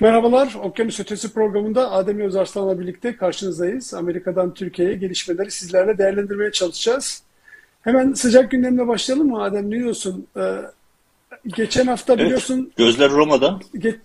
Merhabalar, 0.00 0.54
Okyanus 0.62 1.00
Ötesi 1.00 1.32
programında 1.32 1.90
Adem 1.92 2.20
Özarslan'la 2.20 2.80
birlikte 2.80 3.16
karşınızdayız. 3.16 3.94
Amerika'dan 3.94 4.54
Türkiye'ye 4.54 4.94
gelişmeleri 4.94 5.50
sizlerle 5.50 5.98
değerlendirmeye 5.98 6.52
çalışacağız. 6.52 7.22
Hemen 7.82 8.12
sıcak 8.12 8.50
gündemle 8.50 8.86
başlayalım 8.88 9.28
mı 9.28 9.42
Adem? 9.42 9.70
Ne 9.70 9.78
diyorsun? 9.78 10.26
Ee, 10.36 10.40
geçen 11.46 11.86
hafta 11.86 12.12
Evet, 12.14 12.24
biliyorsun, 12.24 12.72
gözler 12.76 13.10
Roma'da. 13.10 13.58
ge- 13.74 13.98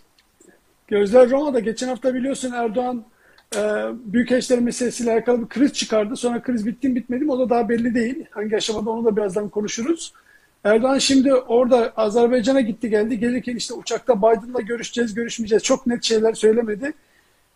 gözler 0.87 1.29
Roma'da. 1.29 1.59
Geçen 1.59 1.87
hafta 1.87 2.13
biliyorsun 2.13 2.51
Erdoğan 2.51 3.03
e, 3.55 3.59
Büyükelçiler 4.05 4.59
meselesiyle 4.59 5.11
alakalı 5.11 5.41
bir 5.41 5.47
kriz 5.47 5.73
çıkardı. 5.73 6.15
Sonra 6.15 6.41
kriz 6.41 6.65
bitti 6.65 6.89
mi 6.89 6.95
bitmedi 6.95 7.25
mi 7.25 7.31
o 7.31 7.39
da 7.39 7.49
daha 7.49 7.69
belli 7.69 7.95
değil. 7.95 8.25
Hangi 8.31 8.55
aşamada 8.55 8.89
onu 8.89 9.05
da 9.05 9.15
birazdan 9.15 9.49
konuşuruz. 9.49 10.13
Erdoğan 10.65 10.97
şimdi 10.97 11.33
orada 11.33 11.93
Azerbaycan'a 11.97 12.61
gitti 12.61 12.89
geldi. 12.89 13.19
Gelirken 13.19 13.55
işte 13.55 13.73
uçakta 13.73 14.17
Biden'la 14.17 14.61
görüşeceğiz, 14.61 15.13
görüşmeyeceğiz. 15.13 15.63
Çok 15.63 15.87
net 15.87 16.03
şeyler 16.03 16.33
söylemedi. 16.33 16.93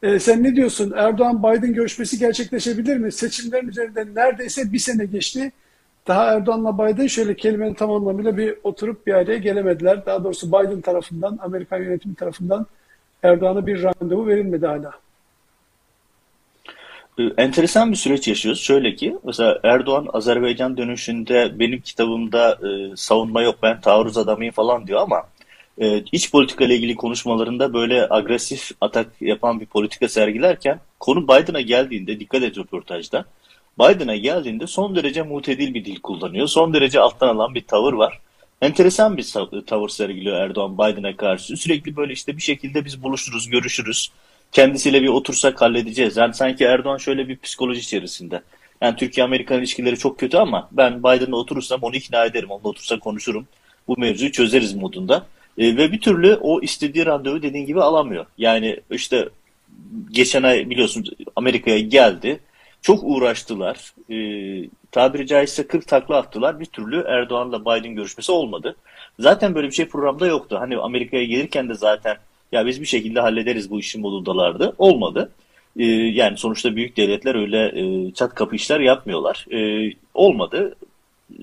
Ee, 0.03 0.19
sen 0.19 0.43
ne 0.43 0.55
diyorsun? 0.55 0.93
Erdoğan-Biden 0.95 1.73
görüşmesi 1.73 2.19
gerçekleşebilir 2.19 2.97
mi? 2.97 3.11
Seçimlerin 3.11 3.67
üzerinden 3.67 4.15
neredeyse 4.15 4.73
bir 4.73 4.79
sene 4.79 5.05
geçti. 5.05 5.51
Daha 6.07 6.33
Erdoğan'la 6.33 6.77
Biden 6.77 7.07
şöyle 7.07 7.35
kelimenin 7.35 7.73
tam 7.73 7.91
anlamıyla 7.91 8.37
bir 8.37 8.55
oturup 8.63 9.07
bir 9.07 9.13
araya 9.13 9.37
gelemediler. 9.37 10.05
Daha 10.05 10.23
doğrusu 10.23 10.47
Biden 10.47 10.81
tarafından, 10.81 11.39
Amerikan 11.41 11.77
yönetimi 11.77 12.15
tarafından 12.15 12.65
Erdoğan'a 13.23 13.67
bir 13.67 13.83
randevu 13.83 14.27
verilmedi 14.27 14.65
hala. 14.65 14.91
Ee, 17.19 17.23
Enteresan 17.37 17.91
bir 17.91 17.95
süreç 17.95 18.27
yaşıyoruz. 18.27 18.61
Şöyle 18.61 18.95
ki 18.95 19.15
mesela 19.23 19.59
Erdoğan 19.63 20.07
Azerbaycan 20.13 20.77
dönüşünde 20.77 21.59
benim 21.59 21.81
kitabımda 21.81 22.51
e, 22.51 22.95
savunma 22.95 23.41
yok 23.41 23.55
ben 23.63 23.81
taarruz 23.81 24.17
adamıyım 24.17 24.53
falan 24.53 24.87
diyor 24.87 25.01
ama 25.01 25.23
e, 25.77 26.03
iç 26.11 26.31
politika 26.31 26.65
ile 26.65 26.75
ilgili 26.75 26.95
konuşmalarında 26.95 27.73
böyle 27.73 28.07
agresif 28.09 28.71
atak 28.81 29.07
yapan 29.21 29.59
bir 29.59 29.65
politika 29.65 30.07
sergilerken 30.07 30.79
konu 30.99 31.23
Biden'a 31.23 31.61
geldiğinde 31.61 32.19
dikkat 32.19 32.43
et 32.43 32.57
röportajda 32.57 33.25
Biden'a 33.79 34.15
geldiğinde 34.15 34.67
son 34.67 34.95
derece 34.95 35.21
mutedil 35.21 35.73
bir 35.73 35.85
dil 35.85 35.99
kullanıyor. 35.99 36.47
Son 36.47 36.73
derece 36.73 36.99
alttan 36.99 37.27
alan 37.27 37.55
bir 37.55 37.61
tavır 37.61 37.93
var. 37.93 38.19
Enteresan 38.61 39.17
bir 39.17 39.33
tavır 39.67 39.89
sergiliyor 39.89 40.37
Erdoğan 40.37 40.77
Biden'a 40.77 41.15
karşı. 41.17 41.57
Sürekli 41.57 41.95
böyle 41.95 42.13
işte 42.13 42.37
bir 42.37 42.41
şekilde 42.41 42.85
biz 42.85 43.03
buluşuruz, 43.03 43.49
görüşürüz. 43.49 44.11
Kendisiyle 44.51 45.01
bir 45.01 45.07
otursak 45.07 45.61
halledeceğiz. 45.61 46.17
Yani 46.17 46.33
sanki 46.33 46.63
Erdoğan 46.63 46.97
şöyle 46.97 47.27
bir 47.27 47.37
psikoloji 47.39 47.79
içerisinde. 47.79 48.41
Yani 48.81 48.95
Türkiye-Amerikan 48.95 49.59
ilişkileri 49.59 49.97
çok 49.97 50.19
kötü 50.19 50.37
ama 50.37 50.69
ben 50.71 50.99
Biden'la 50.99 51.35
oturursam 51.35 51.79
onu 51.81 51.95
ikna 51.95 52.25
ederim. 52.25 52.51
Onunla 52.51 52.67
otursa 52.67 52.99
konuşurum. 52.99 53.47
Bu 53.87 53.97
mevzuyu 53.97 54.31
çözeriz 54.31 54.73
modunda. 54.73 55.25
E, 55.57 55.77
ve 55.77 55.91
bir 55.91 56.01
türlü 56.01 56.35
o 56.41 56.61
istediği 56.61 57.05
randevu 57.05 57.41
dediğin 57.41 57.65
gibi 57.65 57.81
alamıyor. 57.81 58.25
Yani 58.37 58.79
işte 58.91 59.29
geçen 60.11 60.43
ay 60.43 60.69
biliyorsunuz 60.69 61.09
Amerika'ya 61.35 61.79
geldi. 61.79 62.39
Çok 62.81 62.99
uğraştılar. 63.03 63.93
E, 64.09 64.15
tabiri 64.91 65.27
caizse 65.27 65.67
40 65.67 65.87
takla 65.87 66.17
attılar. 66.17 66.59
Bir 66.59 66.65
türlü 66.65 67.03
Erdoğan'la 67.07 67.61
Biden 67.61 67.95
görüşmesi 67.95 68.31
olmadı. 68.31 68.75
Zaten 69.19 69.55
böyle 69.55 69.67
bir 69.67 69.73
şey 69.73 69.87
programda 69.87 70.27
yoktu. 70.27 70.57
Hani 70.59 70.77
Amerika'ya 70.77 71.23
gelirken 71.23 71.69
de 71.69 71.73
zaten 71.73 72.17
ya 72.51 72.65
biz 72.65 72.81
bir 72.81 72.85
şekilde 72.85 73.19
hallederiz 73.19 73.71
bu 73.71 73.79
işin 73.79 74.01
modundalardı. 74.01 74.73
Olmadı. 74.77 75.31
E, 75.79 75.85
yani 75.85 76.37
sonuçta 76.37 76.75
büyük 76.75 76.97
devletler 76.97 77.35
öyle 77.35 77.81
e, 77.81 78.11
çat 78.13 78.35
kapı 78.35 78.55
işler 78.55 78.79
yapmıyorlar. 78.79 79.45
E, 79.51 79.91
olmadı. 80.13 80.75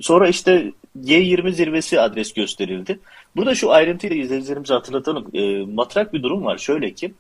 Sonra 0.00 0.28
işte 0.28 0.72
G20 1.04 1.52
zirvesi 1.52 2.00
adres 2.00 2.32
gösterildi. 2.32 2.98
Burada 3.36 3.54
şu 3.54 3.70
ayrıntıyla 3.70 4.16
izleyicilerimize 4.16 4.74
hatırlatalım. 4.74 5.26
E, 5.34 5.64
matrak 5.74 6.14
bir 6.14 6.22
durum 6.22 6.44
var. 6.44 6.58
Şöyle 6.58 6.90
ki 6.94 7.14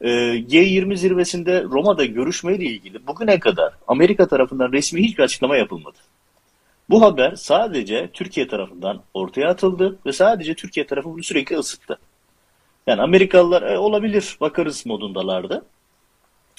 e, 0.00 0.08
G20 0.38 0.96
zirvesinde 0.96 1.62
Roma'da 1.62 2.04
görüşmeyle 2.04 2.64
ilgili 2.64 3.06
bugüne 3.06 3.40
kadar 3.40 3.72
Amerika 3.88 4.28
tarafından 4.28 4.72
resmi 4.72 5.02
hiçbir 5.02 5.22
açıklama 5.22 5.56
yapılmadı. 5.56 5.98
Bu 6.90 7.02
haber 7.02 7.34
sadece 7.34 8.08
Türkiye 8.12 8.48
tarafından 8.48 9.02
ortaya 9.14 9.48
atıldı 9.48 9.98
ve 10.06 10.12
sadece 10.12 10.54
Türkiye 10.54 10.86
tarafı 10.86 11.08
bunu 11.08 11.22
sürekli 11.22 11.56
ısıttı. 11.56 11.98
Yani 12.88 13.02
Amerikalılar 13.02 13.62
"E, 13.62 13.78
olabilir 13.78 14.36
bakarız 14.40 14.86
modundalardı. 14.86 15.64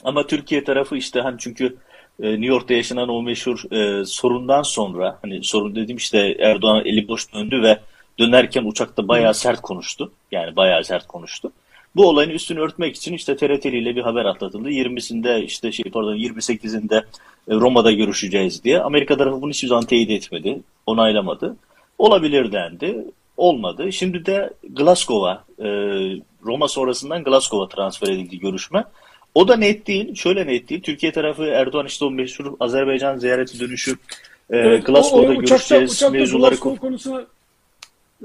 Ama 0.03 0.27
Türkiye 0.27 0.63
tarafı 0.63 0.97
işte 0.97 1.21
hani 1.21 1.35
çünkü 1.39 1.77
e, 2.21 2.31
New 2.31 2.45
York'ta 2.45 2.73
yaşanan 2.73 3.09
o 3.09 3.21
meşhur 3.21 3.71
e, 3.71 4.05
sorundan 4.05 4.61
sonra 4.61 5.19
hani 5.21 5.43
sorun 5.43 5.75
dediğim 5.75 5.97
işte 5.97 6.35
Erdoğan 6.39 6.85
eli 6.85 7.07
boş 7.07 7.33
döndü 7.33 7.61
ve 7.63 7.79
dönerken 8.19 8.63
uçakta 8.63 9.07
bayağı 9.07 9.33
sert 9.33 9.61
konuştu. 9.61 10.11
Yani 10.31 10.55
bayağı 10.55 10.83
sert 10.83 11.07
konuştu. 11.07 11.51
Bu 11.95 12.07
olayın 12.09 12.29
üstünü 12.29 12.59
örtmek 12.59 12.95
için 12.95 13.13
işte 13.13 13.35
TRT 13.35 13.65
ile 13.65 13.95
bir 13.95 14.01
haber 14.01 14.25
atlatıldı. 14.25 14.69
20'sinde 14.69 15.43
işte 15.43 15.71
şey 15.71 15.91
pardon 15.91 16.15
28'inde 16.15 16.97
e, 17.47 17.55
Roma'da 17.55 17.91
görüşeceğiz 17.91 18.63
diye. 18.63 18.79
Amerika 18.79 19.17
tarafı 19.17 19.41
bunu 19.41 19.51
hiçbir 19.51 19.67
zaman 19.67 19.85
teyit 19.85 20.09
etmedi, 20.09 20.61
onaylamadı. 20.85 21.55
Olabilir 21.97 22.51
dendi. 22.51 23.05
Olmadı. 23.39 23.93
Şimdi 23.93 24.25
de 24.25 24.49
Glasgow'a, 24.69 25.43
e, 25.59 25.67
Roma 26.45 26.67
sonrasından 26.67 27.23
Glasgow'a 27.23 27.69
transfer 27.69 28.07
edildi 28.07 28.39
görüşme. 28.39 28.83
O 29.35 29.47
da 29.47 29.55
net 29.55 29.87
değil. 29.87 30.15
Şöyle 30.15 30.47
net 30.47 30.69
değil. 30.69 30.81
Türkiye 30.81 31.11
tarafı 31.11 31.43
Erdoğan 31.43 31.85
işte 31.85 32.05
o 32.05 32.11
meşhur 32.11 32.53
Azerbaycan 32.59 33.17
ziyareti 33.17 33.59
dönüşü 33.59 33.91
e, 34.49 34.57
Evet, 34.57 34.89
o, 34.89 34.91
o 34.91 34.93
Glasgow'da 34.93 35.33
görüşeceğiz 35.33 35.91
uçakta 35.91 36.09
mevzuları 36.09 36.55
Glasgow 36.55 36.79
konusuna 36.79 37.25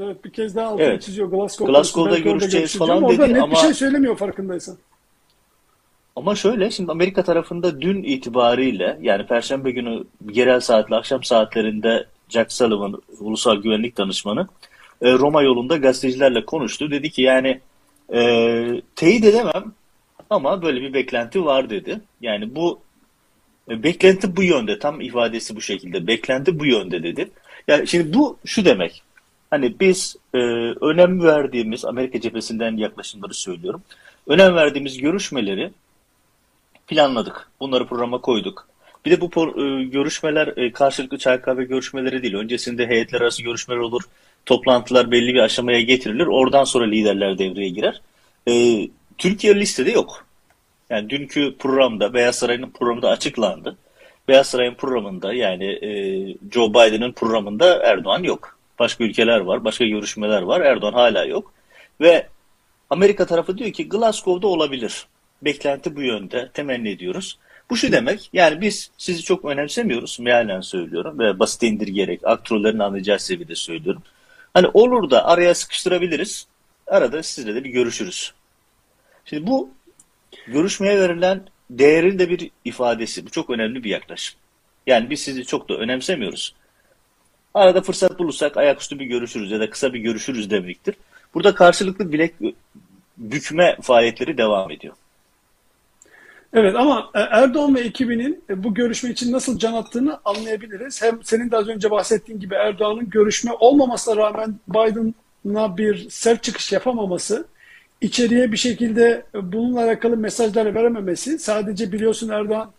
evet, 0.01 0.25
bir 0.25 0.31
kez 0.31 0.57
daha 0.57 0.69
altını 0.69 0.87
Evet. 0.87 1.03
çiziyor. 1.03 1.29
Glasgow 1.29 1.73
Glasgow'da 1.73 2.19
görüşeceğiz 2.19 2.79
falan 2.79 2.97
ama 2.97 3.07
orada 3.07 3.23
dedi 3.23 3.29
net 3.29 3.37
bir 3.37 3.43
ama 3.43 3.57
şey 3.57 3.75
söylemiyor 3.75 4.17
farkındaysan. 4.17 4.77
Ama 6.17 6.35
şöyle 6.35 6.71
şimdi 6.71 6.93
Amerika 6.93 7.25
tarafında 7.25 7.81
dün 7.81 8.03
itibariyle 8.03 8.99
yani 9.03 9.27
Perşembe 9.27 9.71
günü 9.71 10.05
yerel 10.33 10.61
saatle 10.61 10.97
akşam 10.97 11.25
saatlerinde 11.25 12.07
Jack 12.29 12.53
Sullivan 12.53 13.03
Ulusal 13.21 13.57
Güvenlik 13.57 13.97
Danışmanı 13.97 14.49
e, 15.03 15.12
Roma 15.12 15.43
yolunda 15.43 15.77
gazetecilerle 15.77 16.44
konuştu. 16.44 16.91
Dedi 16.91 17.10
ki 17.10 17.22
yani 17.22 17.60
e, 18.15 18.82
teyit 18.97 19.25
edemem 19.25 19.72
ama 20.31 20.62
böyle 20.62 20.81
bir 20.81 20.94
beklenti 20.94 21.44
var 21.44 21.71
dedi. 21.71 22.00
Yani 22.21 22.55
bu 22.55 22.81
e, 23.71 23.82
beklenti 23.82 24.37
bu 24.37 24.43
yönde 24.43 24.78
tam 24.78 25.00
ifadesi 25.00 25.56
bu 25.56 25.60
şekilde 25.60 26.06
beklenti 26.06 26.59
bu 26.59 26.66
yönde 26.66 27.03
dedi. 27.03 27.31
Yani 27.69 27.87
şimdi 27.87 28.15
bu 28.15 28.38
şu 28.44 28.65
demek 28.65 29.03
hani 29.50 29.81
biz 29.81 30.16
e, 30.34 30.38
önem 30.81 31.22
verdiğimiz 31.22 31.84
Amerika 31.84 32.21
cephesinden 32.21 32.76
yaklaşımları 32.76 33.34
söylüyorum. 33.34 33.82
Önem 34.26 34.55
verdiğimiz 34.55 34.99
görüşmeleri 34.99 35.71
planladık. 36.87 37.49
Bunları 37.61 37.87
programa 37.87 38.21
koyduk. 38.21 38.69
Bir 39.05 39.11
de 39.11 39.21
bu 39.21 39.26
e, 39.61 39.84
görüşmeler 39.84 40.56
e, 40.56 40.72
karşılıklı 40.72 41.19
çay 41.19 41.41
kahve 41.41 41.65
görüşmeleri 41.65 42.22
değil. 42.22 42.34
Öncesinde 42.34 42.87
heyetler 42.87 43.21
arası 43.21 43.43
görüşmeler 43.43 43.81
olur. 43.81 44.03
Toplantılar 44.47 45.10
belli 45.10 45.34
bir 45.34 45.41
aşamaya 45.41 45.81
getirilir. 45.81 46.27
Oradan 46.27 46.65
sonra 46.65 46.84
liderler 46.84 47.38
devreye 47.38 47.69
girer. 47.69 48.00
E, 48.49 48.53
Türkiye 49.19 49.55
listede 49.55 49.91
yok. 49.91 50.27
Yani 50.91 51.10
dünkü 51.10 51.56
programda 51.59 52.15
Beyaz 52.15 52.37
Saray'ın 52.37 52.71
programında 52.71 53.09
açıklandı. 53.09 53.77
Beyaz 54.28 54.47
Saray'ın 54.47 54.75
programında 54.75 55.34
yani 55.34 55.65
e, 55.65 55.91
Joe 56.53 56.71
Biden'ın 56.71 57.12
programında 57.12 57.82
Erdoğan 57.82 58.22
yok. 58.22 58.59
Başka 58.78 59.05
ülkeler 59.05 59.41
var, 59.41 59.65
başka 59.65 59.84
görüşmeler 59.84 60.43
var. 60.43 60.61
Erdoğan 60.61 60.93
hala 60.93 61.25
yok. 61.25 61.53
Ve 62.00 62.26
Amerika 62.91 63.26
tarafı 63.26 63.59
diyor 63.59 63.72
ki 63.72 63.88
Glasgow'da 63.88 64.47
olabilir. 64.47 65.06
Beklenti 65.43 65.97
bu 65.97 66.03
yönde. 66.03 66.50
Temenni 66.55 66.88
ediyoruz. 66.88 67.38
Bu 67.71 67.76
şu 67.76 67.93
demek. 67.93 68.31
Yani 68.32 68.61
biz 68.61 68.91
sizi 68.99 69.22
çok 69.22 69.44
önemsemiyoruz. 69.44 70.21
Mealen 70.21 70.61
söylüyorum 70.61 71.19
ve 71.19 71.38
basit 71.38 71.62
indirgeyerek 71.62 72.20
aktörlerin 72.25 72.79
anlayacağı 72.79 73.19
seviyede 73.19 73.55
söylüyorum. 73.55 74.02
Hani 74.55 74.69
olur 74.75 75.11
da 75.11 75.25
araya 75.25 75.55
sıkıştırabiliriz. 75.55 76.47
Arada 76.87 77.23
sizle 77.23 77.55
de 77.55 77.65
bir 77.65 77.71
görüşürüz. 77.71 78.35
Şimdi 79.25 79.47
bu 79.47 79.71
görüşmeye 80.47 81.01
verilen 81.01 81.43
değerin 81.71 82.19
de 82.19 82.31
bir 82.31 82.51
ifadesi. 82.65 83.27
Bu 83.27 83.31
çok 83.31 83.51
önemli 83.51 83.85
bir 83.85 83.91
yaklaşım. 83.91 84.39
Yani 84.87 85.11
biz 85.11 85.21
sizi 85.21 85.45
çok 85.45 85.69
da 85.69 85.75
önemsemiyoruz. 85.75 86.55
Arada 87.55 87.83
fırsat 87.83 88.19
bulursak 88.19 88.56
ayaküstü 88.56 88.99
bir 88.99 89.06
görüşürüz 89.06 89.51
ya 89.51 89.61
da 89.61 89.71
kısa 89.71 89.93
bir 89.93 89.99
görüşürüz 89.99 90.51
demektir. 90.51 90.95
Burada 91.35 91.55
karşılıklı 91.55 92.12
bilek 92.12 92.35
bükme 93.17 93.77
faaliyetleri 93.83 94.39
devam 94.39 94.71
ediyor. 94.71 94.95
Evet 96.55 96.75
ama 96.77 97.11
e, 97.15 97.21
Erdoğan 97.21 97.75
ve 97.75 97.81
ekibinin 97.81 98.45
e, 98.51 98.65
bu 98.65 98.75
görüşme 98.75 99.11
için 99.11 99.33
nasıl 99.33 99.59
can 99.59 99.73
attığını 99.73 100.19
anlayabiliriz. 100.25 101.03
Hem 101.03 101.23
senin 101.23 101.51
de 101.51 101.56
az 101.56 101.69
önce 101.69 101.91
bahsettiğin 101.91 102.41
gibi 102.41 102.55
Erdoğan'ın 102.55 103.11
görüşme 103.11 103.53
olmamasına 103.61 104.17
rağmen 104.17 104.55
Biden'a 104.69 105.77
bir 105.77 106.11
sert 106.11 106.43
çıkış 106.43 106.73
yapamaması, 106.73 107.47
içeriye 108.01 108.53
bir 108.53 108.56
şekilde 108.56 109.25
bununla 109.35 109.85
alakalı 109.85 110.17
mesajlar 110.17 110.75
verememesi, 110.75 111.39
sadece 111.39 111.93
biliyorsun 111.93 112.29
Erdoğan 112.29 112.71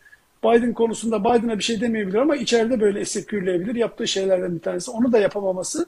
Biden 0.43 0.73
konusunda 0.73 1.23
Biden'a 1.23 1.57
bir 1.57 1.63
şey 1.63 1.81
demeyebilir 1.81 2.17
ama 2.17 2.35
içeride 2.35 2.81
böyle 2.81 2.99
esip 2.99 3.29
gürleyebilir. 3.29 3.75
Yaptığı 3.75 4.07
şeylerden 4.07 4.55
bir 4.55 4.61
tanesi. 4.61 4.91
Onu 4.91 5.11
da 5.11 5.19
yapamaması 5.19 5.85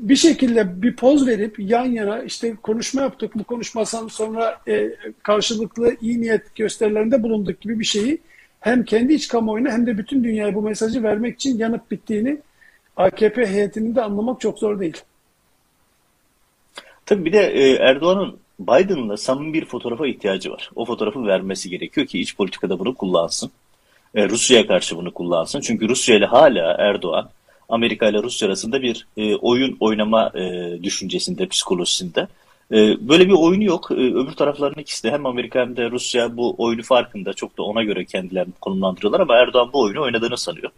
bir 0.00 0.16
şekilde 0.16 0.82
bir 0.82 0.96
poz 0.96 1.26
verip 1.26 1.58
yan 1.58 1.84
yana 1.84 2.22
işte 2.22 2.54
konuşma 2.62 3.02
yaptık. 3.02 3.32
Bu 3.34 3.44
konuşmasan 3.44 4.08
sonra 4.08 4.60
e, 4.68 4.90
karşılıklı 5.22 5.96
iyi 6.00 6.20
niyet 6.20 6.54
gösterilerinde 6.54 7.22
bulunduk 7.22 7.60
gibi 7.60 7.80
bir 7.80 7.84
şeyi 7.84 8.18
hem 8.60 8.84
kendi 8.84 9.14
iç 9.14 9.28
kamuoyuna 9.28 9.70
hem 9.70 9.86
de 9.86 9.98
bütün 9.98 10.24
dünyaya 10.24 10.54
bu 10.54 10.62
mesajı 10.62 11.02
vermek 11.02 11.34
için 11.34 11.58
yanıp 11.58 11.90
bittiğini 11.90 12.38
AKP 12.96 13.46
heyetinin 13.46 13.94
de 13.94 14.02
anlamak 14.02 14.40
çok 14.40 14.58
zor 14.58 14.80
değil. 14.80 14.96
Tabii 17.06 17.24
bir 17.24 17.32
de 17.32 17.46
e, 17.46 17.72
Erdoğan'ın 17.72 18.38
Biden'la 18.60 19.16
samimi 19.16 19.52
bir 19.54 19.64
fotoğrafa 19.64 20.06
ihtiyacı 20.06 20.50
var. 20.50 20.70
O 20.76 20.84
fotoğrafı 20.84 21.26
vermesi 21.26 21.70
gerekiyor 21.70 22.06
ki 22.06 22.20
iç 22.20 22.36
politikada 22.36 22.78
bunu 22.78 22.94
kullansın. 22.94 23.50
E, 24.14 24.28
Rusya'ya 24.28 24.66
karşı 24.66 24.96
bunu 24.96 25.14
kullansın. 25.14 25.60
Çünkü 25.60 25.88
Rusya 25.88 26.16
ile 26.16 26.26
hala 26.26 26.72
Erdoğan 26.78 27.30
Amerika 27.70 28.08
ile 28.08 28.22
Rusya 28.22 28.48
arasında 28.48 28.82
bir 28.82 29.06
e, 29.16 29.36
oyun 29.36 29.76
oynama 29.80 30.30
e, 30.34 30.78
düşüncesinde, 30.82 31.46
psikolojisinde. 31.46 32.28
E, 32.72 33.08
böyle 33.08 33.28
bir 33.28 33.32
oyunu 33.32 33.64
yok. 33.64 33.90
E, 33.90 33.94
öbür 33.94 34.32
tarafların 34.32 34.82
ikisi 34.82 35.02
de 35.02 35.10
hem 35.10 35.26
Amerika 35.26 35.60
hem 35.60 35.76
de 35.76 35.90
Rusya 35.90 36.36
bu 36.36 36.54
oyunu 36.58 36.82
farkında. 36.82 37.32
Çok 37.32 37.58
da 37.58 37.62
ona 37.62 37.82
göre 37.82 38.04
kendilerini 38.04 38.52
konumlandırıyorlar 38.60 39.20
ama 39.20 39.36
Erdoğan 39.36 39.70
bu 39.72 39.80
oyunu 39.80 40.02
oynadığını 40.02 40.38
sanıyor. 40.38 40.70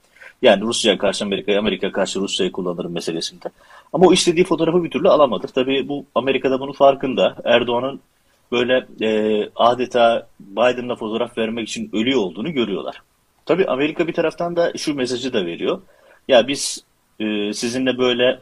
Yani 0.42 0.60
Rusya'ya 0.62 0.98
karşı 0.98 1.24
Amerika'ya, 1.24 1.58
Amerika 1.58 1.92
karşı 1.92 2.20
Rusya'yı 2.20 2.52
kullanırım 2.52 2.92
meselesinde. 2.92 3.48
Ama 3.92 4.06
o 4.06 4.12
istediği 4.12 4.44
fotoğrafı 4.44 4.84
bir 4.84 4.90
türlü 4.90 5.08
alamadı. 5.08 5.46
Tabii 5.54 5.88
bu 5.88 6.04
Amerika'da 6.14 6.60
bunun 6.60 6.72
farkında. 6.72 7.36
Erdoğan'ın 7.44 8.00
böyle 8.52 8.86
e, 9.00 9.48
adeta 9.56 10.26
Biden'la 10.40 10.96
fotoğraf 10.96 11.38
vermek 11.38 11.68
için 11.68 11.90
ölüyor 11.92 12.20
olduğunu 12.20 12.52
görüyorlar. 12.52 13.02
Tabii 13.46 13.66
Amerika 13.66 14.08
bir 14.08 14.12
taraftan 14.12 14.56
da 14.56 14.72
şu 14.76 14.94
mesajı 14.94 15.32
da 15.32 15.46
veriyor. 15.46 15.80
Ya 16.28 16.48
biz 16.48 16.84
e, 17.20 17.52
sizinle 17.52 17.98
böyle 17.98 18.40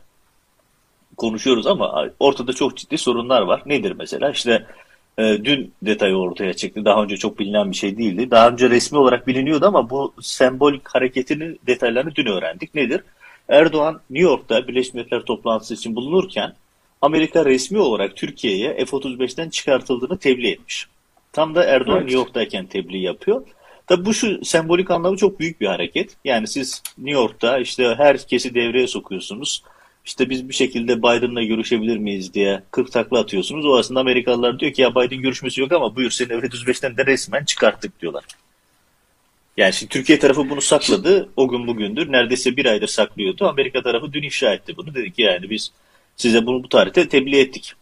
konuşuyoruz 1.16 1.66
ama 1.66 2.08
ortada 2.20 2.52
çok 2.52 2.76
ciddi 2.76 2.98
sorunlar 2.98 3.42
var. 3.42 3.62
Nedir 3.66 3.94
mesela? 3.98 4.30
İşte 4.30 4.66
e, 5.18 5.38
dün 5.44 5.72
detayı 5.82 6.16
ortaya 6.16 6.54
çıktı. 6.54 6.84
Daha 6.84 7.02
önce 7.02 7.16
çok 7.16 7.38
bilinen 7.38 7.70
bir 7.70 7.76
şey 7.76 7.98
değildi. 7.98 8.30
Daha 8.30 8.48
önce 8.48 8.70
resmi 8.70 8.98
olarak 8.98 9.26
biliniyordu 9.26 9.66
ama 9.66 9.90
bu 9.90 10.14
sembolik 10.20 10.88
hareketinin 10.88 11.60
detaylarını 11.66 12.14
dün 12.14 12.26
öğrendik. 12.26 12.74
Nedir? 12.74 13.00
Erdoğan 13.48 14.00
New 14.10 14.30
York'ta 14.30 14.68
Birleşmiş 14.68 14.94
Milletler 14.94 15.20
toplantısı 15.20 15.74
için 15.74 15.96
bulunurken 15.96 16.54
Amerika 17.02 17.44
resmi 17.44 17.78
olarak 17.78 18.16
Türkiye'ye 18.16 18.74
F-35'ten 18.74 19.48
çıkartıldığını 19.48 20.18
tebliğ 20.18 20.50
etmiş. 20.50 20.86
Tam 21.32 21.54
da 21.54 21.64
Erdoğan 21.64 21.96
evet. 21.96 22.06
New 22.06 22.18
York'tayken 22.18 22.66
tebliğ 22.66 22.98
yapıyor. 22.98 23.42
Tabi 23.90 24.04
bu 24.04 24.14
şu 24.14 24.44
sembolik 24.44 24.90
anlamı 24.90 25.16
çok 25.16 25.40
büyük 25.40 25.60
bir 25.60 25.66
hareket. 25.66 26.16
Yani 26.24 26.48
siz 26.48 26.82
New 26.98 27.20
York'ta 27.20 27.58
işte 27.58 27.94
herkesi 27.96 28.54
devreye 28.54 28.86
sokuyorsunuz. 28.86 29.62
İşte 30.04 30.30
biz 30.30 30.48
bir 30.48 30.54
şekilde 30.54 30.98
Biden'la 30.98 31.42
görüşebilir 31.42 31.96
miyiz 31.96 32.34
diye 32.34 32.62
40 32.70 32.92
takla 32.92 33.18
atıyorsunuz. 33.18 33.66
O 33.66 33.78
aslında 33.78 34.00
Amerikalılar 34.00 34.60
diyor 34.60 34.72
ki 34.72 34.82
ya 34.82 34.94
Biden 34.94 35.20
görüşmesi 35.20 35.60
yok 35.60 35.72
ama 35.72 35.96
buyur 35.96 36.10
seni 36.10 36.28
F-35'ten 36.28 36.96
de 36.96 37.06
resmen 37.06 37.44
çıkarttık 37.44 38.00
diyorlar. 38.00 38.24
Yani 39.56 39.72
şimdi 39.72 39.92
Türkiye 39.92 40.18
tarafı 40.18 40.50
bunu 40.50 40.60
sakladı. 40.60 41.28
O 41.36 41.48
gün 41.48 41.66
bugündür. 41.66 42.12
Neredeyse 42.12 42.56
bir 42.56 42.66
aydır 42.66 42.88
saklıyordu. 42.88 43.48
Amerika 43.48 43.82
tarafı 43.82 44.12
dün 44.12 44.22
ifşa 44.22 44.54
etti 44.54 44.76
bunu. 44.76 44.94
Dedi 44.94 45.12
ki 45.12 45.22
yani 45.22 45.50
biz 45.50 45.72
size 46.16 46.46
bunu 46.46 46.62
bu 46.62 46.68
tarihte 46.68 47.08
tebliğ 47.08 47.40
ettik. 47.40 47.74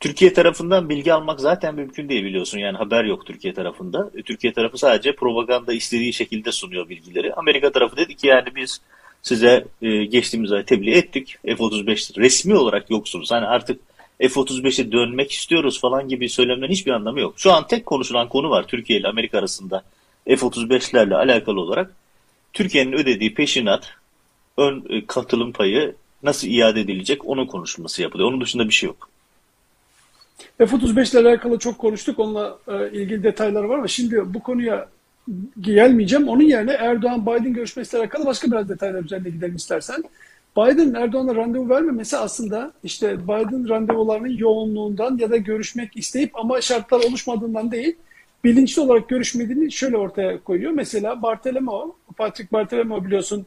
Türkiye 0.00 0.32
tarafından 0.32 0.88
bilgi 0.88 1.12
almak 1.12 1.40
zaten 1.40 1.74
mümkün 1.74 2.08
değil 2.08 2.24
biliyorsun. 2.24 2.58
Yani 2.58 2.76
haber 2.76 3.04
yok 3.04 3.26
Türkiye 3.26 3.54
tarafında. 3.54 4.10
E, 4.16 4.22
Türkiye 4.22 4.52
tarafı 4.52 4.78
sadece 4.78 5.14
propaganda 5.14 5.72
istediği 5.72 6.12
şekilde 6.12 6.52
sunuyor 6.52 6.88
bilgileri. 6.88 7.34
Amerika 7.34 7.72
tarafı 7.72 7.96
dedi 7.96 8.16
ki 8.16 8.26
yani 8.26 8.54
biz 8.56 8.80
size 9.22 9.64
e, 9.82 10.04
geçtiğimiz 10.04 10.52
ay 10.52 10.64
tebliğ 10.64 10.94
ettik. 10.94 11.36
F-35 11.44 12.20
resmi 12.20 12.56
olarak 12.56 12.90
yoksunuz. 12.90 13.30
Hani 13.30 13.46
artık 13.46 13.80
F-35'e 14.20 14.92
dönmek 14.92 15.32
istiyoruz 15.32 15.80
falan 15.80 16.08
gibi 16.08 16.28
söylemlerin 16.28 16.72
hiçbir 16.72 16.92
anlamı 16.92 17.20
yok. 17.20 17.34
Şu 17.36 17.52
an 17.52 17.66
tek 17.66 17.86
konuşulan 17.86 18.28
konu 18.28 18.50
var 18.50 18.66
Türkiye 18.66 18.98
ile 18.98 19.08
Amerika 19.08 19.38
arasında 19.38 19.82
F-35'lerle 20.26 21.14
alakalı 21.14 21.60
olarak. 21.60 21.94
Türkiye'nin 22.52 22.92
ödediği 22.92 23.34
peşinat, 23.34 23.90
ön 24.56 24.84
e, 24.88 25.06
katılım 25.06 25.52
payı 25.52 25.94
nasıl 26.22 26.48
iade 26.48 26.80
edilecek 26.80 27.28
onun 27.28 27.46
konuşulması 27.46 28.02
yapılıyor. 28.02 28.28
Onun 28.28 28.40
dışında 28.40 28.68
bir 28.68 28.74
şey 28.74 28.86
yok. 28.86 29.08
F-35 30.58 31.20
ile 31.20 31.28
alakalı 31.28 31.58
çok 31.58 31.78
konuştuk. 31.78 32.18
Onunla 32.18 32.58
e, 32.68 32.90
ilgili 32.90 33.22
detaylar 33.22 33.64
var 33.64 33.78
ama 33.78 33.88
şimdi 33.88 34.34
bu 34.34 34.42
konuya 34.42 34.88
gelmeyeceğim. 35.60 36.28
Onun 36.28 36.42
yerine 36.42 36.72
Erdoğan-Biden 36.72 37.52
görüşmesiyle 37.52 38.02
alakalı 38.02 38.26
başka 38.26 38.50
biraz 38.50 38.68
detaylar 38.68 39.04
üzerine 39.04 39.30
gidelim 39.30 39.56
istersen. 39.56 40.04
Biden 40.56 40.94
Erdoğan'a 40.94 41.34
randevu 41.34 41.68
vermemesi 41.68 42.16
aslında 42.16 42.72
işte 42.84 43.24
Biden 43.24 43.68
randevularının 43.68 44.38
yoğunluğundan 44.38 45.18
ya 45.18 45.30
da 45.30 45.36
görüşmek 45.36 45.96
isteyip 45.96 46.30
ama 46.38 46.60
şartlar 46.60 47.00
oluşmadığından 47.04 47.70
değil, 47.70 47.96
bilinçli 48.44 48.82
olarak 48.82 49.08
görüşmediğini 49.08 49.72
şöyle 49.72 49.96
ortaya 49.96 50.38
koyuyor. 50.42 50.72
Mesela 50.72 51.22
Bartolomeo, 51.22 51.96
Patrick 52.16 52.52
Bartolomeo 52.52 53.04
biliyorsun 53.04 53.46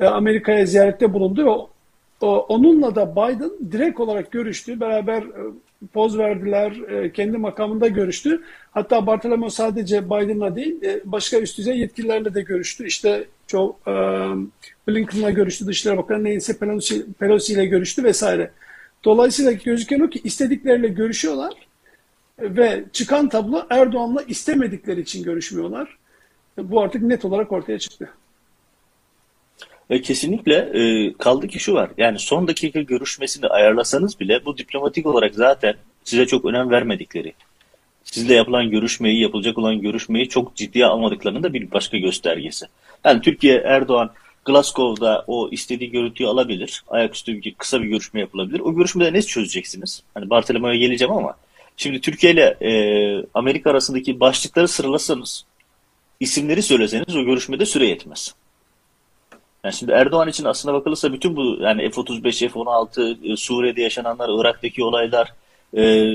e, 0.00 0.06
Amerika'ya 0.06 0.66
ziyarette 0.66 1.12
bulundu 1.12 1.46
ve 1.46 2.26
onunla 2.26 2.94
da 2.94 3.12
Biden 3.12 3.72
direkt 3.72 4.00
olarak 4.00 4.32
görüştü. 4.32 4.80
Beraber 4.80 5.22
e, 5.22 5.42
poz 5.92 6.18
verdiler, 6.18 6.72
e, 6.90 7.12
kendi 7.12 7.38
makamında 7.38 7.88
görüştü. 7.88 8.42
Hatta 8.70 9.06
Bartolomeo 9.06 9.48
sadece 9.48 10.06
Biden'la 10.06 10.56
değil, 10.56 10.82
e, 10.82 11.00
başka 11.04 11.38
üst 11.38 11.58
düzey 11.58 11.78
yetkililerle 11.78 12.34
de 12.34 12.42
görüştü. 12.42 12.86
İşte 12.86 13.24
Joe 13.48 13.76
Blinken'la 14.88 15.30
görüştü, 15.30 15.66
Dışişleri 15.66 15.96
Bakanı 15.96 16.24
Nancy 16.24 16.52
Pelosi, 16.52 17.12
Pelosi 17.12 17.52
ile 17.52 17.66
görüştü 17.66 18.04
vesaire. 18.04 18.50
Dolayısıyla 19.04 19.52
gözüken 19.52 20.00
o 20.00 20.10
ki 20.10 20.20
istedikleriyle 20.24 20.88
görüşüyorlar 20.88 21.52
ve 22.38 22.84
çıkan 22.92 23.28
tablo 23.28 23.66
Erdoğan'la 23.70 24.22
istemedikleri 24.22 25.00
için 25.00 25.22
görüşmüyorlar. 25.22 25.98
Bu 26.58 26.82
artık 26.82 27.02
net 27.02 27.24
olarak 27.24 27.52
ortaya 27.52 27.78
çıktı. 27.78 28.08
E, 29.92 30.02
kesinlikle 30.02 30.54
e, 30.54 31.12
kaldı 31.12 31.48
ki 31.48 31.58
şu 31.58 31.74
var. 31.74 31.90
Yani 31.98 32.18
son 32.18 32.48
dakika 32.48 32.80
görüşmesini 32.80 33.46
ayarlasanız 33.46 34.20
bile 34.20 34.44
bu 34.44 34.58
diplomatik 34.58 35.06
olarak 35.06 35.34
zaten 35.34 35.74
size 36.04 36.26
çok 36.26 36.44
önem 36.44 36.70
vermedikleri. 36.70 37.32
Sizle 38.04 38.34
yapılan 38.34 38.70
görüşmeyi, 38.70 39.20
yapılacak 39.20 39.58
olan 39.58 39.80
görüşmeyi 39.80 40.28
çok 40.28 40.56
ciddiye 40.56 40.86
almadıklarının 40.86 41.42
da 41.42 41.52
bir 41.52 41.70
başka 41.70 41.98
göstergesi. 41.98 42.66
Yani 43.04 43.20
Türkiye, 43.20 43.56
Erdoğan, 43.56 44.10
Glasgow'da 44.44 45.24
o 45.26 45.48
istediği 45.50 45.90
görüntüyü 45.90 46.28
alabilir. 46.28 46.82
Ayaküstü 46.88 47.42
bir, 47.42 47.54
kısa 47.54 47.82
bir 47.82 47.86
görüşme 47.86 48.20
yapılabilir. 48.20 48.60
O 48.60 48.74
görüşmede 48.74 49.12
ne 49.12 49.22
çözeceksiniz? 49.22 50.02
Hani 50.14 50.30
Bartolomeo'ya 50.30 50.76
geleceğim 50.76 51.12
ama 51.12 51.36
şimdi 51.76 52.00
Türkiye 52.00 52.32
ile 52.32 52.56
e, 52.62 52.70
Amerika 53.34 53.70
arasındaki 53.70 54.20
başlıkları 54.20 54.68
sıralasanız, 54.68 55.44
isimleri 56.20 56.62
söyleseniz 56.62 57.16
o 57.16 57.24
görüşmede 57.24 57.66
süre 57.66 57.86
yetmez. 57.86 58.34
Yani 59.64 59.74
şimdi 59.74 59.92
Erdoğan 59.92 60.28
için 60.28 60.44
aslına 60.44 60.74
bakılırsa 60.74 61.12
bütün 61.12 61.36
bu 61.36 61.56
yani 61.60 61.90
F-35, 61.90 62.48
F-16, 62.48 63.32
e, 63.32 63.36
Suriye'de 63.36 63.82
yaşananlar, 63.82 64.40
Irak'taki 64.40 64.84
olaylar, 64.84 65.32
e, 65.76 66.12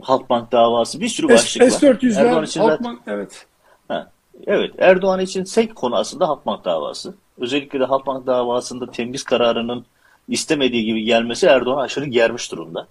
Halkbank 0.00 0.52
davası 0.52 1.00
bir 1.00 1.08
sürü 1.08 1.28
başlık 1.28 1.62
var. 1.62 1.68
S-400'ler, 1.70 2.20
Erdoğan 2.20 2.44
için 2.44 2.60
Halkbank, 2.60 2.98
zaten, 2.98 3.14
evet. 3.14 3.46
Ha, 3.88 4.10
evet, 4.46 4.74
Erdoğan 4.78 5.20
için 5.20 5.44
tek 5.44 5.76
konu 5.76 5.96
aslında 5.96 6.28
Halkbank 6.28 6.64
davası. 6.64 7.14
Özellikle 7.38 7.80
de 7.80 7.84
Halkbank 7.84 8.26
davasında 8.26 8.90
temiz 8.90 9.22
kararının 9.22 9.84
istemediği 10.28 10.84
gibi 10.84 11.04
gelmesi 11.04 11.46
Erdoğan 11.46 11.84
aşırı 11.84 12.04
germiş 12.04 12.52
durumda. 12.52 12.86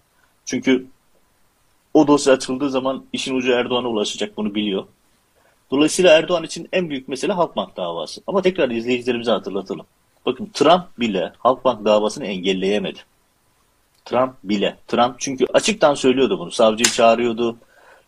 Çünkü 0.45 0.87
o 1.93 2.07
dosya 2.07 2.33
açıldığı 2.33 2.69
zaman 2.69 3.05
işin 3.13 3.35
ucu 3.35 3.51
Erdoğan'a 3.51 3.87
ulaşacak 3.87 4.37
bunu 4.37 4.55
biliyor. 4.55 4.83
Dolayısıyla 5.71 6.17
Erdoğan 6.17 6.43
için 6.43 6.69
en 6.73 6.89
büyük 6.89 7.07
mesele 7.07 7.33
Halkbank 7.33 7.77
davası. 7.77 8.21
Ama 8.27 8.41
tekrar 8.41 8.69
izleyicilerimize 8.69 9.31
hatırlatalım. 9.31 9.85
Bakın 10.27 10.49
Trump 10.53 10.99
bile 10.99 11.31
Halkbank 11.37 11.85
davasını 11.85 12.25
engelleyemedi. 12.25 12.99
Trump 14.05 14.33
bile. 14.43 14.77
Trump 14.87 15.15
çünkü 15.19 15.45
açıktan 15.53 15.93
söylüyordu 15.93 16.39
bunu. 16.39 16.51
Savcıyı 16.51 16.89
çağırıyordu. 16.89 17.57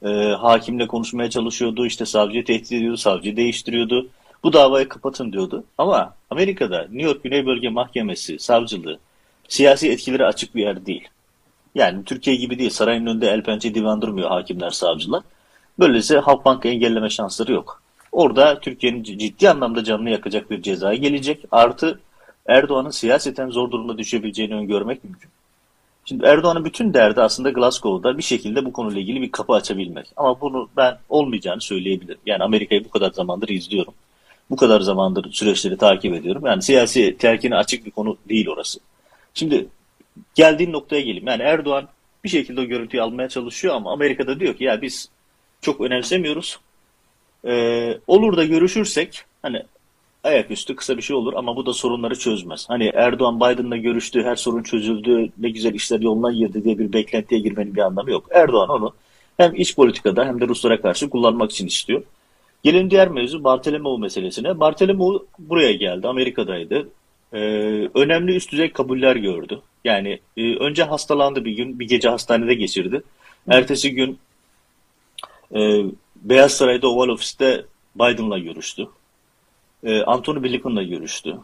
E, 0.05 0.09
hakimle 0.39 0.87
konuşmaya 0.87 1.29
çalışıyordu. 1.29 1.85
İşte 1.85 2.05
savcıyı 2.05 2.45
tehdit 2.45 2.71
ediyordu. 2.71 2.97
Savcıyı 2.97 3.37
değiştiriyordu. 3.37 4.07
Bu 4.43 4.53
davayı 4.53 4.89
kapatın 4.89 5.33
diyordu. 5.33 5.63
Ama 5.77 6.13
Amerika'da 6.29 6.81
New 6.81 7.01
York 7.01 7.23
Güney 7.23 7.45
Bölge 7.45 7.69
Mahkemesi, 7.69 8.39
savcılığı 8.39 8.99
siyasi 9.47 9.91
etkileri 9.91 10.25
açık 10.25 10.55
bir 10.55 10.61
yer 10.61 10.85
değil. 10.85 11.07
Yani 11.75 12.03
Türkiye 12.03 12.35
gibi 12.35 12.59
değil. 12.59 12.69
Sarayın 12.69 13.05
önünde 13.05 13.27
el 13.27 13.43
pençe 13.43 13.75
divan 13.75 14.01
durmuyor 14.01 14.29
hakimler, 14.29 14.69
savcılar. 14.69 15.23
Böylece 15.79 16.19
Halkbank'ı 16.19 16.67
engelleme 16.67 17.09
şansları 17.09 17.51
yok. 17.51 17.81
Orada 18.11 18.59
Türkiye'nin 18.59 19.03
ciddi 19.03 19.49
anlamda 19.49 19.83
canını 19.83 20.09
yakacak 20.09 20.51
bir 20.51 20.61
ceza 20.61 20.93
gelecek. 20.93 21.45
Artı 21.51 21.99
Erdoğan'ın 22.49 22.89
siyaseten 22.89 23.49
zor 23.49 23.71
durumda 23.71 23.97
düşebileceğini 23.97 24.55
öngörmek 24.55 25.03
mümkün. 25.03 25.29
Şimdi 26.05 26.25
Erdoğan'ın 26.25 26.65
bütün 26.65 26.93
derdi 26.93 27.21
aslında 27.21 27.49
Glasgow'da 27.49 28.17
bir 28.17 28.23
şekilde 28.23 28.65
bu 28.65 28.73
konuyla 28.73 29.01
ilgili 29.01 29.21
bir 29.21 29.31
kapı 29.31 29.53
açabilmek. 29.53 30.07
Ama 30.15 30.41
bunu 30.41 30.69
ben 30.77 30.97
olmayacağını 31.09 31.61
söyleyebilirim. 31.61 32.19
Yani 32.25 32.43
Amerika'yı 32.43 32.85
bu 32.85 32.89
kadar 32.89 33.11
zamandır 33.11 33.49
izliyorum. 33.49 33.93
Bu 34.49 34.55
kadar 34.55 34.81
zamandır 34.81 35.31
süreçleri 35.31 35.77
takip 35.77 36.13
ediyorum. 36.13 36.45
Yani 36.45 36.61
siyasi 36.61 37.17
terkine 37.17 37.55
açık 37.55 37.85
bir 37.85 37.91
konu 37.91 38.17
değil 38.29 38.47
orası. 38.47 38.79
Şimdi 39.33 39.67
geldiğin 40.35 40.73
noktaya 40.73 41.01
geleyim. 41.01 41.27
Yani 41.27 41.43
Erdoğan 41.43 41.87
bir 42.23 42.29
şekilde 42.29 42.61
o 42.61 42.63
görüntüyü 42.63 43.03
almaya 43.03 43.29
çalışıyor 43.29 43.75
ama 43.75 43.91
Amerika'da 43.93 44.39
diyor 44.39 44.53
ki 44.53 44.63
ya 44.63 44.81
biz 44.81 45.09
çok 45.61 45.81
önemsemiyoruz. 45.81 46.59
Ee, 47.45 47.97
olur 48.07 48.37
da 48.37 48.45
görüşürsek 48.45 49.25
hani 49.41 49.63
ayaküstü 50.23 50.75
kısa 50.75 50.97
bir 50.97 51.01
şey 51.01 51.15
olur 51.15 51.33
ama 51.33 51.55
bu 51.55 51.65
da 51.65 51.73
sorunları 51.73 52.19
çözmez. 52.19 52.65
Hani 52.69 52.91
Erdoğan 52.93 53.39
Biden'la 53.39 53.77
görüştü, 53.77 54.23
her 54.23 54.35
sorun 54.35 54.63
çözüldü, 54.63 55.29
ne 55.37 55.49
güzel 55.49 55.73
işler 55.73 55.99
yoluna 55.99 56.31
girdi 56.31 56.63
diye 56.63 56.79
bir 56.79 56.93
beklentiye 56.93 57.41
girmenin 57.41 57.75
bir 57.75 57.81
anlamı 57.81 58.11
yok. 58.11 58.27
Erdoğan 58.31 58.69
onu 58.69 58.93
hem 59.37 59.55
iç 59.55 59.75
politikada 59.75 60.25
hem 60.25 60.41
de 60.41 60.47
Ruslara 60.47 60.81
karşı 60.81 61.09
kullanmak 61.09 61.51
için 61.51 61.67
istiyor. 61.67 62.03
Gelelim 62.63 62.91
diğer 62.91 63.07
mevzu 63.07 63.43
Bartolomeu 63.43 63.97
meselesine. 63.97 64.59
Bartolomeu 64.59 65.25
buraya 65.39 65.73
geldi, 65.73 66.07
Amerika'daydı. 66.07 66.89
Ee, 67.33 67.37
önemli 67.95 68.35
üst 68.35 68.51
düzey 68.51 68.71
kabuller 68.71 69.15
gördü. 69.15 69.61
Yani 69.83 70.19
e, 70.37 70.55
önce 70.55 70.83
hastalandı 70.83 71.45
bir 71.45 71.51
gün, 71.51 71.79
bir 71.79 71.87
gece 71.87 72.09
hastanede 72.09 72.53
geçirdi. 72.53 73.01
Ertesi 73.47 73.91
gün 73.91 74.19
e, 75.55 75.83
Beyaz 76.15 76.51
Saray'da 76.51 76.87
Oval 76.87 77.09
Ofis'te 77.09 77.65
Biden'la 77.95 78.39
görüştü. 78.39 78.87
E, 79.83 80.01
Anthony 80.01 80.43
Blinken'la 80.43 80.83
görüştü. 80.83 81.37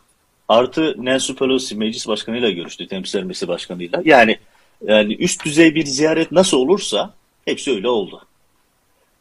Artı 0.48 0.96
Nancy 1.06 1.34
Pelosi 1.34 1.75
meclis 1.75 2.08
başkanıyla 2.08 2.50
görüştü, 2.50 2.88
temsilciler 2.88 3.24
meclisi 3.24 3.48
başkanıyla. 3.48 4.01
Yani 4.06 4.38
yani 4.88 5.15
üst 5.15 5.46
düzey 5.46 5.75
bir 5.75 5.86
ziyaret 5.86 6.32
nasıl 6.32 6.58
olursa 6.58 7.13
hepsi 7.46 7.72
öyle 7.72 7.88
oldu. 7.88 8.22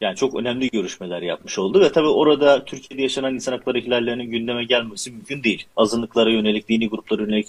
Yani 0.01 0.15
çok 0.15 0.35
önemli 0.35 0.69
görüşmeler 0.69 1.21
yapmış 1.21 1.59
oldu 1.59 1.79
ve 1.79 1.91
tabii 1.91 2.07
orada 2.07 2.65
Türkiye'de 2.65 3.01
yaşanan 3.01 3.33
insan 3.33 3.51
hakları 3.51 3.79
ihlallerinin 3.79 4.31
gündeme 4.31 4.63
gelmesi 4.63 5.11
mümkün 5.11 5.43
değil. 5.43 5.65
Azınlıklara 5.77 6.29
yönelik, 6.29 6.69
dini 6.69 6.89
gruplara 6.89 7.21
yönelik 7.21 7.47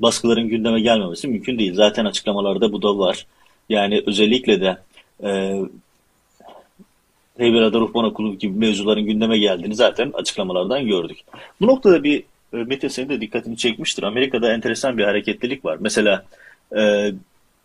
baskıların 0.00 0.48
gündeme 0.48 0.80
gelmemesi 0.80 1.28
mümkün 1.28 1.58
değil. 1.58 1.74
Zaten 1.74 2.04
açıklamalarda 2.04 2.72
bu 2.72 2.82
da 2.82 2.98
var. 2.98 3.26
Yani 3.68 4.02
özellikle 4.06 4.60
de 4.60 4.78
e, 5.24 5.60
Heybeliada 7.40 7.80
Ruhban 7.80 8.04
Okulu 8.04 8.38
gibi 8.38 8.58
mevzuların 8.58 9.04
gündeme 9.04 9.38
geldiğini 9.38 9.74
zaten 9.74 10.10
açıklamalardan 10.14 10.86
gördük. 10.86 11.18
Bu 11.60 11.66
noktada 11.66 12.04
bir 12.04 12.22
e, 12.52 12.56
Mete 12.56 12.88
senin 12.88 13.08
de 13.08 13.20
dikkatini 13.20 13.56
çekmiştir. 13.56 14.02
Amerika'da 14.02 14.52
enteresan 14.52 14.98
bir 14.98 15.04
hareketlilik 15.04 15.64
var. 15.64 15.76
Mesela 15.80 16.24
e, 16.76 17.12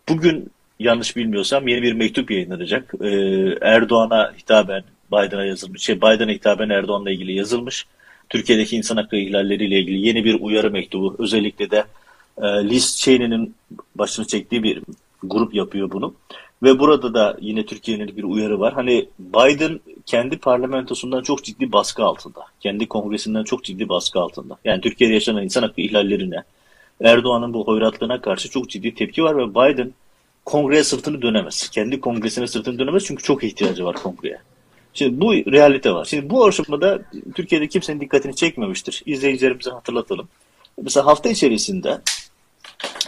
bugün 0.08 0.50
yanlış 0.78 1.16
bilmiyorsam 1.16 1.68
yeni 1.68 1.82
bir 1.82 1.92
mektup 1.92 2.30
yayınlanacak. 2.30 2.94
E, 3.00 3.08
Erdoğan'a 3.60 4.34
hitaben 4.38 4.82
Biden'a 5.12 5.44
yazılmış. 5.44 5.82
Şey 5.82 5.96
Biden'a 5.96 6.32
hitaben 6.32 6.68
Erdoğan'la 6.68 7.10
ilgili 7.10 7.32
yazılmış. 7.32 7.86
Türkiye'deki 8.28 8.76
insan 8.76 8.96
hakları 8.96 9.20
ihlalleriyle 9.20 9.80
ilgili 9.80 10.06
yeni 10.06 10.24
bir 10.24 10.40
uyarı 10.40 10.70
mektubu. 10.70 11.16
Özellikle 11.18 11.70
de 11.70 11.84
e, 12.38 12.46
Liz 12.46 12.96
Cheney'nin 12.98 13.54
başını 13.94 14.26
çektiği 14.26 14.62
bir 14.62 14.82
grup 15.22 15.54
yapıyor 15.54 15.90
bunu. 15.90 16.14
Ve 16.62 16.78
burada 16.78 17.14
da 17.14 17.36
yine 17.40 17.66
Türkiye'nin 17.66 18.16
bir 18.16 18.24
uyarı 18.24 18.60
var. 18.60 18.74
Hani 18.74 19.08
Biden 19.18 19.80
kendi 20.06 20.38
parlamentosundan 20.38 21.22
çok 21.22 21.44
ciddi 21.44 21.72
baskı 21.72 22.04
altında. 22.04 22.40
Kendi 22.60 22.88
kongresinden 22.88 23.44
çok 23.44 23.64
ciddi 23.64 23.88
baskı 23.88 24.20
altında. 24.20 24.58
Yani 24.64 24.80
Türkiye'de 24.80 25.14
yaşanan 25.14 25.44
insan 25.44 25.62
hakkı 25.62 25.80
ihlallerine, 25.80 26.42
Erdoğan'ın 27.00 27.54
bu 27.54 27.66
hoyratlığına 27.66 28.20
karşı 28.20 28.50
çok 28.50 28.70
ciddi 28.70 28.94
tepki 28.94 29.24
var 29.24 29.36
ve 29.38 29.50
Biden 29.50 29.92
kongreye 30.44 30.84
sırtını 30.84 31.22
dönemez. 31.22 31.70
Kendi 31.70 32.00
kongresine 32.00 32.46
sırtını 32.46 32.78
dönemez 32.78 33.04
çünkü 33.04 33.22
çok 33.22 33.44
ihtiyacı 33.44 33.84
var 33.84 33.96
kongreye. 34.02 34.38
Şimdi 34.94 35.20
bu 35.20 35.32
realite 35.32 35.94
var. 35.94 36.04
Şimdi 36.04 36.30
bu 36.30 36.46
aşamada 36.46 37.02
Türkiye'de 37.34 37.68
kimsenin 37.68 38.00
dikkatini 38.00 38.36
çekmemiştir. 38.36 39.02
İzleyicilerimize 39.06 39.70
hatırlatalım. 39.70 40.28
Mesela 40.82 41.06
hafta 41.06 41.28
içerisinde 41.28 41.98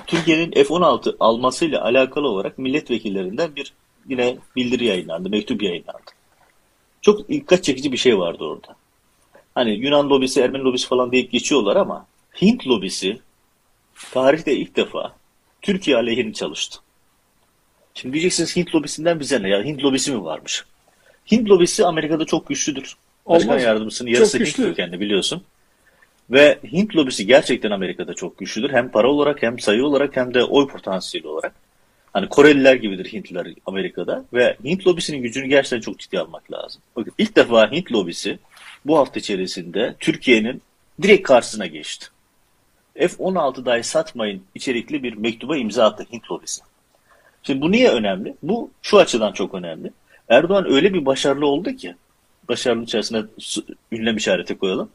Türkiye'nin 0.07 0.53
F-16 0.53 1.17
almasıyla 1.21 1.85
alakalı 1.85 2.29
olarak 2.29 2.59
milletvekillerinden 2.59 3.57
bir 3.57 3.73
yine 4.09 4.37
bildiri 4.57 4.85
yayınlandı, 4.85 5.31
mektup 5.31 5.63
yayınlandı. 5.63 6.11
Çok 7.03 7.29
dikkat 7.29 7.65
çekici 7.65 7.93
bir 7.93 7.97
şey 7.97 8.19
vardı 8.19 8.45
orada. 8.45 8.77
Hani 9.55 9.71
Yunan 9.75 10.11
lobisi, 10.11 10.41
Ermeni 10.41 10.63
lobisi 10.63 10.89
falan 10.89 11.13
deyip 11.13 11.33
geçiyorlar 11.33 11.77
ama 11.77 12.07
Hint 12.43 12.67
lobisi 12.67 13.21
tarihte 14.13 14.57
ilk 14.57 14.77
defa 14.77 15.17
Türkiye 15.63 15.97
aleyhine 15.97 16.33
çalıştı. 16.33 16.79
Şimdi 17.95 18.13
diyeceksiniz 18.13 18.57
Hint 18.57 18.75
lobisinden 18.75 19.21
bize 19.21 19.43
ne 19.43 19.49
ya? 19.49 19.65
Hint 19.65 19.85
lobisi 19.85 20.13
mi 20.13 20.25
varmış? 20.25 20.65
Hint 21.33 21.49
lobisi 21.49 21.87
Amerika'da 21.87 22.25
çok 22.25 22.49
güçlüdür. 22.49 22.97
Başkan 23.27 23.49
Olmaz. 23.49 23.63
yardımcısının 23.63 24.11
yarısı 24.11 24.39
Hint 24.39 24.57
kökenli 24.57 25.01
biliyorsun. 25.01 25.43
Ve 26.31 26.59
Hint 26.73 26.97
lobisi 26.97 27.27
gerçekten 27.27 27.71
Amerika'da 27.71 28.15
çok 28.15 28.39
güçlüdür. 28.39 28.73
Hem 28.73 28.91
para 28.91 29.09
olarak 29.11 29.43
hem 29.43 29.59
sayı 29.59 29.85
olarak 29.85 30.17
hem 30.17 30.35
de 30.35 30.45
oy 30.45 30.69
potansiyeli 30.69 31.29
olarak. 31.29 31.53
Hani 32.13 32.29
Koreliler 32.29 32.75
gibidir 32.75 33.13
Hintliler 33.13 33.47
Amerika'da. 33.67 34.25
Ve 34.33 34.57
Hint 34.65 34.87
lobisinin 34.87 35.23
gücünü 35.23 35.47
gerçekten 35.47 35.81
çok 35.81 35.99
ciddi 35.99 36.21
almak 36.21 36.53
lazım. 36.53 36.83
Bakın 36.97 37.13
ilk 37.19 37.37
defa 37.37 37.73
Hint 37.73 37.93
lobisi 37.93 38.39
bu 38.85 38.99
hafta 38.99 39.21
içerisinde 39.21 39.95
Türkiye'nin 40.01 40.63
direkt 41.03 41.29
karşısına 41.29 41.67
geçti. 41.67 42.07
F-16 42.95 43.65
dahi 43.65 43.83
satmayın 43.83 44.43
içerikli 44.55 45.03
bir 45.03 45.15
mektuba 45.15 45.57
imza 45.57 45.85
attı 45.85 46.07
Hint 46.13 46.31
lobisi. 46.31 46.63
Şimdi 47.43 47.61
bu 47.61 47.73
niye 47.73 47.91
önemli? 47.91 48.35
Bu 48.43 48.71
şu 48.83 48.99
açıdan 48.99 49.33
çok 49.33 49.55
önemli. 49.55 49.93
Erdoğan 50.29 50.73
öyle 50.73 50.95
bir 50.95 51.07
başarılı 51.07 51.47
oldu 51.47 51.73
ki, 51.73 51.95
başarının 52.49 52.85
içerisine 52.85 53.23
ünlem 53.93 54.17
işareti 54.17 54.59
koyalım. 54.59 54.91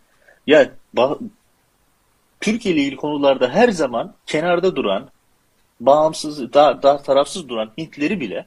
Ya 0.47 0.71
Türkiye 2.41 2.75
ile 2.75 2.81
ilgili 2.81 2.95
konularda 2.95 3.49
her 3.49 3.69
zaman 3.69 4.13
kenarda 4.25 4.75
duran, 4.75 5.09
bağımsız, 5.79 6.53
daha, 6.53 6.83
daha 6.83 7.01
tarafsız 7.01 7.49
duran 7.49 7.71
Hintleri 7.77 8.19
bile 8.19 8.45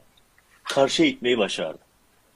karşıya 0.65 1.09
itmeyi 1.09 1.39
başardı. 1.39 1.79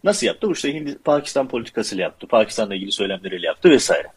Nasıl 0.05 0.27
yaptı? 0.27 0.49
Bu 0.49 0.53
işte 0.53 0.75
Hindi, 0.75 0.99
Pakistan 0.99 1.49
politikasıyla 1.49 2.03
yaptı. 2.03 2.27
Pakistan'la 2.27 2.75
ilgili 2.75 2.93
söylemleriyle 2.93 3.47
yaptı 3.47 3.71
vesaire. 3.71 4.09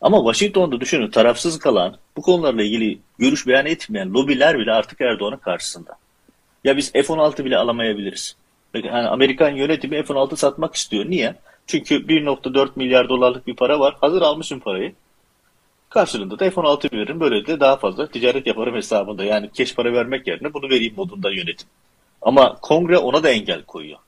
Ama 0.00 0.18
Washington'da 0.18 0.80
düşünün 0.80 1.10
tarafsız 1.10 1.58
kalan, 1.58 1.96
bu 2.16 2.22
konularla 2.22 2.62
ilgili 2.62 2.98
görüş 3.18 3.46
beyan 3.46 3.66
etmeyen 3.66 4.14
lobiler 4.14 4.58
bile 4.58 4.72
artık 4.72 5.00
Erdoğan'ın 5.00 5.36
karşısında. 5.36 5.96
Ya 6.64 6.76
biz 6.76 6.92
F-16 6.92 7.44
bile 7.44 7.56
alamayabiliriz. 7.56 8.36
Yani 8.74 9.08
Amerikan 9.08 9.50
yönetimi 9.50 10.02
F-16 10.02 10.36
satmak 10.36 10.74
istiyor. 10.74 11.04
Niye? 11.10 11.34
Çünkü 11.66 11.94
1.4 11.94 12.70
milyar 12.76 13.08
dolarlık 13.08 13.46
bir 13.46 13.56
para 13.56 13.80
var. 13.80 13.96
Hazır 14.00 14.22
almışım 14.22 14.60
parayı. 14.60 14.94
Karşılığında 15.88 16.38
da 16.38 16.50
F-16 16.50 16.92
veririm. 16.92 17.20
Böyle 17.20 17.46
de 17.46 17.60
daha 17.60 17.76
fazla 17.76 18.06
ticaret 18.06 18.46
yaparım 18.46 18.74
hesabında. 18.74 19.24
Yani 19.24 19.50
keş 19.52 19.74
para 19.74 19.92
vermek 19.92 20.26
yerine 20.26 20.54
bunu 20.54 20.70
vereyim 20.70 20.94
modunda 20.96 21.30
yönetim. 21.30 21.68
Ama 22.22 22.56
kongre 22.62 22.98
ona 22.98 23.22
da 23.22 23.30
engel 23.30 23.62
koyuyor. 23.62 23.98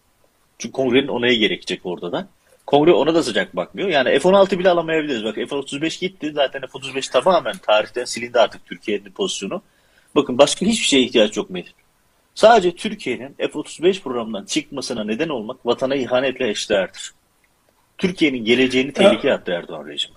Çünkü 0.59 0.73
kongrenin 0.73 1.09
onaya 1.09 1.35
gerekecek 1.35 1.81
orada 1.85 2.13
da. 2.13 2.29
Kongre 2.67 2.93
ona 2.93 3.15
da 3.15 3.23
sıcak 3.23 3.57
bakmıyor. 3.57 3.89
Yani 3.89 4.19
F-16 4.19 4.59
bile 4.59 4.71
alamayabiliriz. 4.71 5.25
Bak 5.25 5.35
F-35 5.35 6.01
gitti. 6.01 6.33
Zaten 6.35 6.61
F-35 6.61 7.13
tamamen 7.13 7.57
tarihten 7.59 8.05
silindi 8.05 8.41
artık 8.41 8.67
Türkiye'nin 8.67 9.11
pozisyonu. 9.11 9.63
Bakın 10.15 10.39
başka 10.39 10.67
hiçbir 10.67 10.87
şeye 10.87 11.03
ihtiyaç 11.03 11.37
yok 11.37 11.51
Metin. 11.51 11.75
Sadece 12.35 12.77
Türkiye'nin 12.77 13.35
F-35 13.39 14.01
programından 14.01 14.45
çıkmasına 14.45 15.05
neden 15.05 15.29
olmak 15.29 15.67
vatana 15.67 15.95
ihanetle 15.95 16.49
eşdeğerdir. 16.49 17.13
Türkiye'nin 17.99 18.45
geleceğini 18.45 18.93
tehlikeye 18.93 19.35
attı 19.35 19.53
Erdoğan 19.53 19.87
rejimi. 19.87 20.15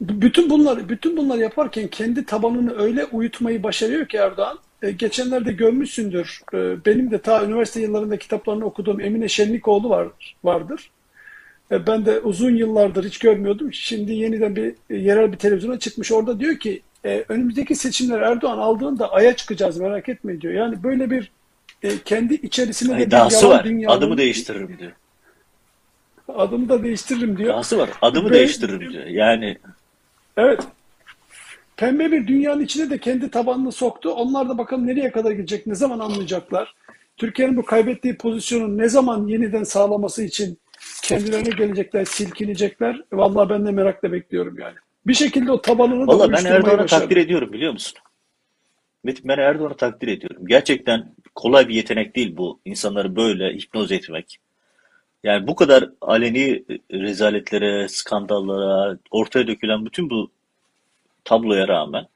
Bütün 0.00 0.50
bunlar 0.50 0.88
bütün 0.88 1.16
bunlar 1.16 1.36
yaparken 1.38 1.88
kendi 1.88 2.24
tabanını 2.24 2.78
öyle 2.78 3.04
uyutmayı 3.04 3.62
başarıyor 3.62 4.06
ki 4.06 4.16
Erdoğan. 4.16 4.58
E, 4.82 4.90
geçenlerde 4.90 5.52
görmüşsündür. 5.52 6.40
E, 6.54 6.84
benim 6.86 7.10
de 7.10 7.18
ta 7.18 7.44
üniversite 7.44 7.80
yıllarında 7.80 8.16
kitaplarını 8.16 8.64
okuduğum 8.64 9.00
Emine 9.00 9.28
Şenlikoğlu 9.28 9.90
var, 9.90 10.08
vardır. 10.44 10.90
E, 11.72 11.86
ben 11.86 12.06
de 12.06 12.20
uzun 12.20 12.56
yıllardır 12.56 13.04
hiç 13.04 13.18
görmüyordum. 13.18 13.72
Şimdi 13.72 14.12
yeniden 14.12 14.56
bir 14.56 14.74
e, 14.90 14.96
yerel 14.96 15.32
bir 15.32 15.38
televizyona 15.38 15.78
çıkmış. 15.78 16.12
Orada 16.12 16.40
diyor 16.40 16.56
ki 16.56 16.82
e, 17.04 17.24
önümüzdeki 17.28 17.74
seçimler 17.74 18.20
Erdoğan 18.20 18.58
aldığında 18.58 19.12
aya 19.12 19.36
çıkacağız 19.36 19.78
merak 19.78 20.08
etmeyin 20.08 20.40
diyor. 20.40 20.54
Yani 20.54 20.82
böyle 20.82 21.10
bir 21.10 21.30
e, 21.82 21.98
kendi 22.04 22.34
içerisinde 22.34 22.90
de 23.10 23.16
Hani 23.16 23.30
bir 23.30 23.34
yalan 23.34 23.50
var. 23.58 23.64
dünyanın 23.64 23.96
Adımı 23.98 24.18
değiştiririm 24.18 24.76
diyor. 24.78 24.92
Adımı 26.28 26.68
da 26.68 26.82
değiştiririm 26.82 27.38
diyor. 27.38 27.48
Dahası 27.48 27.78
var. 27.78 27.90
Adımı 28.02 28.30
Ve- 28.30 28.34
değiştiririm 28.34 28.92
diyor. 28.92 29.06
Yani 29.06 29.58
Evet. 30.36 30.60
Pembe 31.76 32.12
bir 32.12 32.26
dünyanın 32.26 32.60
içine 32.60 32.90
de 32.90 32.98
kendi 32.98 33.30
tabanını 33.30 33.72
soktu. 33.72 34.10
Onlar 34.10 34.48
da 34.48 34.58
bakalım 34.58 34.86
nereye 34.86 35.12
kadar 35.12 35.30
gidecek, 35.30 35.66
ne 35.66 35.74
zaman 35.74 35.98
anlayacaklar. 35.98 36.74
Türkiye'nin 37.16 37.56
bu 37.56 37.64
kaybettiği 37.64 38.16
pozisyonu 38.16 38.78
ne 38.78 38.88
zaman 38.88 39.26
yeniden 39.26 39.62
sağlaması 39.62 40.22
için 40.22 40.58
kendilerine 41.02 41.50
gelecekler, 41.50 42.04
silkinecekler. 42.04 43.02
Vallahi 43.12 43.48
ben 43.48 43.66
de 43.66 43.70
merakla 43.70 44.12
bekliyorum 44.12 44.58
yani. 44.58 44.74
Bir 45.06 45.14
şekilde 45.14 45.52
o 45.52 45.62
tabanını 45.62 46.08
da 46.08 46.18
Valla 46.18 46.32
ben 46.32 46.44
Erdoğan'ı 46.44 46.86
takdir 46.86 47.16
ediyorum 47.16 47.52
biliyor 47.52 47.72
musun? 47.72 47.98
Metin 49.04 49.28
ben 49.28 49.38
Erdoğan'ı 49.38 49.76
takdir 49.76 50.08
ediyorum. 50.08 50.46
Gerçekten 50.46 51.14
kolay 51.34 51.68
bir 51.68 51.74
yetenek 51.74 52.16
değil 52.16 52.36
bu. 52.36 52.60
İnsanları 52.64 53.16
böyle 53.16 53.54
hipnoz 53.54 53.92
etmek. 53.92 54.38
Yani 55.26 55.46
bu 55.46 55.54
kadar 55.54 55.90
aleni 56.00 56.64
rezaletlere, 56.92 57.88
skandallara, 57.88 58.98
ortaya 59.10 59.46
dökülen 59.46 59.86
bütün 59.86 60.10
bu 60.10 60.30
tabloya 61.24 61.68
rağmen 61.68 62.06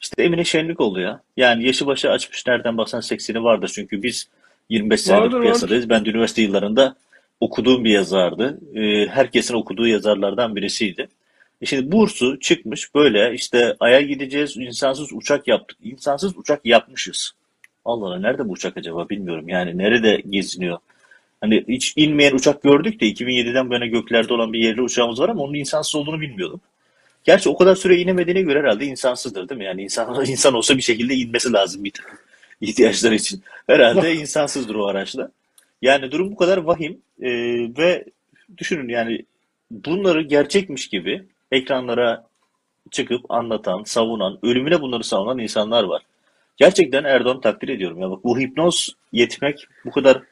İşte 0.00 0.22
Emine 0.22 0.44
Şenlik 0.44 0.80
oldu 0.80 1.00
ya. 1.00 1.22
Yani 1.36 1.66
yaşı 1.66 1.86
başı 1.86 2.10
açmış 2.10 2.46
nereden 2.46 2.78
baksan 2.78 3.00
80'i 3.00 3.44
vardır. 3.44 3.70
Çünkü 3.74 4.02
biz 4.02 4.28
25 4.68 5.00
senedir 5.00 5.20
Vardır 5.20 5.32
vardır. 5.32 5.42
piyasadayız. 5.42 5.88
Ben 5.88 6.04
de 6.04 6.10
üniversite 6.10 6.42
yıllarında 6.42 6.96
okuduğum 7.40 7.84
bir 7.84 7.90
yazardı. 7.90 8.58
Ee, 8.74 9.06
herkesin 9.06 9.54
okuduğu 9.54 9.86
yazarlardan 9.86 10.56
birisiydi. 10.56 11.08
E 11.62 11.66
şimdi 11.66 11.92
Bursu 11.92 12.40
çıkmış 12.40 12.94
böyle 12.94 13.34
işte 13.34 13.76
Ay'a 13.80 14.00
gideceğiz 14.00 14.56
insansız 14.56 15.12
uçak 15.12 15.48
yaptık. 15.48 15.78
İnsansız 15.82 16.38
uçak 16.38 16.66
yapmışız. 16.66 17.32
Allah 17.84 18.06
Allah 18.06 18.18
nerede 18.18 18.48
bu 18.48 18.52
uçak 18.52 18.76
acaba 18.76 19.08
bilmiyorum. 19.08 19.48
Yani 19.48 19.78
nerede 19.78 20.22
geziniyor? 20.30 20.78
Hani 21.40 21.64
hiç 21.68 21.92
inmeyen 21.96 22.34
uçak 22.34 22.62
gördük 22.62 23.00
de 23.00 23.06
2007'den 23.06 23.70
bu 23.70 23.74
yana 23.74 23.86
göklerde 23.86 24.34
olan 24.34 24.52
bir 24.52 24.58
yerli 24.58 24.82
uçağımız 24.82 25.20
var 25.20 25.28
ama 25.28 25.42
onun 25.42 25.54
insansız 25.54 25.94
olduğunu 25.94 26.20
bilmiyordum. 26.20 26.60
Gerçi 27.24 27.48
o 27.48 27.56
kadar 27.56 27.74
süre 27.74 27.96
inemediğine 27.96 28.42
göre 28.42 28.58
herhalde 28.58 28.84
insansızdır 28.84 29.48
değil 29.48 29.58
mi? 29.58 29.64
Yani 29.64 29.82
insan, 29.82 30.24
insan 30.26 30.54
olsa 30.54 30.76
bir 30.76 30.82
şekilde 30.82 31.14
inmesi 31.14 31.52
lazım 31.52 31.84
bir 31.84 31.90
takım 31.90 32.18
ihtiyaçları 32.60 33.14
için. 33.14 33.42
Herhalde 33.66 34.14
insansızdır 34.20 34.74
o 34.74 34.86
araçla. 34.86 35.30
Yani 35.82 36.10
durum 36.10 36.30
bu 36.30 36.36
kadar 36.36 36.58
vahim 36.58 36.98
Ee, 37.22 37.30
ve 37.78 38.04
düşünün 38.58 38.88
yani 38.88 39.24
bunları 39.70 40.22
gerçekmiş 40.22 40.88
gibi 40.88 41.22
ekranlara 41.52 42.26
çıkıp 42.90 43.30
anlatan, 43.30 43.82
savunan, 43.82 44.38
ölümüne 44.42 44.80
bunları 44.80 45.04
savunan 45.04 45.38
insanlar 45.38 45.84
var. 45.84 46.02
Gerçekten 46.56 47.04
Erdoğan'ı 47.04 47.40
takdir 47.40 47.68
ediyorum. 47.68 48.00
Ya 48.00 48.10
bak 48.10 48.24
bu 48.24 48.38
hipnoz 48.38 48.96
yetmek 49.12 49.66
bu 49.84 49.90
kadar 49.90 50.22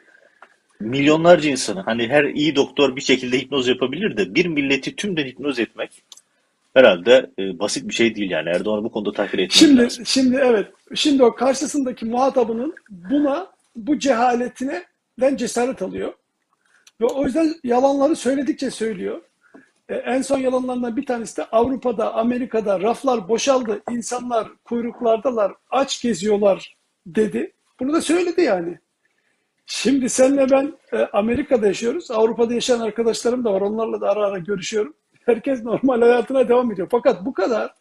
milyonlarca 0.80 1.50
insanı 1.50 1.80
hani 1.80 2.08
her 2.08 2.24
iyi 2.24 2.56
doktor 2.56 2.96
bir 2.96 3.00
şekilde 3.00 3.38
hipnoz 3.38 3.68
yapabilir 3.68 4.16
de 4.16 4.34
bir 4.34 4.46
milleti 4.46 4.96
tümden 4.96 5.24
hipnoz 5.26 5.58
etmek 5.58 6.02
herhalde 6.74 7.30
e, 7.38 7.58
basit 7.58 7.88
bir 7.88 7.94
şey 7.94 8.14
değil 8.14 8.30
yani. 8.30 8.48
Erdoğan'ı 8.48 8.84
bu 8.84 8.90
konuda 8.92 9.12
takdir 9.12 9.38
etmek 9.38 9.52
Şimdi 9.52 9.82
lazım. 9.82 10.06
şimdi 10.06 10.36
evet. 10.36 10.66
Şimdi 10.94 11.22
o 11.22 11.34
karşısındaki 11.34 12.04
muhatabının 12.04 12.74
buna 12.90 13.46
bu 13.76 13.98
cehaletine 13.98 14.84
den 15.20 15.36
cesaret 15.36 15.82
alıyor. 15.82 16.12
Ve 17.00 17.04
o 17.04 17.24
yüzden 17.24 17.54
yalanları 17.64 18.16
söyledikçe 18.16 18.70
söylüyor. 18.70 19.22
E, 19.88 19.94
en 19.94 20.22
son 20.22 20.38
yalanlarından 20.38 20.96
bir 20.96 21.06
tanesi 21.06 21.36
de 21.36 21.44
Avrupa'da, 21.44 22.14
Amerika'da 22.14 22.80
raflar 22.80 23.28
boşaldı. 23.28 23.82
insanlar 23.90 24.48
kuyruklardalar, 24.64 25.52
aç 25.70 26.02
geziyorlar 26.02 26.76
dedi. 27.06 27.52
Bunu 27.80 27.92
da 27.92 28.00
söyledi 28.00 28.40
yani. 28.40 28.78
Şimdi 29.66 30.08
senle 30.08 30.50
ben 30.50 30.72
e, 30.92 30.96
Amerika'da 31.12 31.66
yaşıyoruz. 31.66 32.10
Avrupa'da 32.10 32.54
yaşayan 32.54 32.80
arkadaşlarım 32.80 33.44
da 33.44 33.52
var. 33.52 33.60
Onlarla 33.60 34.00
da 34.00 34.10
ara 34.10 34.26
ara 34.26 34.38
görüşüyorum. 34.38 34.94
Herkes 35.26 35.62
normal 35.64 36.00
hayatına 36.00 36.48
devam 36.48 36.72
ediyor. 36.72 36.88
Fakat 36.90 37.24
bu 37.24 37.34
kadar 37.34 37.74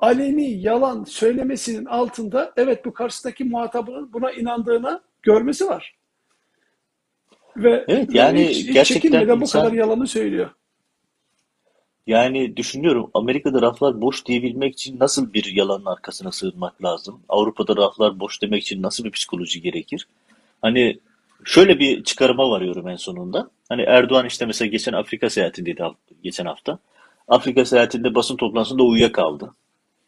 aleni 0.00 0.60
yalan 0.60 1.04
söylemesinin 1.04 1.84
altında 1.84 2.52
evet 2.56 2.84
bu 2.84 2.92
karşısındaki 2.92 3.44
muhatabının 3.44 4.12
buna 4.12 4.32
inandığına 4.32 5.00
görmesi 5.22 5.66
var. 5.66 5.94
Ve 7.56 7.84
Evet 7.88 8.14
ve 8.14 8.18
yani 8.18 8.48
hiç, 8.48 8.56
hiç 8.68 8.72
gerçekten 8.72 9.40
bu 9.40 9.46
kadar 9.46 9.72
yalanı 9.72 10.06
söylüyor. 10.06 10.50
yani 12.06 12.56
düşünüyorum 12.56 13.10
Amerika'da 13.14 13.62
raflar 13.62 14.00
boş 14.00 14.26
diyebilmek 14.26 14.74
için 14.74 14.98
nasıl 14.98 15.32
bir 15.32 15.52
yalanın 15.54 15.84
arkasına 15.84 16.32
sığınmak 16.32 16.84
lazım? 16.84 17.20
Avrupa'da 17.28 17.76
raflar 17.76 18.20
boş 18.20 18.42
demek 18.42 18.62
için 18.62 18.82
nasıl 18.82 19.04
bir 19.04 19.10
psikoloji 19.10 19.62
gerekir? 19.62 20.08
Hani 20.62 21.00
şöyle 21.44 21.78
bir 21.78 22.04
çıkarıma 22.04 22.50
varıyorum 22.50 22.88
en 22.88 22.96
sonunda. 22.96 23.50
Hani 23.68 23.82
Erdoğan 23.82 24.26
işte 24.26 24.46
mesela 24.46 24.68
geçen 24.68 24.92
Afrika 24.92 25.30
seyahatindeydi 25.30 25.82
geçen 26.22 26.46
hafta. 26.46 26.78
Afrika 27.28 27.64
seyahatinde 27.64 28.14
basın 28.14 28.36
toplantısında 28.36 28.82
uyuyakaldı. 28.82 29.54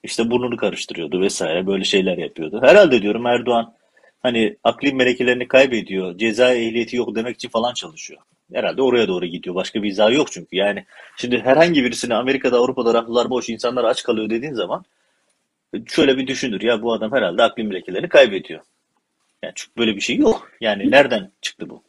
İşte 0.03 0.31
burnunu 0.31 0.57
karıştırıyordu 0.57 1.21
vesaire 1.21 1.67
böyle 1.67 1.85
şeyler 1.85 2.19
yapıyordu. 2.19 2.61
Herhalde 2.63 3.03
diyorum 3.03 3.27
Erdoğan 3.27 3.75
hani 4.23 4.57
akli 4.65 4.93
melekelerini 4.95 5.49
kaybediyor, 5.49 6.19
ceza 6.19 6.55
ehliyeti 6.55 6.97
yok 6.97 7.15
demek 7.15 7.35
için 7.37 7.49
falan 7.49 7.75
çalışıyor. 7.75 8.21
Herhalde 8.53 8.83
oraya 8.83 9.09
doğru 9.09 9.27
gidiyor. 9.27 9.55
Başka 9.55 9.83
bir 9.83 9.91
izahı 9.91 10.15
yok 10.15 10.33
çünkü. 10.33 10.57
Yani 10.57 10.85
şimdi 11.17 11.41
herhangi 11.41 11.85
birisine 11.85 12.15
Amerika'da, 12.15 12.59
Avrupa'da 12.59 12.95
raflar 12.95 13.31
boş, 13.31 13.49
insanlar 13.49 13.85
aç 13.85 14.03
kalıyor 14.03 14.31
dediğin 14.31 14.55
zaman 14.55 14.85
şöyle 15.87 16.19
bir 16.19 16.27
düşünür. 16.27 16.63
Ya 16.63 16.83
bu 16.83 16.93
adam 16.93 17.13
herhalde 17.13 17.43
akli 17.43 17.65
melekelerini 17.65 18.09
kaybediyor. 18.09 18.61
Yani 19.43 19.53
çünkü 19.57 19.77
böyle 19.79 19.97
bir 19.97 20.01
şey 20.01 20.17
yok. 20.17 20.51
Yani 20.61 20.91
nereden 20.91 21.31
çıktı 21.41 21.71
bu? 21.71 21.83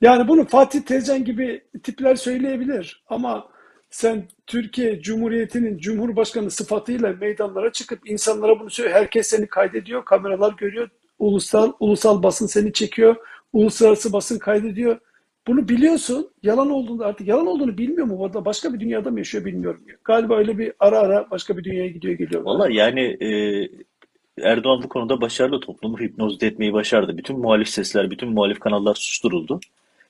Yani 0.00 0.28
bunu 0.28 0.44
Fatih 0.44 0.80
Tezcan 0.80 1.24
gibi 1.24 1.64
tipler 1.82 2.14
söyleyebilir 2.14 3.02
ama 3.08 3.48
sen 3.90 4.28
Türkiye 4.46 5.00
Cumhuriyeti'nin 5.00 5.78
Cumhurbaşkanı 5.78 6.50
sıfatıyla 6.50 7.12
meydanlara 7.12 7.72
çıkıp 7.72 8.10
insanlara 8.10 8.60
bunu 8.60 8.70
söyle. 8.70 8.92
Herkes 8.92 9.26
seni 9.26 9.46
kaydediyor, 9.46 10.04
kameralar 10.04 10.52
görüyor, 10.52 10.88
ulusal 11.18 11.72
ulusal 11.80 12.22
basın 12.22 12.46
seni 12.46 12.72
çekiyor, 12.72 13.16
uluslararası 13.52 14.12
basın 14.12 14.38
kaydediyor. 14.38 14.98
Bunu 15.46 15.68
biliyorsun. 15.68 16.30
Yalan 16.42 16.70
olduğunu 16.70 17.04
artık 17.04 17.28
yalan 17.28 17.46
olduğunu 17.46 17.78
bilmiyor 17.78 18.06
mu? 18.06 18.18
Orada 18.18 18.44
başka 18.44 18.74
bir 18.74 18.80
dünyada 18.80 19.10
mı 19.10 19.18
yaşıyor 19.18 19.44
bilmiyorum. 19.44 19.80
Galiba 20.04 20.36
öyle 20.36 20.58
bir 20.58 20.72
ara 20.78 20.98
ara 20.98 21.30
başka 21.30 21.56
bir 21.56 21.64
dünyaya 21.64 21.88
gidiyor 21.88 22.14
geliyor 22.14 22.42
Valla 22.42 22.70
yani 22.70 23.00
e, 23.00 23.28
Erdoğan 24.42 24.82
bu 24.82 24.88
konuda 24.88 25.20
başarılı 25.20 25.60
toplumu 25.60 26.00
hipnoz 26.00 26.42
etmeyi 26.42 26.72
başardı. 26.72 27.16
Bütün 27.16 27.38
muhalif 27.38 27.68
sesler, 27.68 28.10
bütün 28.10 28.28
muhalif 28.28 28.60
kanallar 28.60 28.94
susturuldu. 28.94 29.60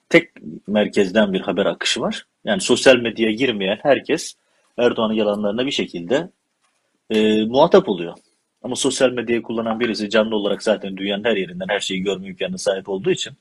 Tek 0.09 0.31
merkezden 0.67 1.33
bir 1.33 1.41
haber 1.41 1.67
akışı 1.67 2.01
var. 2.01 2.27
Yani 2.45 2.61
sosyal 2.61 2.97
medyaya 2.97 3.33
girmeyen 3.33 3.79
herkes 3.83 4.35
Erdoğan'ın 4.79 5.15
yalanlarına 5.15 5.67
bir 5.67 5.71
şekilde 5.71 6.31
e, 7.11 7.45
muhatap 7.45 7.89
oluyor. 7.89 8.15
Ama 8.63 8.77
sosyal 8.77 9.11
medyayı 9.11 9.43
kullanan 9.43 9.81
birisi 9.81 10.11
canlı 10.11 10.37
olarak 10.37 10.63
zaten 10.63 10.97
dünyanın 10.97 11.25
her 11.25 11.37
yerinden 11.37 11.69
her 11.69 11.81
şeyi 11.81 12.03
görme 12.03 12.27
imkanına 12.27 12.59
sahip 12.59 12.89
olduğu 12.89 13.11
için 13.11 13.33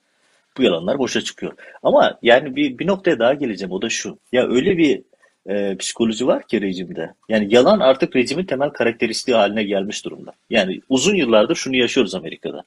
bu 0.58 0.64
yalanlar 0.64 1.00
boşa 1.00 1.22
çıkıyor. 1.22 1.54
Ama 1.84 2.20
yani 2.22 2.56
bir, 2.56 2.78
bir 2.78 2.88
noktaya 2.88 3.20
daha 3.20 3.34
geleceğim 3.34 3.72
o 3.72 3.82
da 3.82 3.90
şu. 3.90 4.18
Ya 4.32 4.48
öyle 4.48 4.78
bir 4.78 5.02
e, 5.50 5.78
psikoloji 5.78 6.28
var 6.28 6.48
ki 6.48 6.62
rejimde. 6.62 7.14
Yani 7.30 7.54
yalan 7.54 7.80
artık 7.80 8.16
rejimin 8.16 8.46
temel 8.46 8.70
karakteristiği 8.70 9.38
haline 9.38 9.64
gelmiş 9.64 10.06
durumda. 10.06 10.34
Yani 10.50 10.82
uzun 10.90 11.16
yıllardır 11.16 11.56
şunu 11.56 11.76
yaşıyoruz 11.76 12.16
Amerika'da. 12.16 12.64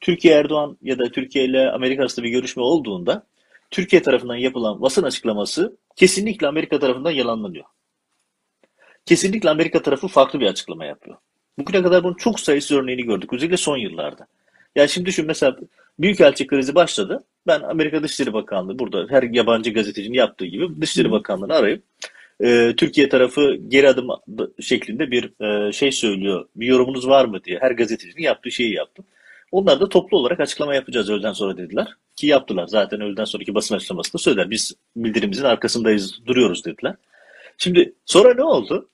Türkiye 0.00 0.34
Erdoğan 0.34 0.76
ya 0.82 0.98
da 0.98 1.10
Türkiye 1.10 1.44
ile 1.44 1.70
Amerika 1.70 2.02
arasında 2.02 2.26
bir 2.26 2.30
görüşme 2.30 2.62
olduğunda 2.62 3.22
Türkiye 3.70 4.02
tarafından 4.02 4.36
yapılan 4.36 4.82
basın 4.82 5.02
açıklaması 5.02 5.76
kesinlikle 5.96 6.46
Amerika 6.46 6.78
tarafından 6.78 7.10
yalanlanıyor. 7.10 7.64
Kesinlikle 9.06 9.50
Amerika 9.50 9.82
tarafı 9.82 10.08
farklı 10.08 10.40
bir 10.40 10.46
açıklama 10.46 10.84
yapıyor. 10.84 11.16
Bugüne 11.58 11.82
kadar 11.82 12.04
bunun 12.04 12.14
çok 12.14 12.40
sayısız 12.40 12.76
örneğini 12.76 13.02
gördük. 13.02 13.32
Özellikle 13.32 13.56
son 13.56 13.76
yıllarda. 13.76 14.26
Yani 14.76 14.88
şimdi 14.88 15.06
düşün 15.06 15.26
mesela 15.26 15.56
Büyükelçi 15.98 16.46
krizi 16.46 16.74
başladı. 16.74 17.24
Ben 17.46 17.60
Amerika 17.60 18.02
Dışişleri 18.02 18.32
Bakanlığı 18.32 18.78
burada 18.78 19.06
her 19.10 19.22
yabancı 19.22 19.72
gazetecinin 19.72 20.14
yaptığı 20.14 20.46
gibi 20.46 20.80
Dışişleri. 20.80 21.10
Bakanlığı'nı 21.10 21.54
arayıp 21.54 21.82
e, 22.40 22.76
Türkiye 22.76 23.08
tarafı 23.08 23.56
geri 23.68 23.88
adım 23.88 24.08
şeklinde 24.60 25.10
bir 25.10 25.44
e, 25.44 25.72
şey 25.72 25.92
söylüyor. 25.92 26.48
Bir 26.56 26.66
yorumunuz 26.66 27.08
var 27.08 27.24
mı 27.24 27.44
diye 27.44 27.58
her 27.60 27.70
gazetecinin 27.70 28.22
yaptığı 28.22 28.50
şeyi 28.50 28.74
yaptım. 28.74 29.04
Onlar 29.52 29.80
da 29.80 29.88
toplu 29.88 30.16
olarak 30.18 30.40
açıklama 30.40 30.74
yapacağız 30.74 31.10
öğleden 31.10 31.32
sonra 31.32 31.56
dediler. 31.56 31.88
Ki 32.16 32.26
yaptılar. 32.26 32.66
Zaten 32.66 33.00
öğleden 33.00 33.24
sonraki 33.24 33.54
basın 33.54 33.74
açıklamasında 33.74 34.22
söylediler. 34.22 34.50
Biz 34.50 34.74
bildirimimizin 34.96 35.44
arkasındayız, 35.44 36.26
duruyoruz 36.26 36.64
dediler. 36.64 36.94
Şimdi 37.58 37.94
sonra 38.04 38.34
ne 38.34 38.44
oldu? 38.44 38.88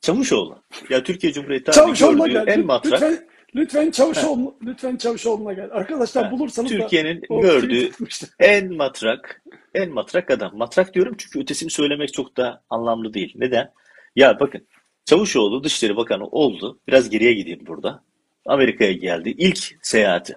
Çavuşoğlu. 0.00 0.58
Ya 0.90 1.02
Türkiye 1.02 1.32
Cumhuriyeti 1.32 1.72
Çavuşoğlu'na 1.72 2.26
gördüğü 2.26 2.50
en 2.50 2.66
matrak 2.66 2.92
Lütfen 3.02 3.26
lütfen 3.56 3.90
Çavuşoğlu 3.90 4.56
lütfen 4.66 4.96
Çavuşoğlu'na 4.96 5.52
gel. 5.52 5.68
Arkadaşlar 5.72 6.30
bulursanız 6.30 6.70
Türkiye'nin 6.70 7.22
gördüğü 7.30 7.90
en 8.38 8.74
matrak, 8.74 9.42
en 9.74 9.90
matrak 9.90 10.30
adam. 10.30 10.56
Matrak 10.56 10.94
diyorum 10.94 11.14
çünkü 11.18 11.40
ötesini 11.40 11.70
söylemek 11.70 12.12
çok 12.12 12.36
da 12.36 12.62
anlamlı 12.70 13.14
değil. 13.14 13.32
Neden? 13.36 13.72
Ya 14.16 14.40
bakın 14.40 14.66
Çavuşoğlu 15.04 15.64
Dışişleri 15.64 15.96
Bakanı 15.96 16.26
oldu. 16.26 16.80
Biraz 16.88 17.10
geriye 17.10 17.32
gideyim 17.32 17.66
burada. 17.66 18.04
Amerika'ya 18.46 18.92
geldi. 18.92 19.34
İlk 19.38 19.78
seyahati. 19.82 20.36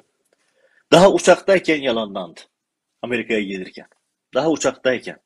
Daha 0.92 1.12
uçaktayken 1.12 1.82
yalanlandı. 1.82 2.40
Amerika'ya 3.02 3.42
gelirken. 3.42 3.88
Daha 4.34 4.50
uçaktayken. 4.50 5.18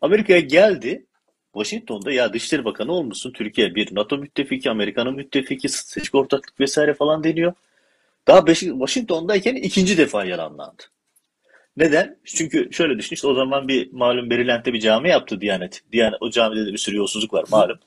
Amerika'ya 0.00 0.40
geldi. 0.40 1.06
Washington'da 1.54 2.12
ya 2.12 2.32
Dışişleri 2.32 2.64
Bakanı 2.64 2.92
olmuşsun. 2.92 3.32
Türkiye 3.32 3.74
bir 3.74 3.94
NATO 3.94 4.18
müttefiki, 4.18 4.70
Amerika'nın 4.70 5.14
müttefiki, 5.14 5.68
stratejik 5.68 6.14
ortaklık 6.14 6.60
vesaire 6.60 6.94
falan 6.94 7.24
deniyor. 7.24 7.52
Daha 8.26 8.46
Beş- 8.46 8.60
Washington'dayken 8.60 9.54
ikinci 9.56 9.98
defa 9.98 10.24
yalanlandı. 10.24 10.82
Neden? 11.76 12.16
Çünkü 12.24 12.68
şöyle 12.72 12.98
düşün 12.98 13.14
işte 13.14 13.26
o 13.26 13.34
zaman 13.34 13.68
bir 13.68 13.92
malum 13.92 14.28
Maryland'de 14.28 14.72
bir 14.72 14.80
cami 14.80 15.08
yaptı 15.08 15.40
Diyanet. 15.40 15.82
Diyanet 15.92 16.18
o 16.22 16.30
camide 16.30 16.66
de 16.66 16.72
bir 16.72 16.78
sürü 16.78 16.96
yolsuzluk 16.96 17.34
var 17.34 17.44
malum. 17.50 17.78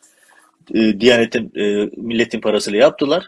E, 0.74 1.00
Diyanet'in 1.00 1.52
e, 1.56 1.90
milletin 1.98 2.42
parasıyla 2.42 2.80
yaptılar. 2.80 3.24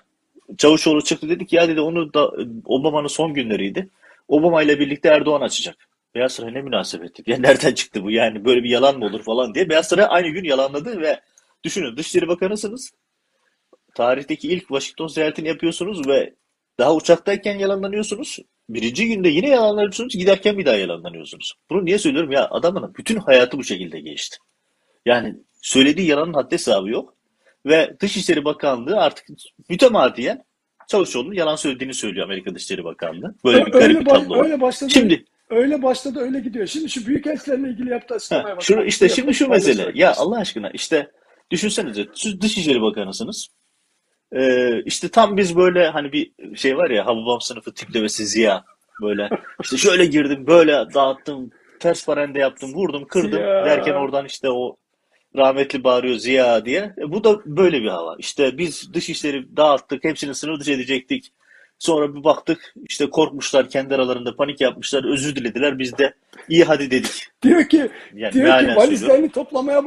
Çavuşoğlu 0.58 1.04
çıktı 1.04 1.30
dedi 1.30 1.46
ki 1.48 1.56
ya 1.56 1.68
dedi 1.68 1.82
onu 1.82 2.14
da 2.14 2.32
Obama'nın 2.66 3.08
son 3.08 3.34
günleriydi. 3.34 3.90
Obama 4.28 4.64
ile 4.64 4.80
birlikte 4.80 5.10
Erdoğan 5.10 5.42
açacak. 5.42 5.89
Beyaz 6.16 6.32
Saray 6.32 6.54
ne 6.54 6.62
münasebet 6.62 7.18
dedi. 7.18 7.32
Ya 7.32 7.38
nereden 7.40 7.74
çıktı 7.74 8.04
bu 8.04 8.12
yani 8.12 8.46
böyle 8.46 8.64
bir 8.64 8.70
yalan 8.70 9.00
mı 9.00 9.06
olur 9.06 9.24
falan 9.24 9.56
diye. 9.56 9.70
Beyaz 9.70 9.88
Saray 9.88 10.06
aynı 10.10 10.28
gün 10.28 10.44
yalanladı 10.44 11.02
ve 11.02 11.20
düşünün 11.64 11.98
Dışişleri 11.98 12.28
Bakanısınız. 12.28 12.92
tarihteki 13.96 14.48
ilk 14.48 14.62
Washington 14.62 15.08
seyahatini 15.08 15.48
yapıyorsunuz 15.48 16.08
ve 16.08 16.34
daha 16.80 16.96
uçaktayken 16.96 17.60
yalanlanıyorsunuz. 17.60 18.40
Birinci 18.70 19.08
günde 19.08 19.30
yine 19.30 19.50
yalanlanıyorsunuz, 19.50 20.18
giderken 20.18 20.58
bir 20.58 20.66
daha 20.66 20.76
yalanlanıyorsunuz. 20.76 21.54
Bunu 21.70 21.86
niye 21.86 21.98
söylüyorum? 21.98 22.32
Ya 22.32 22.48
adamın 22.50 22.94
bütün 22.98 23.16
hayatı 23.20 23.58
bu 23.58 23.64
şekilde 23.64 24.00
geçti. 24.00 24.38
Yani 25.06 25.36
söylediği 25.62 26.08
yalanın 26.08 26.34
haddi 26.34 26.54
hesabı 26.54 26.90
yok. 26.90 27.16
Ve 27.66 27.96
Dışişleri 28.00 28.46
Bakanlığı 28.46 28.98
artık 28.98 29.28
mütemadiyen 29.70 30.44
Çavuşoğlu'nun 30.88 31.34
yalan 31.34 31.56
söylediğini 31.56 31.94
söylüyor 31.94 32.26
Amerika 32.26 32.56
Dışişleri 32.56 32.84
Bakanlığı. 32.84 33.36
Böyle 33.46 33.66
bir 33.66 33.72
garip 33.72 33.98
Öyle, 33.98 34.00
bir 34.00 34.06
tablo 34.06 34.44
öyle 34.44 34.62
başladı. 34.62 34.92
Şimdi 34.92 35.26
Öyle 35.50 35.82
başladı, 35.84 36.20
öyle 36.20 36.40
gidiyor. 36.40 36.68
Şimdi 36.68 36.90
şu 36.90 37.06
büyükelçilerle 37.08 37.70
ilgili 37.70 37.90
yaptığı 37.90 38.16
açıklamaya 38.16 38.56
bak. 38.56 38.64
şunu, 38.64 38.86
işte 38.86 39.10
şimdi 39.10 39.34
şu 39.34 39.50
mesele. 39.50 39.92
Ya. 39.94 40.14
Allah 40.18 40.38
aşkına 40.38 40.70
işte 40.70 41.12
düşünsenize 41.52 42.08
siz 42.16 42.42
Dışişleri 42.42 42.82
Bakanısınız. 42.82 43.48
Ee, 44.36 44.84
işte 44.86 45.10
tam 45.10 45.38
biz 45.38 45.56
böyle 45.56 45.88
hani 45.88 46.12
bir 46.12 46.32
şey 46.56 46.78
var 46.78 46.90
ya 46.90 47.06
Hababam 47.06 47.42
sınıfı 47.42 47.74
tiplemesi 47.74 48.26
Ziya. 48.26 48.64
Böyle 49.02 49.30
işte 49.64 49.78
şöyle 49.78 50.06
girdim 50.06 50.48
böyle 50.48 50.72
dağıttım 50.94 51.52
ters 51.80 52.06
parende 52.06 52.40
yaptım 52.40 52.74
vurdum 52.74 53.06
kırdım 53.08 53.32
Ziya. 53.32 53.66
derken 53.66 53.94
oradan 53.94 54.26
işte 54.26 54.50
o 54.50 54.78
rahmetli 55.38 55.84
bağırıyor 55.84 56.16
Ziya 56.16 56.66
diye. 56.66 56.94
E, 56.98 57.12
bu 57.12 57.24
da 57.24 57.40
böyle 57.46 57.82
bir 57.82 57.88
hava. 57.88 58.16
İşte 58.20 58.58
biz 58.58 58.94
dışişleri 58.94 59.58
dağıttık 59.58 60.04
hepsini 60.04 60.36
sınır 60.36 60.60
dışı 60.60 60.72
edecektik. 60.72 61.34
Sonra 61.80 62.16
bir 62.16 62.24
baktık 62.24 62.74
işte 62.90 63.10
korkmuşlar 63.10 63.70
kendi 63.70 63.96
aralarında 63.96 64.36
panik 64.36 64.62
yapmışlar 64.62 65.12
özür 65.14 65.36
dilediler 65.36 65.80
biz 65.80 65.98
de 65.98 66.14
iyi 66.50 66.64
hadi 66.64 66.92
dedik. 66.92 67.28
Diyor 67.44 67.64
ki, 67.70 67.78
Yani 67.78 67.90
diyor 68.14 68.32
ki 68.32 68.38
mealen 68.40 68.60
söylüyorum. 68.60 68.78
valizlerini 68.88 69.30
toplamaya 69.30 69.84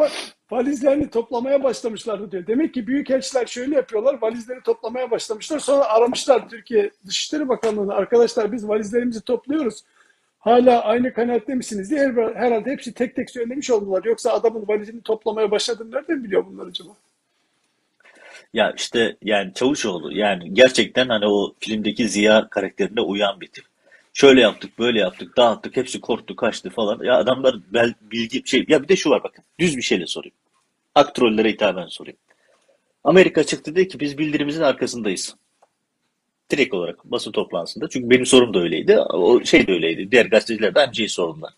valizlerini 0.50 1.10
toplamaya 1.10 1.62
başlamışlardı 1.64 2.30
diyor. 2.32 2.46
Demek 2.46 2.74
ki 2.74 2.86
büyükelçiler 2.86 3.46
şöyle 3.46 3.74
yapıyorlar. 3.74 4.18
Valizleri 4.22 4.60
toplamaya 4.60 5.10
başlamışlar. 5.10 5.58
Sonra 5.58 5.84
aramışlar 5.84 6.48
Türkiye 6.48 6.90
Dışişleri 7.06 7.48
Bakanlığı'na. 7.48 7.94
Arkadaşlar 7.94 8.52
biz 8.52 8.68
valizlerimizi 8.68 9.20
topluyoruz. 9.20 9.82
Hala 10.38 10.82
aynı 10.84 11.12
kanaatte 11.14 11.54
misiniz 11.54 11.90
diye 11.90 12.00
her- 12.00 12.34
herhalde 12.34 12.70
hepsi 12.70 12.94
tek 12.94 13.16
tek 13.16 13.30
söylemiş 13.30 13.70
oldular. 13.70 14.04
Yoksa 14.04 14.32
adamın 14.32 14.68
valizini 14.68 15.02
toplamaya 15.02 15.50
başladığını 15.50 15.90
nereden 15.90 16.24
biliyor 16.24 16.44
bunlar 16.46 16.66
acaba? 16.66 16.90
Ya 18.52 18.72
işte 18.76 19.16
yani 19.22 19.54
Çavuşoğlu 19.54 20.12
yani 20.16 20.54
gerçekten 20.54 21.08
hani 21.08 21.26
o 21.26 21.54
filmdeki 21.60 22.08
Ziya 22.08 22.48
karakterine 22.50 23.00
uyan 23.00 23.40
bir 23.40 23.46
tip. 23.48 23.64
Şöyle 24.14 24.40
yaptık, 24.40 24.78
böyle 24.78 24.98
yaptık, 25.00 25.36
dağıttık, 25.36 25.76
hepsi 25.76 26.00
korktu, 26.00 26.36
kaçtı 26.36 26.70
falan. 26.70 27.04
Ya 27.04 27.16
adamlar 27.18 27.56
bel, 27.74 27.94
bilgi 28.00 28.42
şey 28.46 28.64
ya 28.68 28.82
bir 28.82 28.88
de 28.88 28.96
şu 28.96 29.10
var 29.10 29.22
bakın. 29.24 29.44
Düz 29.58 29.76
bir 29.76 29.82
şeyle 29.82 30.06
sorayım. 30.06 30.34
Hak 30.94 31.14
trollere 31.14 31.50
hitaben 31.50 31.86
sorayım. 31.86 32.18
Amerika 33.04 33.44
çıktı 33.44 33.76
dedi 33.76 33.88
ki 33.88 34.00
biz 34.00 34.18
bildirimizin 34.18 34.62
arkasındayız. 34.62 35.36
Direkt 36.50 36.74
olarak 36.74 37.04
basın 37.04 37.32
toplantısında. 37.32 37.88
Çünkü 37.88 38.10
benim 38.10 38.26
sorum 38.26 38.54
da 38.54 38.58
öyleydi. 38.60 38.98
O 38.98 39.44
şey 39.44 39.66
de 39.66 39.72
öyleydi. 39.72 40.10
Diğer 40.10 40.26
gazeteciler 40.26 40.74
de 40.74 40.80
aynı 40.80 40.94
şeyi 40.94 41.08
sordular. 41.08 41.52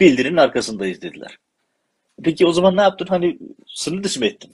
Bildirinin 0.00 0.36
arkasındayız 0.36 1.02
dediler. 1.02 1.38
Peki 2.24 2.46
o 2.46 2.52
zaman 2.52 2.76
ne 2.76 2.82
yaptın? 2.82 3.06
Hani 3.06 3.38
sınır 3.66 4.02
dışı 4.04 4.20
mı 4.20 4.26
ettin? 4.26 4.52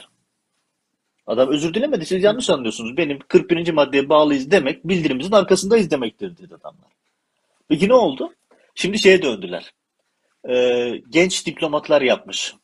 Adam 1.27 1.49
özür 1.49 1.75
dilemedi. 1.75 2.07
Siz 2.07 2.23
yanlış 2.23 2.51
anlıyorsunuz. 2.51 2.97
Benim 2.97 3.19
41. 3.29 3.73
maddeye 3.73 4.09
bağlıyız 4.09 4.51
demek 4.51 4.89
bildirimimizin 4.89 5.33
arkasındayız 5.33 5.91
demektir 5.91 6.37
dedi 6.37 6.55
adamlar. 6.55 6.91
Peki 7.69 7.89
ne 7.89 7.95
oldu? 7.95 8.35
Şimdi 8.75 8.99
şeye 8.99 9.23
döndüler. 9.23 9.73
Ee, 10.49 11.03
genç 11.11 11.47
diplomatlar 11.47 12.03
yapmış. 12.03 12.55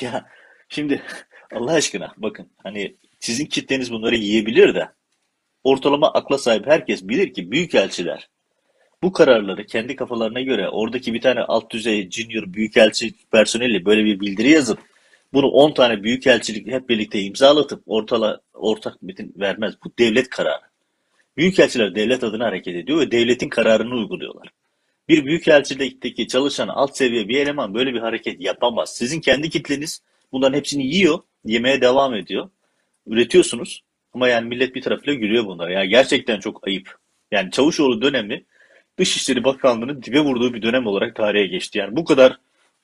Ya 0.00 0.26
şimdi 0.68 1.02
Allah 1.54 1.72
aşkına 1.72 2.14
bakın 2.16 2.48
hani 2.62 2.96
sizin 3.20 3.46
kitleniz 3.46 3.92
bunları 3.92 4.16
yiyebilir 4.16 4.74
de 4.74 4.88
ortalama 5.64 6.12
akla 6.12 6.38
sahip 6.38 6.66
herkes 6.66 7.08
bilir 7.08 7.34
ki 7.34 7.50
büyükelçiler 7.50 8.28
bu 9.02 9.12
kararları 9.12 9.66
kendi 9.66 9.96
kafalarına 9.96 10.40
göre 10.40 10.68
oradaki 10.68 11.14
bir 11.14 11.20
tane 11.20 11.40
alt 11.40 11.70
düzey 11.70 12.10
junior 12.10 12.52
büyükelçi 12.52 13.14
personeli 13.30 13.84
böyle 13.84 14.04
bir 14.04 14.20
bildiri 14.20 14.50
yazıp 14.50 14.78
bunu 15.32 15.46
10 15.46 15.72
tane 15.72 16.02
büyükelçilik 16.02 16.66
hep 16.66 16.88
birlikte 16.88 17.20
imzalatıp 17.20 17.82
ortala, 17.86 18.40
ortak 18.54 19.02
metin 19.02 19.34
vermez. 19.36 19.74
Bu 19.84 19.92
devlet 19.98 20.30
kararı. 20.30 20.62
Büyükelçiler 21.36 21.94
devlet 21.94 22.24
adına 22.24 22.44
hareket 22.44 22.76
ediyor 22.76 23.00
ve 23.00 23.10
devletin 23.10 23.48
kararını 23.48 23.94
uyguluyorlar. 23.94 24.48
Bir 25.08 25.24
büyükelçilikteki 25.24 26.28
çalışan 26.28 26.68
alt 26.68 26.96
seviye 26.96 27.28
bir 27.28 27.40
eleman 27.40 27.74
böyle 27.74 27.94
bir 27.94 28.00
hareket 28.00 28.40
yapamaz. 28.40 28.96
Sizin 28.96 29.20
kendi 29.20 29.50
kitleniz 29.50 30.02
bunların 30.32 30.56
hepsini 30.56 30.86
yiyor, 30.86 31.18
yemeye 31.44 31.80
devam 31.80 32.14
ediyor. 32.14 32.50
Üretiyorsunuz 33.06 33.82
ama 34.12 34.28
yani 34.28 34.48
millet 34.48 34.74
bir 34.74 34.82
tarafıyla 34.82 35.14
gülüyor 35.14 35.46
bunlara. 35.46 35.72
Yani 35.72 35.88
gerçekten 35.88 36.40
çok 36.40 36.66
ayıp. 36.66 36.98
Yani 37.30 37.50
Çavuşoğlu 37.50 38.02
dönemi 38.02 38.44
Dışişleri 38.98 39.44
Bakanlığı'nın 39.44 40.02
dibe 40.02 40.20
vurduğu 40.20 40.54
bir 40.54 40.62
dönem 40.62 40.86
olarak 40.86 41.16
tarihe 41.16 41.46
geçti. 41.46 41.78
Yani 41.78 41.96
bu 41.96 42.04
kadar 42.04 42.38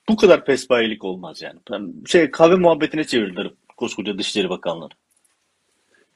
bu 0.09 0.15
kadar 0.15 0.45
pespayelik 0.45 1.03
olmaz 1.03 1.41
yani. 1.41 1.59
Ben 1.71 1.93
şey 2.05 2.31
kahve 2.31 2.55
muhabbetine 2.55 3.03
çevirdiler 3.03 3.51
koskoca 3.77 4.17
Dışişleri 4.17 4.49
Bakanlığı. 4.49 4.89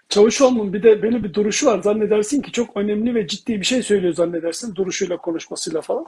Çavuşoğlu'nun 0.09 0.73
bir 0.73 0.83
de 0.83 1.01
böyle 1.01 1.23
bir 1.23 1.33
duruşu 1.33 1.65
var. 1.65 1.79
Zannedersin 1.79 2.41
ki 2.41 2.51
çok 2.51 2.77
önemli 2.77 3.15
ve 3.15 3.27
ciddi 3.27 3.59
bir 3.59 3.65
şey 3.65 3.83
söylüyor 3.83 4.13
zannedersin. 4.13 4.75
Duruşuyla, 4.75 5.17
konuşmasıyla 5.17 5.81
falan. 5.81 6.05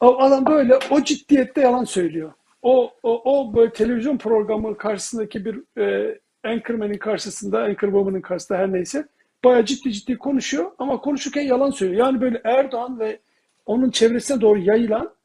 O 0.00 0.18
adam 0.18 0.46
böyle 0.46 0.78
o 0.90 1.02
ciddiyette 1.02 1.60
yalan 1.60 1.84
söylüyor. 1.84 2.32
O, 2.62 2.90
o, 3.02 3.22
o 3.24 3.54
böyle 3.54 3.72
televizyon 3.72 4.18
programı 4.18 4.76
karşısındaki 4.76 5.44
bir 5.44 5.80
e, 5.80 6.18
anchorman'in 6.44 6.98
karşısında, 6.98 7.62
anchorwoman'ın 7.62 8.20
karşısında 8.20 8.58
her 8.58 8.72
neyse 8.72 9.08
bayağı 9.44 9.64
ciddi 9.64 9.92
ciddi 9.92 10.18
konuşuyor 10.18 10.70
ama 10.78 11.00
konuşurken 11.00 11.42
yalan 11.42 11.70
söylüyor. 11.70 12.06
Yani 12.06 12.20
böyle 12.20 12.40
Erdoğan 12.44 13.00
ve 13.00 13.20
onun 13.66 13.90
çevresine 13.90 14.40
doğru 14.40 14.58
yayılan 14.58 15.15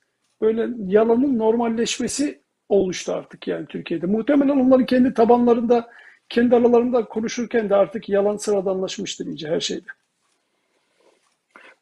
böyle 0.41 0.67
yalanın 0.87 1.39
normalleşmesi 1.39 2.41
oluştu 2.69 3.11
artık 3.13 3.47
yani 3.47 3.65
Türkiye'de. 3.65 4.05
Muhtemelen 4.05 4.59
onların 4.59 4.85
kendi 4.85 5.13
tabanlarında, 5.13 5.89
kendi 6.29 6.55
aralarında 6.55 7.05
konuşurken 7.05 7.69
de 7.69 7.75
artık 7.75 8.09
yalan 8.09 8.37
sıradanlaşmıştır 8.37 9.25
iyice 9.25 9.47
her 9.47 9.59
şeyde. 9.59 9.87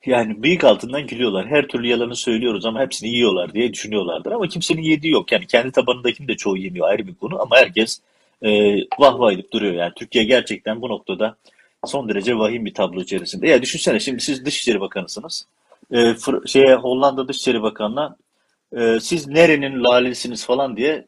Yani 0.06 0.44
bıyık 0.44 0.64
altından 0.64 1.08
gülüyorlar. 1.08 1.48
Her 1.48 1.68
türlü 1.68 1.88
yalanı 1.88 2.16
söylüyoruz 2.16 2.66
ama 2.66 2.82
hepsini 2.82 3.10
yiyorlar 3.10 3.54
diye 3.54 3.74
düşünüyorlardır. 3.74 4.32
Ama 4.32 4.48
kimsenin 4.48 4.82
yediği 4.82 5.14
yok. 5.14 5.32
Yani 5.32 5.48
kendi 5.48 5.72
tabanındakini 5.72 6.28
de 6.28 6.36
çoğu 6.36 6.58
yemiyor 6.58 6.88
ayrı 6.88 7.08
bir 7.08 7.16
konu. 7.16 7.42
Ama 7.42 7.58
herkes 7.58 8.02
e, 8.42 8.76
vah 9.00 9.20
vah 9.20 9.32
edip 9.32 9.54
duruyor. 9.54 9.74
Yani 9.74 9.94
Türkiye 9.96 10.24
gerçekten 10.24 10.82
bu 10.82 10.90
noktada 10.90 11.36
son 11.86 12.10
derece 12.10 12.38
vahim 12.38 12.66
bir 12.66 12.74
tablo 12.74 13.02
içerisinde. 13.02 13.48
Ya 13.48 13.62
düşünsene 13.62 14.00
şimdi 14.00 14.22
siz 14.22 14.46
Dışişleri 14.46 14.82
Bakanısınız. 14.82 15.48
E, 15.94 16.16
şeye 16.46 16.76
Hollanda 16.76 17.28
Dışişleri 17.28 17.62
Bakanı'na 17.62 18.16
e, 18.78 19.00
siz 19.00 19.28
nerenin 19.28 19.84
lalesiniz 19.84 20.46
falan 20.46 20.78
diye 20.78 21.08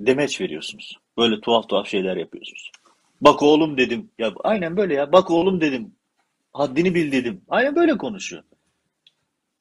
demeç 0.00 0.40
veriyorsunuz. 0.40 0.98
Böyle 1.18 1.40
tuhaf 1.40 1.68
tuhaf 1.68 1.88
şeyler 1.88 2.16
yapıyorsunuz. 2.16 2.70
Bak 3.20 3.42
oğlum 3.42 3.76
dedim. 3.78 4.10
Ya 4.18 4.32
aynen 4.44 4.76
böyle 4.76 4.94
ya. 4.94 5.12
Bak 5.12 5.30
oğlum 5.30 5.60
dedim. 5.60 5.92
Haddini 6.52 6.94
bil 6.94 7.12
dedim. 7.12 7.40
Aynen 7.48 7.76
böyle 7.76 7.98
konuşuyor. 7.98 8.42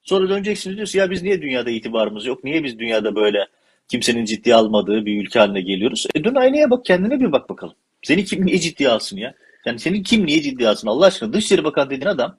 Sonra 0.04 0.30
döneceksiniz 0.30 0.76
diyorsun 0.76 1.00
ya 1.00 1.12
biz 1.12 1.24
niye 1.24 1.41
dünyada 1.41 1.69
itibarımız 1.69 2.26
yok? 2.26 2.43
Niye 2.43 2.63
biz 2.63 2.80
dünyada 2.80 3.15
böyle 3.15 3.48
kimsenin 3.88 4.26
ciddiye 4.26 4.56
almadığı 4.56 5.06
bir 5.06 5.21
ülke 5.21 5.39
haline 5.39 5.62
geliyoruz? 5.62 6.08
E 6.15 6.24
dön 6.24 6.36
aynaya 6.36 6.69
bak 6.69 6.86
kendine 6.86 7.19
bir 7.19 7.32
bak 7.32 7.50
bakalım. 7.50 7.76
Seni 8.02 8.26
kim 8.26 8.45
niye 8.45 8.60
ciddiye 8.60 8.89
alsın 8.89 9.17
ya? 9.17 9.34
Yani 9.65 9.80
senin 9.80 10.04
kim 10.04 10.26
niye 10.26 10.41
ciddiye 10.41 10.69
alsın 10.69 10.88
Allah 10.88 11.06
aşkına? 11.06 11.34
Dışişleri 11.34 11.63
Bakanı 11.63 11.89
dediğin 11.89 12.10
adam 12.10 12.38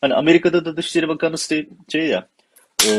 hani 0.00 0.14
Amerika'da 0.14 0.64
da 0.64 0.76
Dışişleri 0.76 1.08
Bakanı 1.08 1.36
şey 1.88 2.06
ya 2.06 2.28
e, 2.84 2.90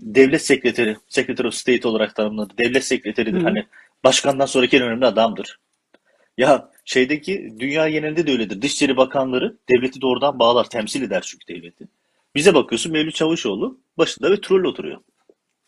devlet 0.00 0.46
sekreteri, 0.46 0.96
Secretary 1.08 1.48
of 1.48 1.54
State 1.54 1.88
olarak 1.88 2.14
tanımladı. 2.14 2.54
Devlet 2.58 2.84
sekreteridir. 2.84 3.40
Hı. 3.40 3.44
Hani 3.44 3.66
başkandan 4.04 4.46
sonraki 4.46 4.76
en 4.76 4.82
önemli 4.82 5.06
adamdır. 5.06 5.58
Ya 6.38 6.70
şeydeki 6.84 7.54
dünya 7.58 7.88
genelinde 7.88 8.26
de 8.26 8.32
öyledir. 8.32 8.62
Dışişleri 8.62 8.96
Bakanları 8.96 9.56
devleti 9.70 10.00
doğrudan 10.00 10.38
bağlar, 10.38 10.68
temsil 10.70 11.02
eder 11.02 11.22
çünkü 11.26 11.46
devleti. 11.54 11.88
Bize 12.34 12.54
bakıyorsun 12.54 12.92
Mevlüt 12.92 13.14
Çavuşoğlu 13.14 13.78
başında 13.98 14.30
ve 14.30 14.40
troll 14.40 14.64
oturuyor. 14.64 15.00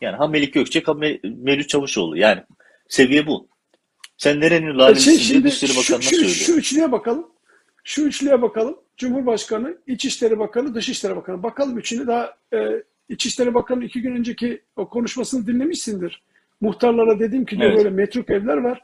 Yani 0.00 0.16
ha 0.16 0.26
Melik 0.26 0.54
Gökçek 0.54 0.88
ha 0.88 0.92
Me- 0.92 1.42
Mevlüt 1.42 1.68
Çavuşoğlu. 1.68 2.16
Yani 2.18 2.42
seviye 2.88 3.26
bu. 3.26 3.48
Sen 4.18 4.40
nerenin 4.40 4.78
E 4.78 4.94
şey, 4.94 5.18
diye 5.18 5.44
Dışişleri 5.44 5.72
şu, 5.72 5.80
Bakanı'na 5.80 6.02
şu, 6.02 6.08
söylüyor. 6.08 6.30
şu 6.30 6.52
üçlüye 6.52 6.92
bakalım. 6.92 7.26
Şu 7.84 8.02
üçlüye 8.02 8.42
bakalım. 8.42 8.78
Cumhurbaşkanı, 8.96 9.78
İçişleri 9.86 10.38
Bakanı, 10.38 10.74
Dışişleri 10.74 11.16
Bakanı. 11.16 11.42
Bakalım 11.42 11.78
üçünü 11.78 12.06
daha 12.06 12.36
e, 12.52 12.82
İçişleri 13.08 13.54
Bakanı 13.54 13.84
iki 13.84 14.02
gün 14.02 14.16
önceki 14.16 14.62
o 14.76 14.88
konuşmasını 14.88 15.46
dinlemişsindir. 15.46 16.22
Muhtarlara 16.60 17.18
dedim 17.18 17.44
ki 17.44 17.58
diyor 17.58 17.70
Evet. 17.70 17.78
böyle 17.78 17.90
metruk 17.90 18.30
evler 18.30 18.56
var. 18.56 18.80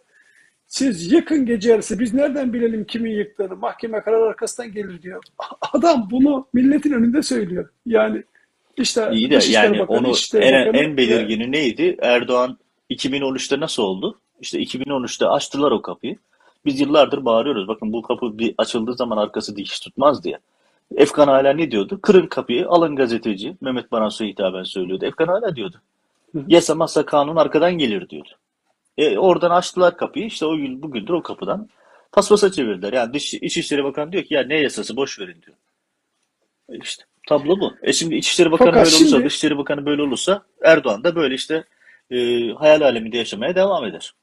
Siz 0.66 1.12
yıkın 1.12 1.46
gece 1.46 1.70
yarısı. 1.70 1.98
Biz 1.98 2.14
nereden 2.14 2.52
bilelim 2.52 2.84
kimin 2.84 3.10
yıktığını? 3.10 3.56
Mahkeme 3.56 4.00
karar 4.00 4.20
arkasından 4.20 4.72
gelir 4.72 5.02
diyor. 5.02 5.22
Adam 5.72 6.08
bunu 6.10 6.46
milletin 6.52 6.92
önünde 6.92 7.22
söylüyor. 7.22 7.68
Yani 7.86 8.22
işte 8.76 9.10
İyi 9.12 9.30
de 9.30 9.36
Dışişleri 9.36 9.64
yani 9.66 9.78
Bakanı, 9.78 9.98
onu 9.98 10.08
İçişleri 10.10 10.44
en, 10.44 10.66
Bakanı 10.66 10.82
en 10.82 10.96
belirgini 10.96 11.52
neydi? 11.52 11.96
Erdoğan 12.02 12.58
2013'te 12.90 13.60
nasıl 13.60 13.82
oldu? 13.82 14.20
İşte 14.40 14.58
2013'te 14.62 15.26
açtılar 15.26 15.70
o 15.70 15.82
kapıyı. 15.82 16.16
Biz 16.64 16.80
yıllardır 16.80 17.24
bağırıyoruz. 17.24 17.68
Bakın 17.68 17.92
bu 17.92 18.02
kapı 18.02 18.38
bir 18.38 18.54
açıldığı 18.58 18.94
zaman 18.94 19.16
arkası 19.16 19.56
dikiş 19.56 19.80
tutmaz 19.80 20.24
diye. 20.24 20.38
Efkan 20.96 21.28
hala 21.28 21.52
ne 21.52 21.70
diyordu? 21.70 21.98
Kırın 22.02 22.26
kapıyı, 22.26 22.68
alın 22.68 22.96
gazeteci. 22.96 23.56
Mehmet 23.60 23.92
Baransu'ya 23.92 24.30
hitaben 24.30 24.62
söylüyordu. 24.62 25.04
Efkan 25.06 25.26
hala 25.26 25.56
diyordu. 25.56 25.80
Yasamazsa 26.48 27.06
kanun 27.06 27.36
arkadan 27.36 27.78
gelir 27.78 28.08
diyordu. 28.08 28.28
E, 28.98 29.18
oradan 29.18 29.50
açtılar 29.50 29.96
kapıyı. 29.96 30.26
İşte 30.26 30.46
o 30.46 30.56
gün 30.56 30.82
bugündür 30.82 31.12
o 31.12 31.22
kapıdan 31.22 31.68
paspasa 32.12 32.52
çevirdiler. 32.52 32.92
Yani 32.92 33.14
Dış, 33.14 33.34
İçişleri 33.34 33.84
Bakanı 33.84 34.12
diyor 34.12 34.24
ki 34.24 34.34
ya 34.34 34.42
ne 34.42 34.60
yasası 34.60 34.96
boş 34.96 35.20
verin 35.20 35.42
diyor. 35.42 35.56
E 36.68 36.78
işte 36.82 37.04
tablo 37.28 37.60
bu. 37.60 37.74
E 37.82 37.92
şimdi 37.92 38.14
İçişleri 38.14 38.50
Bakanı 38.52 38.68
Fakat 38.68 38.84
böyle 38.84 38.96
olursa, 38.96 39.08
şimdi 39.08 39.24
Dışişleri 39.24 39.58
Bakanı 39.58 39.86
böyle 39.86 40.02
olursa 40.02 40.42
Erdoğan 40.62 41.04
da 41.04 41.16
böyle 41.16 41.34
işte 41.34 41.64
e, 42.10 42.48
hayal 42.52 42.80
aleminde 42.80 43.18
yaşamaya 43.18 43.54
devam 43.54 43.84
eder. 43.84 44.14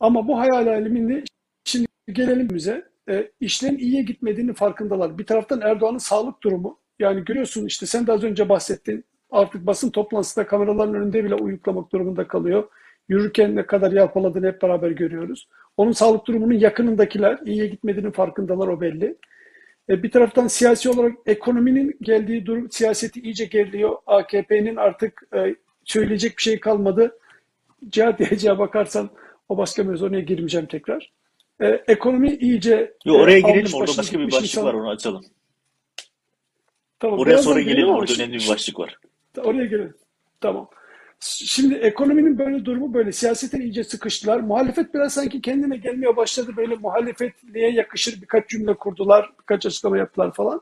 ama 0.00 0.28
bu 0.28 0.38
hayal 0.38 0.66
aleminde 0.66 1.24
şimdi 1.64 1.86
gelelim 2.12 2.48
bize. 2.50 2.95
E, 3.08 3.30
işlerin 3.40 3.78
iyiye 3.78 4.02
gitmediğinin 4.02 4.52
farkındalar. 4.52 5.18
Bir 5.18 5.26
taraftan 5.26 5.60
Erdoğan'ın 5.60 5.98
sağlık 5.98 6.42
durumu. 6.42 6.78
Yani 6.98 7.24
görüyorsun 7.24 7.66
işte 7.66 7.86
sen 7.86 8.06
de 8.06 8.12
az 8.12 8.24
önce 8.24 8.48
bahsettin. 8.48 9.04
Artık 9.30 9.66
basın 9.66 9.90
toplantısında 9.90 10.46
kameraların 10.46 10.94
önünde 10.94 11.24
bile 11.24 11.34
uyuklamak 11.34 11.92
durumunda 11.92 12.28
kalıyor. 12.28 12.68
Yürürken 13.08 13.56
ne 13.56 13.66
kadar 13.66 13.92
yalpaladığını 13.92 14.46
hep 14.46 14.62
beraber 14.62 14.90
görüyoruz. 14.90 15.48
Onun 15.76 15.92
sağlık 15.92 16.26
durumunun 16.26 16.54
yakınındakiler 16.54 17.38
iyiye 17.44 17.66
gitmediğinin 17.66 18.10
farkındalar 18.10 18.68
o 18.68 18.80
belli. 18.80 19.16
E, 19.88 20.02
bir 20.02 20.10
taraftan 20.10 20.46
siyasi 20.46 20.90
olarak 20.90 21.12
ekonominin 21.26 21.96
geldiği 22.02 22.46
durum 22.46 22.70
siyaseti 22.70 23.20
iyice 23.20 23.44
geriliyor. 23.44 23.96
AKP'nin 24.06 24.76
artık 24.76 25.22
e, 25.34 25.54
söyleyecek 25.84 26.36
bir 26.38 26.42
şey 26.42 26.60
kalmadı. 26.60 27.18
Yayıcı'ya 27.96 28.58
bakarsan 28.58 29.10
o 29.48 29.58
başka 29.58 29.84
mevzu 29.84 30.06
oraya 30.06 30.20
girmeyeceğim 30.20 30.66
tekrar. 30.66 31.12
E, 31.60 31.66
ekonomi 31.88 32.34
iyice 32.34 32.94
Yo 33.04 33.14
e, 33.14 33.16
oraya 33.18 33.40
girelim 33.40 33.58
almış 33.58 33.74
orada 33.74 33.92
başka 33.98 34.18
bir 34.18 34.26
başlık 34.32 34.56
var 34.64 34.68
insan. 34.74 34.74
onu 34.80 34.88
açalım. 34.90 35.24
Tamam 37.00 37.18
Oraya 37.18 37.38
sonra 37.38 37.60
gelelim 37.60 37.88
orada 37.88 38.12
şi- 38.12 38.22
önemli 38.22 38.38
bir 38.38 38.48
başlık 38.48 38.78
var. 38.78 38.98
oraya 39.38 39.64
gelelim. 39.66 39.94
Tamam. 40.40 40.68
Şimdi 41.20 41.74
ekonominin 41.74 42.38
böyle 42.38 42.64
durumu 42.64 42.94
böyle. 42.94 43.12
Siyasetin 43.12 43.60
iyice 43.60 43.84
sıkıştılar. 43.84 44.40
Muhalefet 44.40 44.94
biraz 44.94 45.14
sanki 45.14 45.40
kendine 45.40 45.76
gelmeye 45.76 46.16
başladı. 46.16 46.52
Böyle 46.56 46.74
muhalefetliğe 46.74 47.70
yakışır 47.72 48.22
birkaç 48.22 48.48
cümle 48.48 48.74
kurdular, 48.74 49.30
birkaç 49.40 49.66
açıklama 49.66 49.98
yaptılar 49.98 50.32
falan. 50.34 50.60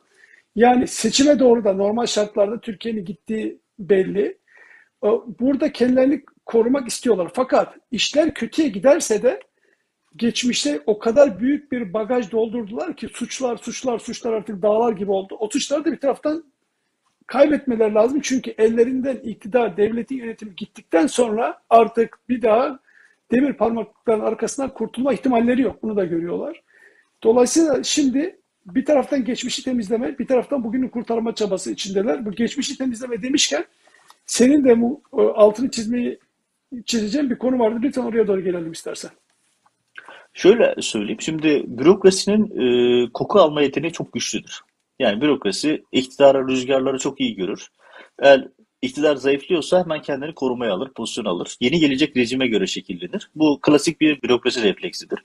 Yani 0.56 0.86
seçime 0.86 1.38
doğru 1.38 1.64
da 1.64 1.72
normal 1.72 2.06
şartlarda 2.06 2.60
Türkiye'nin 2.60 3.04
gittiği 3.04 3.58
belli. 3.78 4.38
Burada 5.40 5.72
kendilerini 5.72 6.22
korumak 6.46 6.88
istiyorlar. 6.88 7.30
Fakat 7.34 7.74
işler 7.90 8.34
kötüye 8.34 8.68
giderse 8.68 9.22
de 9.22 9.40
geçmişte 10.16 10.80
o 10.86 10.98
kadar 10.98 11.40
büyük 11.40 11.72
bir 11.72 11.92
bagaj 11.92 12.32
doldurdular 12.32 12.96
ki 12.96 13.08
suçlar, 13.08 13.56
suçlar, 13.56 13.98
suçlar 13.98 14.32
artık 14.32 14.62
dağlar 14.62 14.92
gibi 14.92 15.10
oldu. 15.10 15.36
O 15.40 15.48
suçları 15.48 15.84
da 15.84 15.92
bir 15.92 16.00
taraftan 16.00 16.44
kaybetmeler 17.26 17.90
lazım. 17.90 18.20
Çünkü 18.20 18.50
ellerinden 18.50 19.16
iktidar, 19.16 19.76
devletin 19.76 20.16
yönetimi 20.16 20.56
gittikten 20.56 21.06
sonra 21.06 21.62
artık 21.70 22.18
bir 22.28 22.42
daha 22.42 22.78
demir 23.32 23.52
parmaklıkların 23.52 24.20
arkasından 24.20 24.74
kurtulma 24.74 25.12
ihtimalleri 25.12 25.62
yok. 25.62 25.82
Bunu 25.82 25.96
da 25.96 26.04
görüyorlar. 26.04 26.62
Dolayısıyla 27.22 27.82
şimdi 27.82 28.38
bir 28.66 28.84
taraftan 28.84 29.24
geçmişi 29.24 29.64
temizleme, 29.64 30.18
bir 30.18 30.26
taraftan 30.26 30.64
bugünü 30.64 30.90
kurtarma 30.90 31.34
çabası 31.34 31.70
içindeler. 31.70 32.26
Bu 32.26 32.32
geçmişi 32.32 32.78
temizleme 32.78 33.22
demişken 33.22 33.64
senin 34.26 34.64
de 34.64 34.80
bu 34.80 35.02
e, 35.12 35.20
altını 35.20 35.70
çizmeyi 35.70 36.18
çizeceğim 36.86 37.30
bir 37.30 37.38
konu 37.38 37.58
vardı. 37.58 37.78
Lütfen 37.82 38.02
oraya 38.02 38.26
doğru 38.26 38.40
gelelim 38.40 38.72
istersen. 38.72 39.10
Şöyle 40.34 40.74
söyleyeyim. 40.80 41.20
Şimdi 41.20 41.64
bürokrasinin 41.66 42.60
e, 43.06 43.08
koku 43.12 43.38
alma 43.38 43.62
yeteneği 43.62 43.92
çok 43.92 44.12
güçlüdür. 44.12 44.60
Yani 44.98 45.20
bürokrasi 45.20 45.84
iktidara 45.92 46.48
rüzgarları 46.48 46.98
çok 46.98 47.20
iyi 47.20 47.34
görür. 47.34 47.68
Eğer 48.18 48.48
iktidar 48.82 49.16
zayıflıyorsa 49.16 49.80
hemen 49.80 50.02
kendini 50.02 50.34
korumaya 50.34 50.72
alır, 50.72 50.92
pozisyon 50.94 51.24
alır. 51.24 51.56
Yeni 51.60 51.80
gelecek 51.80 52.16
rejime 52.16 52.46
göre 52.46 52.66
şekillenir. 52.66 53.30
Bu 53.34 53.58
klasik 53.62 54.00
bir 54.00 54.22
bürokrasi 54.22 54.62
refleksidir. 54.62 55.18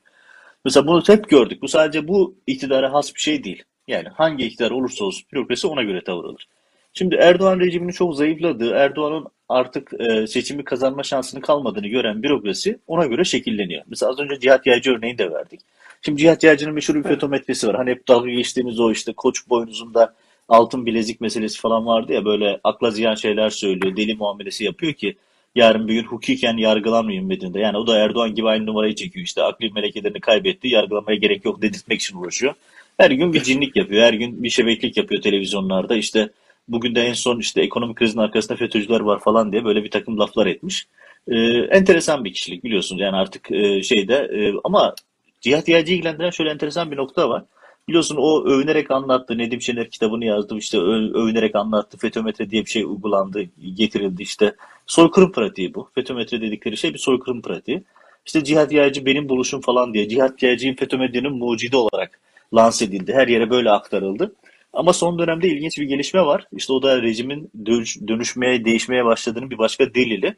Mesela 0.66 0.88
bunu 0.88 1.04
hep 1.08 1.30
gördük. 1.30 1.62
Bu 1.62 1.68
sadece 1.68 2.08
bu 2.08 2.36
iktidara 2.48 2.94
has 2.94 3.16
bir 3.16 3.20
şey 3.20 3.44
değil. 3.44 3.64
Yani 3.88 4.08
hangi 4.10 4.46
iktidar 4.46 4.72
olursa 4.72 5.06
olsun 5.06 5.24
bürokrasi 5.34 5.68
ona 5.68 5.84
göre 5.84 6.04
tavır 6.04 6.26
alır. 6.26 6.48
Şimdi 6.94 7.16
Erdoğan 7.16 7.60
rejiminin 7.60 7.92
çok 7.92 8.16
zayıfladığı, 8.16 8.74
Erdoğan'ın 8.74 9.28
artık 9.50 9.92
e, 10.00 10.28
seçimi 10.28 10.64
kazanma 10.64 11.04
şansının 11.04 11.42
kalmadığını 11.42 11.88
gören 11.88 12.24
bürokrasi 12.24 12.80
ona 12.88 13.06
göre 13.06 13.24
şekilleniyor. 13.24 13.84
Mesela 13.88 14.12
az 14.12 14.20
önce 14.20 14.40
Cihat 14.40 14.68
Yaycı 14.68 14.92
örneğini 14.92 15.18
de 15.18 15.32
verdik. 15.32 15.60
Şimdi 16.02 16.22
Cihat 16.22 16.44
Yaycı'nın 16.44 16.74
meşhur 16.74 16.96
bir 16.96 17.04
fotometresi 17.04 17.68
var. 17.68 17.76
Hani 17.76 17.90
hep 17.90 18.08
dalga 18.08 18.30
geçtiğimiz 18.32 18.80
o 18.80 18.92
işte 18.92 19.14
koç 19.14 19.50
boynuzunda 19.50 20.16
altın 20.50 20.86
bilezik 20.86 21.22
meselesi 21.22 21.60
falan 21.60 21.86
vardı 21.86 22.14
ya 22.14 22.26
böyle 22.26 22.60
akla 22.64 22.92
ziyan 22.92 23.16
şeyler 23.16 23.50
söylüyor, 23.50 23.96
deli 23.96 24.16
muamelesi 24.16 24.64
yapıyor 24.64 24.94
ki 24.94 25.16
yarın 25.56 25.88
bir 25.88 25.94
gün 25.94 26.04
hukuken 26.04 26.58
yargılanmayayım 26.58 27.28
mediinde. 27.28 27.60
Yani 27.60 27.78
o 27.78 27.88
da 27.88 27.98
Erdoğan 27.98 28.36
gibi 28.36 28.48
aynı 28.48 28.66
numarayı 28.66 28.96
çekiyor 28.96 29.26
işte 29.26 29.44
akli 29.44 29.72
melekelerini 29.72 30.20
kaybetti, 30.20 30.68
yargılamaya 30.68 31.18
gerek 31.18 31.46
yok 31.46 31.62
dedirtmek 31.62 32.02
için 32.02 32.18
uğraşıyor. 32.18 32.54
Her 32.98 33.12
gün 33.12 33.34
bir 33.34 33.44
cinlik 33.44 33.76
yapıyor, 33.76 34.04
her 34.04 34.14
gün 34.14 34.44
bir 34.44 34.50
şebeklik 34.50 34.98
yapıyor 34.98 35.22
televizyonlarda. 35.22 35.96
İşte 35.96 36.30
bugün 36.70 36.96
de 36.96 37.02
en 37.02 37.14
son 37.14 37.40
işte 37.40 37.62
ekonomik 37.62 37.98
krizin 37.98 38.20
arkasında 38.20 38.58
FETÖ'cüler 38.58 39.00
var 39.00 39.20
falan 39.20 39.52
diye 39.52 39.66
böyle 39.66 39.84
bir 39.84 39.92
takım 39.92 40.20
laflar 40.20 40.48
etmiş. 40.48 40.88
Ee, 41.28 41.36
enteresan 41.72 42.26
bir 42.26 42.34
kişilik 42.34 42.64
biliyorsunuz 42.64 43.02
yani 43.02 43.16
artık 43.16 43.52
e, 43.52 43.84
şeyde 43.84 44.16
e, 44.16 44.54
ama 44.64 44.96
Cihat 45.42 45.68
Yaycı'yı 45.68 45.98
ilgilendiren 45.98 46.30
şöyle 46.30 46.50
enteresan 46.50 46.92
bir 46.92 46.98
nokta 46.98 47.30
var. 47.30 47.44
Biliyorsun 47.88 48.16
o 48.20 48.46
övünerek 48.46 48.92
anlattı. 48.92 49.38
Nedim 49.38 49.62
Şener 49.62 49.90
kitabını 49.90 50.26
yazdı. 50.26 50.58
İşte 50.58 50.78
övünerek 50.80 51.56
anlattı. 51.56 51.98
FETÖmetre 51.98 52.50
diye 52.50 52.66
bir 52.66 52.70
şey 52.70 52.84
uygulandı, 52.84 53.42
getirildi 53.74 54.22
işte. 54.22 54.56
Soykırım 54.86 55.32
pratiği 55.32 55.74
bu. 55.74 55.90
FETÖmetre 55.96 56.42
dedikleri 56.42 56.78
şey 56.78 56.94
bir 56.94 57.00
soykırım 57.00 57.42
pratiği. 57.42 57.84
İşte 58.26 58.44
Cihat 58.44 58.72
Yaycı 58.72 59.06
benim 59.06 59.30
buluşum 59.30 59.62
falan 59.62 59.94
diye. 59.94 60.10
Cihat 60.10 60.44
Yaycı'nın 60.44 60.76
FETÖmetre'nin 60.76 61.34
mucidi 61.34 61.76
olarak 61.78 62.20
lanse 62.54 62.86
edildi. 62.86 63.14
Her 63.14 63.28
yere 63.28 63.50
böyle 63.50 63.72
aktarıldı. 63.72 64.34
Ama 64.74 64.94
son 64.94 65.20
dönemde 65.20 65.48
ilginç 65.48 65.78
bir 65.80 65.84
gelişme 65.86 66.22
var. 66.22 66.48
İşte 66.52 66.74
o 66.74 66.82
da 66.82 67.02
rejimin 67.02 67.52
dönüş- 67.66 68.08
dönüşmeye, 68.08 68.66
değişmeye 68.66 69.06
başladığının 69.06 69.50
bir 69.50 69.58
başka 69.58 69.94
delili. 69.94 70.36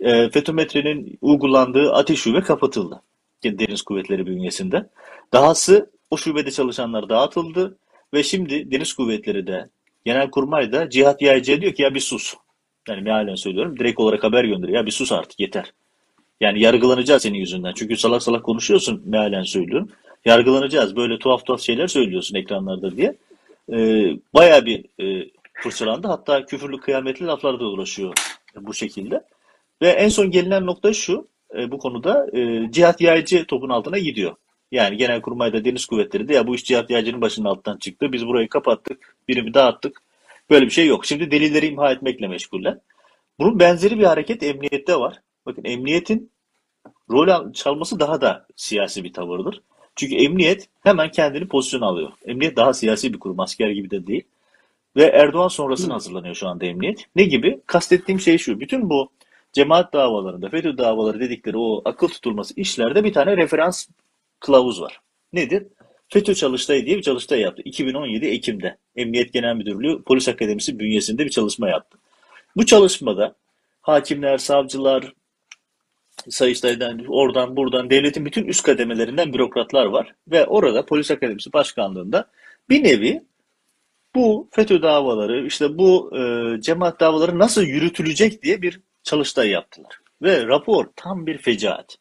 E, 0.00 0.30
FETÖmetre'nin 0.30 1.18
uygulandığı 1.20 1.92
ateş 1.92 2.20
şube 2.20 2.40
kapatıldı. 2.40 3.02
Deniz 3.44 3.82
Kuvvetleri 3.82 4.26
bünyesinde. 4.26 4.88
Dahası 5.32 5.90
o 6.10 6.16
şubede 6.16 6.50
çalışanlar 6.50 7.08
dağıtıldı 7.08 7.78
ve 8.14 8.22
şimdi 8.22 8.70
Deniz 8.70 8.92
Kuvvetleri 8.92 9.46
de 9.46 9.68
Genelkurmay 10.04 10.72
da 10.72 10.90
Cihat 10.90 11.22
Yaycı'ya 11.22 11.60
diyor 11.60 11.72
ki 11.72 11.82
ya 11.82 11.94
bir 11.94 12.00
sus. 12.00 12.34
Yani 12.88 13.02
mealen 13.02 13.34
söylüyorum. 13.34 13.78
Direkt 13.78 14.00
olarak 14.00 14.24
haber 14.24 14.44
gönderiyor. 14.44 14.78
Ya 14.78 14.86
bir 14.86 14.90
sus 14.90 15.12
artık 15.12 15.40
yeter. 15.40 15.72
Yani 16.40 16.60
yargılanacağız 16.60 17.22
senin 17.22 17.38
yüzünden. 17.38 17.72
Çünkü 17.76 17.96
salak 17.96 18.22
salak 18.22 18.44
konuşuyorsun 18.44 19.02
mealen 19.04 19.42
söylüyorum. 19.42 19.88
Yargılanacağız. 20.24 20.96
Böyle 20.96 21.18
tuhaf 21.18 21.46
tuhaf 21.46 21.60
şeyler 21.60 21.86
söylüyorsun 21.86 22.36
ekranlarda 22.36 22.96
diye. 22.96 23.14
Ee, 23.72 24.10
bayağı 24.34 24.66
bir 24.66 24.84
e, 25.04 25.30
fırçalandı. 25.54 26.06
Hatta 26.08 26.46
küfürlü 26.46 26.80
kıyametli 26.80 27.26
laflar 27.26 27.60
da 27.60 27.64
uğraşıyor 27.64 28.14
bu 28.56 28.74
şekilde. 28.74 29.24
Ve 29.82 29.88
en 29.88 30.08
son 30.08 30.30
gelinen 30.30 30.66
nokta 30.66 30.92
şu. 30.92 31.28
e, 31.58 31.70
bu 31.70 31.78
konuda 31.78 32.26
e, 32.38 32.70
Cihat 32.72 33.00
Yaycı 33.00 33.46
topun 33.46 33.68
altına 33.70 33.98
gidiyor. 33.98 34.36
Yani 34.72 34.96
Genelkurmay'da 34.96 35.64
Deniz 35.64 35.86
Kuvvetleri 35.86 36.28
de 36.28 36.34
ya 36.34 36.46
bu 36.46 36.54
iş 36.54 36.64
Cihat 36.64 36.90
Yaycı'nın 36.90 37.20
başının 37.20 37.46
altından 37.48 37.78
çıktı. 37.78 38.12
Biz 38.12 38.26
burayı 38.26 38.48
kapattık. 38.48 39.16
Birimi 39.28 39.54
dağıttık. 39.54 40.02
Böyle 40.50 40.66
bir 40.66 40.70
şey 40.70 40.86
yok. 40.86 41.06
Şimdi 41.06 41.30
delilleri 41.30 41.66
imha 41.66 41.92
etmekle 41.92 42.28
meşguller. 42.28 42.78
Bunun 43.38 43.58
benzeri 43.60 43.98
bir 43.98 44.04
hareket 44.04 44.42
emniyette 44.42 44.96
var. 45.00 45.20
Bakın 45.46 45.64
emniyetin 45.64 46.30
rol 47.10 47.28
al- 47.28 47.52
çalması 47.52 48.00
daha 48.00 48.20
da 48.20 48.46
siyasi 48.56 49.04
bir 49.04 49.12
tavırdır. 49.12 49.62
Çünkü 49.96 50.14
emniyet 50.14 50.68
hemen 50.82 51.10
kendini 51.10 51.48
pozisyon 51.48 51.80
alıyor. 51.80 52.12
Emniyet 52.26 52.56
daha 52.56 52.74
siyasi 52.74 53.12
bir 53.12 53.18
kurum, 53.18 53.40
asker 53.40 53.70
gibi 53.70 53.90
de 53.90 54.06
değil. 54.06 54.24
Ve 54.96 55.04
Erdoğan 55.04 55.48
sonrasına 55.48 55.88
Hı. 55.88 55.92
hazırlanıyor 55.92 56.34
şu 56.34 56.48
anda 56.48 56.64
emniyet. 56.64 57.06
Ne 57.16 57.24
gibi? 57.24 57.60
Kastettiğim 57.66 58.20
şey 58.20 58.38
şu. 58.38 58.60
Bütün 58.60 58.90
bu 58.90 59.10
cemaat 59.52 59.92
davalarında, 59.92 60.48
FETÖ 60.48 60.78
davaları 60.78 61.20
dedikleri 61.20 61.56
o 61.58 61.82
akıl 61.84 62.08
tutulması 62.08 62.54
işlerde 62.56 63.04
bir 63.04 63.12
tane 63.12 63.36
referans 63.36 63.86
kılavuz 64.40 64.80
var. 64.80 65.00
Nedir? 65.32 65.66
FETÖ 66.08 66.34
Çalıştay 66.34 66.86
diye 66.86 66.96
bir 66.96 67.02
çalıştay 67.02 67.40
yaptı. 67.40 67.62
2017 67.64 68.26
Ekim'de. 68.26 68.76
Emniyet 68.96 69.32
Genel 69.32 69.54
Müdürlüğü 69.54 70.02
Polis 70.02 70.28
Akademisi 70.28 70.78
bünyesinde 70.78 71.24
bir 71.24 71.30
çalışma 71.30 71.68
yaptı. 71.68 71.98
Bu 72.56 72.66
çalışmada 72.66 73.34
hakimler, 73.82 74.38
savcılar, 74.38 75.12
Sayıştay'dan, 76.28 77.04
oradan 77.08 77.56
buradan 77.56 77.90
devletin 77.90 78.24
bütün 78.24 78.44
üst 78.44 78.62
kademelerinden 78.62 79.32
bürokratlar 79.32 79.86
var. 79.86 80.14
Ve 80.28 80.46
orada 80.46 80.86
Polis 80.86 81.10
Akademisi 81.10 81.52
Başkanlığı'nda 81.52 82.30
bir 82.70 82.84
nevi 82.84 83.22
bu 84.14 84.48
FETÖ 84.50 84.82
davaları, 84.82 85.46
işte 85.46 85.78
bu 85.78 86.16
e, 86.16 86.20
cemaat 86.60 87.00
davaları 87.00 87.38
nasıl 87.38 87.62
yürütülecek 87.62 88.42
diye 88.42 88.62
bir 88.62 88.80
çalıştay 89.02 89.48
yaptılar. 89.48 89.98
Ve 90.22 90.46
rapor 90.46 90.86
tam 90.96 91.26
bir 91.26 91.38
fecaat. 91.38 91.96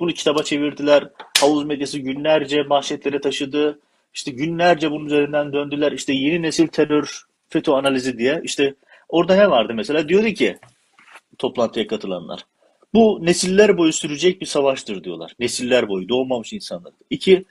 Bunu 0.00 0.12
kitaba 0.12 0.42
çevirdiler. 0.42 1.08
Havuz 1.40 1.64
medyası 1.64 1.98
günlerce 1.98 2.62
manşetlere 2.62 3.20
taşıdı. 3.20 3.80
İşte 4.14 4.30
günlerce 4.30 4.90
bunun 4.90 5.06
üzerinden 5.06 5.52
döndüler. 5.52 5.92
İşte 5.92 6.12
yeni 6.12 6.42
nesil 6.42 6.66
terör, 6.66 7.22
FETÖ 7.48 7.72
analizi 7.72 8.18
diye. 8.18 8.40
İşte 8.44 8.74
orada 9.08 9.36
ne 9.36 9.50
vardı 9.50 9.72
mesela? 9.74 10.08
Diyordu 10.08 10.28
ki 10.28 10.58
toplantıya 11.38 11.86
katılanlar. 11.86 12.40
Bu 12.96 13.18
nesiller 13.22 13.78
boyu 13.78 13.92
sürecek 13.92 14.40
bir 14.40 14.46
savaştır 14.46 15.04
diyorlar. 15.04 15.32
Nesiller 15.38 15.88
boyu 15.88 16.08
doğmamış 16.08 16.52
insanlar. 16.52 16.92
İki, 17.10 17.44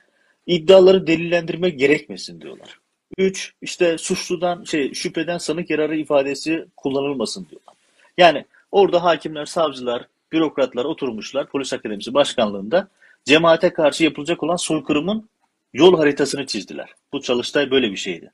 iddiaları 0.46 1.06
delillendirmek 1.06 1.78
gerekmesin 1.78 2.40
diyorlar. 2.40 2.78
Üç, 3.18 3.54
işte 3.62 3.98
suçludan 3.98 4.64
şey 4.64 4.94
şüpheden 4.94 5.38
sanık 5.38 5.70
yararı 5.70 5.96
ifadesi 5.96 6.66
kullanılmasın 6.76 7.46
diyorlar. 7.50 7.74
Yani 8.18 8.44
orada 8.72 9.04
hakimler, 9.04 9.46
savcılar, 9.46 10.06
bürokratlar 10.32 10.84
oturmuşlar 10.84 11.48
polis 11.48 11.72
akademisi 11.72 12.14
başkanlığında 12.14 12.88
cemaate 13.24 13.72
karşı 13.72 14.04
yapılacak 14.04 14.42
olan 14.42 14.56
soykırımın 14.56 15.28
yol 15.72 15.98
haritasını 15.98 16.46
çizdiler. 16.46 16.90
Bu 17.12 17.22
çalıştay 17.22 17.70
böyle 17.70 17.90
bir 17.90 17.96
şeydi. 17.96 18.32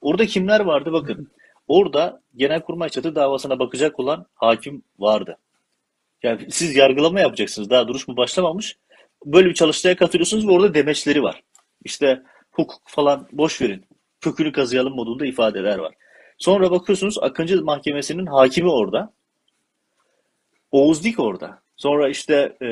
Orada 0.00 0.26
kimler 0.26 0.60
vardı 0.60 0.92
bakın. 0.92 1.30
Orada 1.68 2.20
Genelkurmay 2.36 2.88
çatı 2.88 3.14
davasına 3.14 3.58
bakacak 3.58 4.00
olan 4.00 4.26
hakim 4.34 4.82
vardı. 4.98 5.36
Yani 6.22 6.46
siz 6.50 6.76
yargılama 6.76 7.20
yapacaksınız. 7.20 7.70
Daha 7.70 7.88
duruşma 7.88 8.16
başlamamış. 8.16 8.76
Böyle 9.24 9.48
bir 9.48 9.54
çalıştaya 9.54 9.96
katılıyorsunuz 9.96 10.48
ve 10.48 10.52
orada 10.52 10.74
demeçleri 10.74 11.22
var. 11.22 11.42
İşte 11.84 12.22
hukuk 12.50 12.82
falan 12.86 13.28
boş 13.32 13.60
verin. 13.60 13.84
Kökünü 14.20 14.52
kazıyalım 14.52 14.94
modunda 14.94 15.26
ifadeler 15.26 15.78
var. 15.78 15.94
Sonra 16.38 16.70
bakıyorsunuz 16.70 17.18
Akıncı 17.18 17.64
Mahkemesi'nin 17.64 18.26
hakimi 18.26 18.70
orada. 18.70 19.12
Oğuz 20.70 21.04
Dik 21.04 21.20
orada. 21.20 21.62
Sonra 21.76 22.08
işte 22.08 22.56
e, 22.62 22.68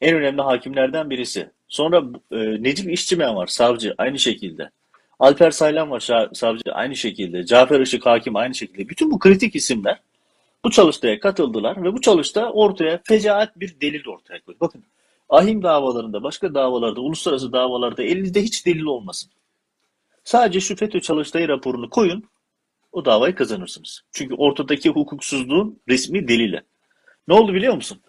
en 0.00 0.16
önemli 0.16 0.42
hakimlerden 0.42 1.10
birisi. 1.10 1.50
Sonra 1.68 2.02
e, 2.32 2.62
Necip 2.62 2.92
İşçimen 2.92 3.36
var 3.36 3.46
savcı 3.46 3.94
aynı 3.98 4.18
şekilde. 4.18 4.70
Alper 5.18 5.50
Saylan 5.50 5.90
var 5.90 6.00
savcı 6.32 6.72
aynı 6.72 6.96
şekilde. 6.96 7.46
Cafer 7.46 7.80
Işık 7.80 8.06
hakim 8.06 8.36
aynı 8.36 8.54
şekilde. 8.54 8.88
Bütün 8.88 9.10
bu 9.10 9.18
kritik 9.18 9.56
isimler 9.56 10.00
bu 10.64 10.70
çalıştaya 10.70 11.20
katıldılar 11.20 11.84
ve 11.84 11.92
bu 11.92 12.00
çalışta 12.00 12.52
ortaya 12.52 13.00
fecaat 13.04 13.60
bir 13.60 13.80
delil 13.80 14.06
ortaya 14.08 14.40
koydu. 14.40 14.58
Bakın 14.60 14.84
ahim 15.28 15.62
davalarında, 15.62 16.22
başka 16.22 16.54
davalarda, 16.54 17.00
uluslararası 17.00 17.52
davalarda 17.52 18.02
elinizde 18.02 18.42
hiç 18.42 18.66
delil 18.66 18.84
olmasın. 18.84 19.30
Sadece 20.24 20.60
şu 20.60 20.76
FETÖ 20.76 21.00
çalıştayı 21.00 21.48
raporunu 21.48 21.90
koyun, 21.90 22.24
o 22.92 23.04
davayı 23.04 23.34
kazanırsınız. 23.34 24.02
Çünkü 24.12 24.34
ortadaki 24.34 24.90
hukuksuzluğun 24.90 25.80
resmi 25.88 26.28
delili. 26.28 26.62
Ne 27.28 27.34
oldu 27.34 27.54
biliyor 27.54 27.74
musun? 27.74 28.00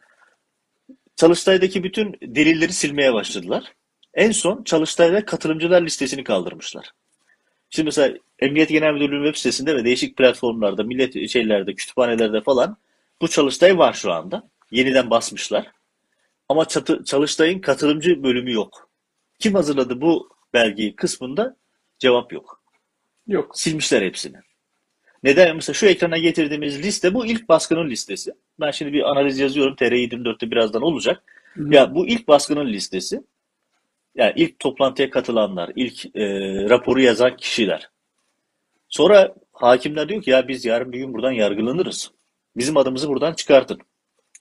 Çalıştay'daki 1.16 1.84
bütün 1.84 2.18
delilleri 2.22 2.74
silmeye 2.74 3.14
başladılar. 3.14 3.64
En 4.14 4.32
son 4.32 4.64
Çalıştay'da 4.64 5.26
katılımcılar 5.26 5.82
listesini 5.82 6.24
kaldırmışlar. 6.24 6.92
Şimdi 7.70 7.86
mesela 7.86 8.18
Emniyet 8.40 8.70
Genel 8.70 8.94
Müdürlüğü 8.94 9.26
web 9.26 9.36
sitesinde 9.36 9.76
ve 9.76 9.86
değişik 9.86 10.18
platformlarda, 10.18 10.84
millet 10.84 11.30
şeylerde, 11.30 11.74
kütüphanelerde 11.76 12.42
falan 12.42 12.78
bu 13.22 13.28
Çalıştay 13.28 13.78
var 13.78 13.94
şu 13.94 14.12
anda. 14.12 14.50
Yeniden 14.72 15.10
basmışlar. 15.10 15.72
Ama 16.50 16.66
çatı, 16.66 17.04
Çalıştay'ın 17.04 17.60
katılımcı 17.60 18.24
bölümü 18.24 18.54
yok. 18.54 18.90
Kim 19.40 19.56
hazırladı 19.56 20.02
bu 20.02 20.30
belgeyi 20.54 20.96
kısmında 20.96 21.56
cevap 22.00 22.34
yok. 22.34 22.62
Yok. 23.28 23.60
Silmişler 23.60 24.02
hepsini. 24.02 24.38
Neden? 25.24 25.56
Mesela 25.56 25.74
şu 25.74 25.86
ekrana 25.86 26.18
getirdiğimiz 26.18 26.84
liste 26.84 27.14
bu 27.14 27.26
ilk 27.26 27.50
baskının 27.50 27.90
listesi. 27.90 28.34
Ben 28.60 28.72
şimdi 28.72 28.94
bir 28.94 29.12
analiz 29.12 29.40
yazıyorum. 29.40 29.76
TR24'te 29.76 30.52
birazdan 30.52 30.82
olacak. 30.82 31.24
Hı. 31.54 31.74
Ya 31.74 31.96
bu 31.96 32.08
ilk 32.08 32.28
baskının 32.28 32.68
listesi. 32.68 33.22
Yani 34.18 34.34
ilk 34.36 34.60
toplantıya 34.60 35.10
katılanlar, 35.10 35.72
ilk 35.76 36.06
e, 36.16 36.24
raporu 36.70 37.02
yazan 37.02 37.38
kişiler. 37.38 37.90
Sonra 38.90 39.36
hakimler 39.54 40.10
diyor 40.10 40.22
ki 40.22 40.30
ya 40.30 40.48
biz 40.48 40.66
yarın 40.66 40.92
bir 40.92 40.98
gün 40.98 41.14
buradan 41.14 41.32
yargılanırız. 41.32 42.12
Bizim 42.58 42.78
adımızı 42.78 43.10
buradan 43.10 43.34
çıkartın. 43.34 43.80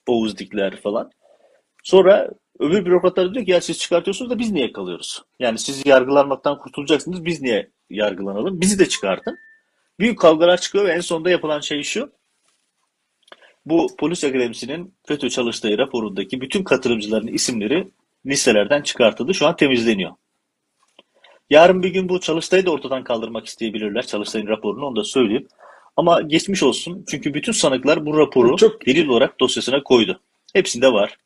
Oğuz 0.07 0.37
Dikler 0.37 0.81
falan. 0.81 1.11
Sonra 1.83 2.29
öbür 2.59 2.85
bürokratlar 2.85 3.33
diyor 3.33 3.45
ki 3.45 3.51
ya 3.51 3.61
siz 3.61 3.79
çıkartıyorsunuz 3.79 4.31
da 4.31 4.39
biz 4.39 4.51
niye 4.51 4.71
kalıyoruz? 4.71 5.23
Yani 5.39 5.57
siz 5.59 5.85
yargılanmaktan 5.85 6.57
kurtulacaksınız 6.57 7.25
biz 7.25 7.41
niye 7.41 7.71
yargılanalım? 7.89 8.61
Bizi 8.61 8.79
de 8.79 8.89
çıkartın. 8.89 9.37
Büyük 9.99 10.19
kavgalar 10.19 10.57
çıkıyor 10.57 10.85
ve 10.85 10.91
en 10.91 10.99
sonunda 10.99 11.29
yapılan 11.29 11.59
şey 11.59 11.83
şu. 11.83 12.11
Bu 13.65 13.95
polis 13.99 14.23
akademisinin 14.23 14.93
FETÖ 15.07 15.29
çalıştığı 15.29 15.77
raporundaki 15.77 16.41
bütün 16.41 16.63
katılımcıların 16.63 17.27
isimleri 17.27 17.87
listelerden 18.25 18.81
çıkartıldı. 18.81 19.33
Şu 19.33 19.47
an 19.47 19.55
temizleniyor. 19.55 20.11
Yarın 21.49 21.83
bir 21.83 21.89
gün 21.89 22.09
bu 22.09 22.19
çalıştayı 22.19 22.65
da 22.65 22.71
ortadan 22.71 23.03
kaldırmak 23.03 23.45
isteyebilirler. 23.45 24.05
Çalıştayın 24.05 24.47
raporunu 24.47 24.85
onu 24.85 24.95
da 24.95 25.03
söyleyeyim. 25.03 25.47
Ama 25.97 26.21
geçmiş 26.21 26.63
olsun. 26.63 27.05
Çünkü 27.07 27.33
bütün 27.33 27.51
sanıklar 27.51 28.05
bu 28.05 28.17
raporu 28.17 28.57
Çok... 28.57 28.85
delil 28.85 29.07
olarak 29.07 29.39
dosyasına 29.39 29.83
koydu. 29.83 30.19
Hepsinde 30.53 30.93
var. 30.93 31.17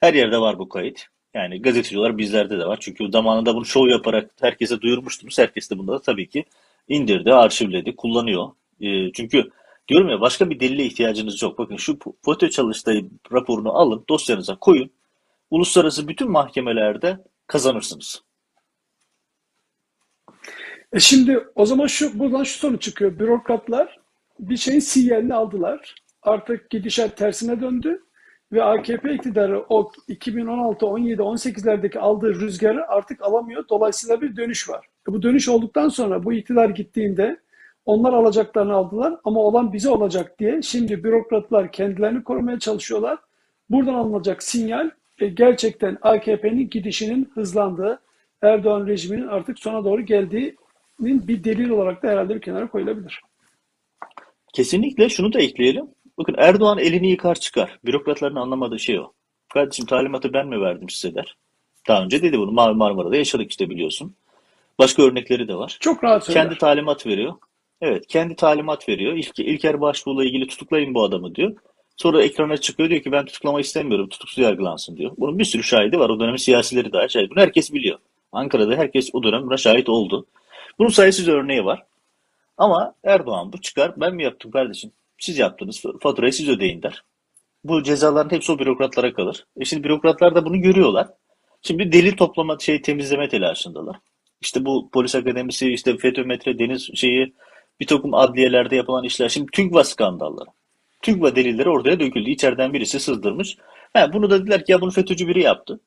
Her 0.00 0.14
yerde 0.14 0.38
var 0.38 0.58
bu 0.58 0.68
kayıt. 0.68 1.06
Yani 1.34 1.62
gazeteci 1.62 1.98
olarak 1.98 2.18
bizlerde 2.18 2.58
de 2.58 2.66
var. 2.66 2.78
Çünkü 2.80 3.10
zamanında 3.10 3.54
bunu 3.54 3.64
show 3.64 3.90
yaparak 3.90 4.30
herkese 4.40 4.80
duyurmuştunuz. 4.80 5.38
Herkes 5.38 5.70
de 5.70 5.78
bunda 5.78 5.92
da 5.92 6.02
tabii 6.02 6.28
ki 6.28 6.44
indirdi, 6.88 7.32
arşivledi, 7.32 7.96
kullanıyor. 7.96 8.48
E, 8.80 9.12
çünkü 9.12 9.50
diyorum 9.88 10.08
ya 10.08 10.20
başka 10.20 10.50
bir 10.50 10.60
delile 10.60 10.84
ihtiyacınız 10.84 11.42
yok. 11.42 11.58
Bakın 11.58 11.76
şu 11.76 11.98
FOTÖ 12.24 12.50
çalıştayı 12.50 13.08
raporunu 13.32 13.78
alın, 13.78 14.04
dosyanıza 14.08 14.56
koyun. 14.56 14.90
Uluslararası 15.50 16.08
bütün 16.08 16.30
mahkemelerde 16.30 17.18
kazanırsınız. 17.46 18.22
E 20.92 21.00
şimdi 21.00 21.46
o 21.54 21.66
zaman 21.66 21.86
şu 21.86 22.18
buradan 22.18 22.44
şu 22.44 22.58
sonuç 22.58 22.82
çıkıyor. 22.82 23.18
Bürokratlar 23.18 24.00
bir 24.38 24.56
şeyin 24.56 24.80
sinyalini 24.80 25.34
aldılar. 25.34 25.94
Artık 26.22 26.70
gidişat 26.70 27.16
tersine 27.16 27.60
döndü 27.60 28.02
ve 28.52 28.62
AKP 28.62 29.14
iktidarı 29.14 29.64
o 29.68 29.92
2016, 30.08 30.86
17, 30.86 31.22
18'lerdeki 31.22 31.98
aldığı 31.98 32.40
rüzgarı 32.40 32.88
artık 32.88 33.22
alamıyor. 33.22 33.64
Dolayısıyla 33.68 34.20
bir 34.20 34.36
dönüş 34.36 34.68
var. 34.68 34.86
E 35.08 35.12
bu 35.12 35.22
dönüş 35.22 35.48
olduktan 35.48 35.88
sonra 35.88 36.24
bu 36.24 36.32
iktidar 36.32 36.68
gittiğinde 36.68 37.40
onlar 37.84 38.12
alacaklarını 38.12 38.74
aldılar 38.74 39.20
ama 39.24 39.40
olan 39.40 39.72
bize 39.72 39.90
olacak 39.90 40.38
diye 40.38 40.62
şimdi 40.62 41.04
bürokratlar 41.04 41.72
kendilerini 41.72 42.24
korumaya 42.24 42.58
çalışıyorlar. 42.58 43.18
Buradan 43.70 43.94
alınacak 43.94 44.42
sinyal 44.42 44.90
gerçekten 45.28 45.98
AKP'nin 46.02 46.70
gidişinin 46.70 47.30
hızlandığı, 47.34 48.00
Erdoğan 48.42 48.86
rejiminin 48.86 49.26
artık 49.26 49.58
sona 49.58 49.84
doğru 49.84 50.02
geldiğinin 50.02 51.28
bir 51.28 51.44
delil 51.44 51.70
olarak 51.70 52.02
da 52.02 52.08
herhalde 52.08 52.34
bir 52.34 52.40
kenara 52.40 52.70
koyulabilir. 52.70 53.20
Kesinlikle 54.52 55.08
şunu 55.08 55.32
da 55.32 55.40
ekleyelim. 55.40 55.86
Bakın 56.18 56.34
Erdoğan 56.38 56.78
elini 56.78 57.10
yıkar 57.10 57.34
çıkar. 57.34 57.78
Bürokratların 57.84 58.36
anlamadığı 58.36 58.78
şey 58.78 58.98
o. 58.98 59.12
Kardeşim 59.52 59.86
talimatı 59.86 60.32
ben 60.32 60.48
mi 60.48 60.60
verdim 60.60 60.88
size 60.88 61.14
der. 61.14 61.36
Daha 61.88 62.04
önce 62.04 62.22
dedi 62.22 62.38
bunu. 62.38 62.52
Mavi 62.52 62.74
Marmara'da 62.74 63.16
yaşadık 63.16 63.50
işte 63.50 63.70
biliyorsun. 63.70 64.14
Başka 64.78 65.02
örnekleri 65.02 65.48
de 65.48 65.54
var. 65.54 65.76
Çok 65.80 66.04
rahat 66.04 66.24
söyler. 66.24 66.42
Kendi 66.42 66.58
talimat 66.58 67.06
veriyor. 67.06 67.34
Evet 67.80 68.06
kendi 68.06 68.36
talimat 68.36 68.88
veriyor. 68.88 69.12
İlk, 69.12 69.38
İlker 69.38 69.80
Başbuğ'la 69.80 70.24
ilgili 70.24 70.46
tutuklayın 70.46 70.94
bu 70.94 71.04
adamı 71.04 71.34
diyor. 71.34 71.56
Sonra 72.00 72.22
ekrana 72.22 72.56
çıkıyor 72.56 72.90
diyor 72.90 73.02
ki 73.02 73.12
ben 73.12 73.24
tutuklama 73.24 73.60
istemiyorum. 73.60 74.08
Tutuksuz 74.08 74.38
yargılansın 74.38 74.96
diyor. 74.96 75.12
Bunun 75.18 75.38
bir 75.38 75.44
sürü 75.44 75.62
şahidi 75.62 75.98
var. 75.98 76.10
O 76.10 76.20
dönemin 76.20 76.36
siyasileri 76.36 76.92
daha 76.92 77.08
şahit. 77.08 77.30
Bunu 77.30 77.40
herkes 77.40 77.72
biliyor. 77.72 77.98
Ankara'da 78.32 78.76
herkes 78.76 79.10
o 79.12 79.22
dönem 79.22 79.46
buna 79.46 79.56
şahit 79.56 79.88
oldu. 79.88 80.26
Bunun 80.78 80.88
sayısız 80.88 81.28
örneği 81.28 81.64
var. 81.64 81.82
Ama 82.58 82.94
Erdoğan 83.04 83.52
bu 83.52 83.60
çıkar. 83.60 83.92
Ben 83.96 84.14
mi 84.14 84.22
yaptım 84.22 84.50
kardeşim? 84.50 84.92
Siz 85.18 85.38
yaptınız. 85.38 85.82
Faturayı 86.00 86.32
siz 86.32 86.48
ödeyin 86.48 86.82
der. 86.82 87.04
Bu 87.64 87.82
cezaların 87.82 88.30
hepsi 88.30 88.52
o 88.52 88.58
bürokratlara 88.58 89.12
kalır. 89.12 89.46
E 89.60 89.64
şimdi 89.64 89.84
bürokratlar 89.84 90.34
da 90.34 90.44
bunu 90.44 90.60
görüyorlar. 90.60 91.08
Şimdi 91.62 91.92
delil 91.92 92.16
toplama, 92.16 92.58
şey 92.58 92.82
temizleme 92.82 93.28
telaşındalar. 93.28 93.96
İşte 94.40 94.64
bu 94.64 94.90
polis 94.92 95.14
akademisi, 95.14 95.72
işte 95.72 95.96
FETÖ 95.96 96.24
metre, 96.24 96.58
deniz 96.58 96.90
şeyi, 96.94 97.34
bir 97.80 97.86
takım 97.86 98.14
adliyelerde 98.14 98.76
yapılan 98.76 99.04
işler. 99.04 99.28
Şimdi 99.28 99.50
TÜGVA 99.50 99.84
skandalları. 99.84 100.48
TÜGVA 101.02 101.36
delilleri 101.36 101.68
ortaya 101.68 102.00
döküldü. 102.00 102.30
İçeriden 102.30 102.72
birisi 102.72 103.00
sızdırmış. 103.00 103.56
Ha, 103.92 104.12
bunu 104.12 104.30
da 104.30 104.40
dediler 104.40 104.64
ki 104.64 104.72
ya 104.72 104.80
bunu 104.80 104.90
FETÖ'cü 104.90 105.28
biri 105.28 105.42
yaptı. 105.42 105.80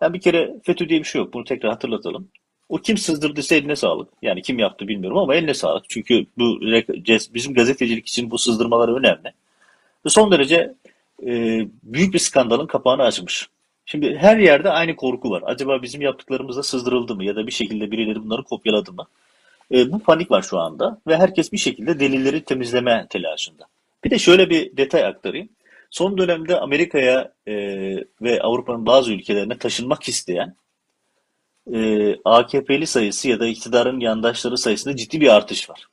Yani 0.00 0.14
bir 0.14 0.20
kere 0.20 0.54
FETÖ 0.64 0.88
diye 0.88 1.00
bir 1.00 1.04
şey 1.04 1.20
yok. 1.20 1.32
Bunu 1.32 1.44
tekrar 1.44 1.70
hatırlatalım. 1.72 2.28
O 2.68 2.78
kim 2.78 2.98
sızdırdıysa 2.98 3.54
eline 3.54 3.76
sağlık. 3.76 4.08
Yani 4.22 4.42
kim 4.42 4.58
yaptı 4.58 4.88
bilmiyorum 4.88 5.18
ama 5.18 5.34
eline 5.34 5.54
sağlık. 5.54 5.84
Çünkü 5.88 6.26
bu 6.38 6.60
bizim 7.34 7.54
gazetecilik 7.54 8.08
için 8.08 8.30
bu 8.30 8.38
sızdırmalar 8.38 8.88
önemli. 8.88 9.32
Son 10.06 10.32
derece 10.32 10.74
e, 11.26 11.60
büyük 11.82 12.14
bir 12.14 12.18
skandalın 12.18 12.66
kapağını 12.66 13.02
açmış. 13.02 13.48
Şimdi 13.86 14.16
her 14.16 14.36
yerde 14.36 14.70
aynı 14.70 14.96
korku 14.96 15.30
var. 15.30 15.42
Acaba 15.46 15.82
bizim 15.82 16.02
yaptıklarımızda 16.02 16.62
sızdırıldı 16.62 17.14
mı 17.14 17.24
ya 17.24 17.36
da 17.36 17.46
bir 17.46 17.52
şekilde 17.52 17.90
birileri 17.90 18.24
bunları 18.24 18.42
kopyaladı 18.42 18.92
mı? 18.92 19.06
E, 19.74 19.92
bu 19.92 19.98
panik 19.98 20.30
var 20.30 20.42
şu 20.42 20.58
anda 20.58 21.00
ve 21.06 21.16
herkes 21.16 21.52
bir 21.52 21.58
şekilde 21.58 22.00
delilleri 22.00 22.44
temizleme 22.44 23.06
telaşında. 23.10 23.66
Bir 24.04 24.10
de 24.10 24.18
şöyle 24.18 24.50
bir 24.50 24.76
detay 24.76 25.04
aktarayım. 25.04 25.48
Son 25.90 26.18
dönemde 26.18 26.60
Amerika'ya 26.60 27.32
e, 27.46 27.54
ve 28.22 28.42
Avrupa'nın 28.42 28.86
bazı 28.86 29.12
ülkelerine 29.12 29.58
taşınmak 29.58 30.08
isteyen 30.08 30.56
e, 31.74 32.16
AKP'li 32.24 32.86
sayısı 32.86 33.28
ya 33.28 33.40
da 33.40 33.46
iktidarın 33.46 34.00
yandaşları 34.00 34.58
sayısında 34.58 34.96
ciddi 34.96 35.20
bir 35.20 35.28
artış 35.28 35.70
var. 35.70 35.86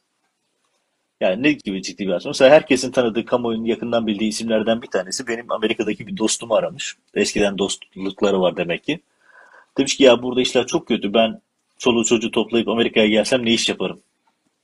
Yani 1.21 1.43
ne 1.43 1.51
gibi 1.51 1.81
ciddi 1.81 2.07
bir 2.07 2.11
artış? 2.11 2.25
Mesela 2.25 2.51
herkesin 2.51 2.91
tanıdığı, 2.91 3.25
kamuoyunun 3.25 3.65
yakından 3.65 4.07
bildiği 4.07 4.29
isimlerden 4.29 4.81
bir 4.81 4.87
tanesi 4.87 5.27
benim 5.27 5.51
Amerika'daki 5.51 6.07
bir 6.07 6.17
dostumu 6.17 6.55
aramış. 6.55 6.97
Eskiden 7.13 7.57
dostlukları 7.57 8.41
var 8.41 8.57
demek 8.57 8.83
ki. 8.83 8.99
Demiş 9.77 9.97
ki 9.97 10.03
ya 10.03 10.23
burada 10.23 10.41
işler 10.41 10.67
çok 10.67 10.87
kötü. 10.87 11.13
Ben 11.13 11.41
çoluğu 11.77 12.05
çocuğu 12.05 12.31
toplayıp 12.31 12.67
Amerika'ya 12.67 13.07
gelsem 13.07 13.45
ne 13.45 13.53
iş 13.53 13.69
yaparım? 13.69 13.99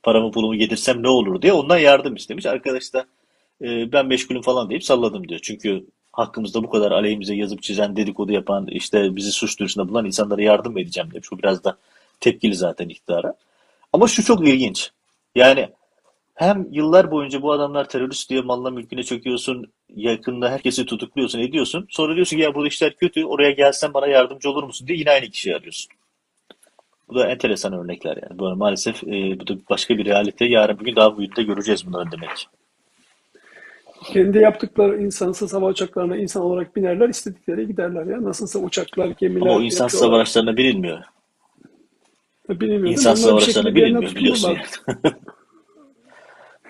Paramı 0.02 0.30
pulumu 0.30 0.54
getirsem 0.54 1.02
ne 1.02 1.08
olur 1.08 1.42
diye 1.42 1.52
ondan 1.52 1.78
yardım 1.78 2.14
istemiş. 2.14 2.46
Arkadaş 2.46 2.92
da 2.92 3.06
e, 3.64 3.92
ben 3.92 4.06
meşgulüm 4.06 4.42
falan 4.42 4.70
deyip 4.70 4.84
salladım 4.84 5.28
diyor. 5.28 5.40
Çünkü 5.42 5.84
hakkımızda 6.12 6.62
bu 6.62 6.70
kadar 6.70 6.92
aleyhimize 6.92 7.34
yazıp 7.34 7.62
çizen, 7.62 7.96
dedikodu 7.96 8.32
yapan, 8.32 8.66
işte 8.66 9.16
bizi 9.16 9.32
suç 9.32 9.58
duyurusunda 9.58 9.88
bulan 9.88 10.06
insanlara 10.06 10.42
yardım 10.42 10.78
edeceğim 10.78 11.10
demiş. 11.12 11.32
Bu 11.32 11.38
biraz 11.38 11.64
da 11.64 11.76
tepkili 12.20 12.54
zaten 12.54 12.88
iktidara. 12.88 13.34
Ama 13.92 14.08
şu 14.08 14.24
çok 14.24 14.48
ilginç. 14.48 14.90
Yani 15.34 15.68
hem 16.34 16.66
yıllar 16.70 17.10
boyunca 17.10 17.42
bu 17.42 17.52
adamlar 17.52 17.88
terörist 17.88 18.30
diye 18.30 18.40
malına 18.40 18.70
mülküne 18.70 19.02
çöküyorsun, 19.02 19.72
yakında 19.96 20.50
herkesi 20.50 20.86
tutukluyorsun, 20.86 21.38
ediyorsun. 21.38 21.86
Sonra 21.90 22.14
diyorsun 22.14 22.36
ki 22.36 22.42
ya 22.42 22.54
burada 22.54 22.68
işler 22.68 22.96
kötü, 22.96 23.24
oraya 23.24 23.50
gelsen 23.50 23.94
bana 23.94 24.06
yardımcı 24.06 24.50
olur 24.50 24.64
musun 24.64 24.88
diye 24.88 24.98
yine 24.98 25.10
aynı 25.10 25.26
kişiyi 25.26 25.56
arıyorsun. 25.56 25.92
Bu 27.08 27.14
da 27.14 27.26
enteresan 27.26 27.72
örnekler 27.72 28.16
yani. 28.22 28.38
Böyle 28.38 28.54
maalesef 28.54 29.04
e, 29.04 29.40
bu 29.40 29.46
da 29.46 29.54
başka 29.70 29.98
bir 29.98 30.04
realite. 30.04 30.44
Yarın 30.44 30.78
bugün 30.78 30.96
daha 30.96 31.18
büyük 31.18 31.36
de 31.36 31.42
göreceğiz 31.42 31.86
bunları 31.86 32.12
demek. 32.12 32.48
Kendi 34.04 34.38
yaptıkları 34.38 35.02
insansız 35.02 35.54
hava 35.54 35.66
uçaklarına 35.66 36.16
insan 36.16 36.42
olarak 36.42 36.76
binerler, 36.76 37.08
istedikleri 37.08 37.66
giderler 37.66 38.06
ya. 38.06 38.24
Nasılsa 38.24 38.58
uçaklar, 38.58 39.06
gemiler 39.06 39.46
Ama 39.46 39.56
o 39.56 39.62
insansız 39.62 40.02
hava 40.02 40.16
araçlarına 40.16 40.56
binilmiyor. 40.56 40.98
Bilmiyorum. 42.48 42.86
İnsansız 42.86 43.24
hava 43.26 43.38
bir 43.38 43.42
araçlarına 43.42 43.74
bir 43.74 43.82
binilmiyor 43.82 44.14
biliyorsun 44.14 44.48
yani. 44.48 45.14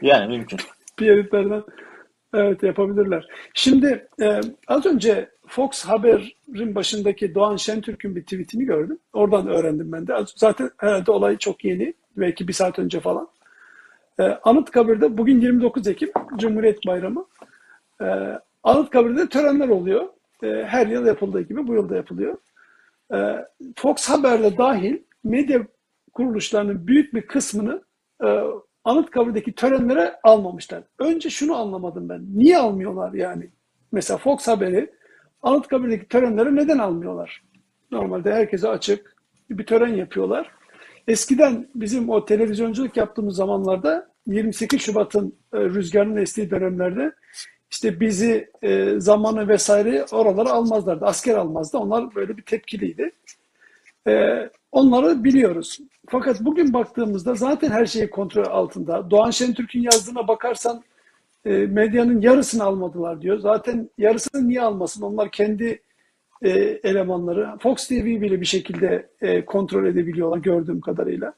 Yani 0.02 0.36
mümkün. 0.36 0.58
Piyaritlerden 0.96 1.62
evet 2.34 2.62
yapabilirler. 2.62 3.26
Şimdi 3.54 4.08
e, 4.22 4.40
az 4.68 4.86
önce 4.86 5.30
Fox 5.46 5.84
Haber'in 5.84 6.74
başındaki 6.74 7.34
Doğan 7.34 7.56
Şentürk'ün 7.56 8.16
bir 8.16 8.22
tweetini 8.22 8.64
gördüm. 8.64 8.98
Oradan 9.12 9.48
öğrendim 9.48 9.92
ben 9.92 10.06
de. 10.06 10.14
Zaten 10.36 10.70
herhalde 10.76 11.10
olay 11.10 11.38
çok 11.38 11.64
yeni. 11.64 11.94
Belki 12.16 12.48
bir 12.48 12.52
saat 12.52 12.78
önce 12.78 13.00
falan. 13.00 13.28
E, 14.20 14.22
Anıtkabir'de 14.22 15.18
bugün 15.18 15.40
29 15.40 15.86
Ekim 15.86 16.10
Cumhuriyet 16.36 16.86
Bayramı. 16.86 17.26
E, 18.00 18.06
Anıtkabir'de 18.62 19.28
törenler 19.28 19.68
oluyor. 19.68 20.08
E, 20.42 20.46
her 20.46 20.86
yıl 20.86 21.06
yapıldığı 21.06 21.40
gibi 21.40 21.66
bu 21.66 21.74
yıl 21.74 21.88
da 21.88 21.96
yapılıyor. 21.96 22.36
Fox 23.76 24.08
Haber'de 24.08 24.58
dahil 24.58 25.02
medya 25.24 25.66
kuruluşlarının 26.12 26.86
büyük 26.86 27.14
bir 27.14 27.22
kısmını 27.22 27.82
e, 28.24 28.40
Anıtkabir'deki 28.84 29.54
törenlere 29.54 30.16
almamışlar. 30.22 30.82
Önce 30.98 31.30
şunu 31.30 31.56
anlamadım 31.56 32.08
ben. 32.08 32.24
Niye 32.34 32.58
almıyorlar 32.58 33.12
yani? 33.12 33.50
Mesela 33.92 34.18
Fox 34.18 34.48
Haber'i 34.48 34.90
Anıtkabir'deki 35.42 36.08
törenlere 36.08 36.54
neden 36.56 36.78
almıyorlar? 36.78 37.42
Normalde 37.90 38.34
herkese 38.34 38.68
açık 38.68 39.16
bir 39.50 39.66
tören 39.66 39.94
yapıyorlar. 39.94 40.50
Eskiden 41.08 41.68
bizim 41.74 42.10
o 42.10 42.24
televizyonculuk 42.24 42.96
yaptığımız 42.96 43.36
zamanlarda 43.36 44.08
28 44.26 44.80
Şubat'ın 44.82 45.34
e, 45.52 45.58
rüzgarının 45.58 46.16
estiği 46.16 46.50
dönemlerde 46.50 47.12
işte 47.70 48.00
bizi 48.00 48.50
e, 48.62 49.00
zamanı 49.00 49.48
vesaire 49.48 50.04
oralara 50.12 50.50
almazlardı. 50.50 51.04
Asker 51.04 51.34
almazdı. 51.34 51.78
Onlar 51.78 52.14
böyle 52.14 52.36
bir 52.36 52.42
tepkiliydi. 52.42 53.12
Ee, 54.06 54.50
onları 54.72 55.24
biliyoruz. 55.24 55.78
Fakat 56.08 56.40
bugün 56.40 56.72
baktığımızda 56.72 57.34
zaten 57.34 57.70
her 57.70 57.86
şey 57.86 58.10
kontrol 58.10 58.44
altında. 58.44 59.10
Doğan 59.10 59.30
Şentürk'ün 59.30 59.82
yazdığına 59.82 60.28
bakarsan 60.28 60.82
e, 61.44 61.50
medyanın 61.50 62.20
yarısını 62.20 62.64
almadılar 62.64 63.22
diyor. 63.22 63.38
Zaten 63.38 63.90
yarısını 63.98 64.48
niye 64.48 64.62
almasın? 64.62 65.02
Onlar 65.02 65.30
kendi 65.30 65.82
e, 66.44 66.80
elemanları. 66.84 67.58
Fox 67.58 67.88
TV 67.88 68.04
bile 68.04 68.40
bir 68.40 68.46
şekilde 68.46 69.08
e, 69.20 69.44
kontrol 69.44 69.86
edebiliyorlar 69.86 70.38
gördüğüm 70.38 70.80
kadarıyla. 70.80 71.34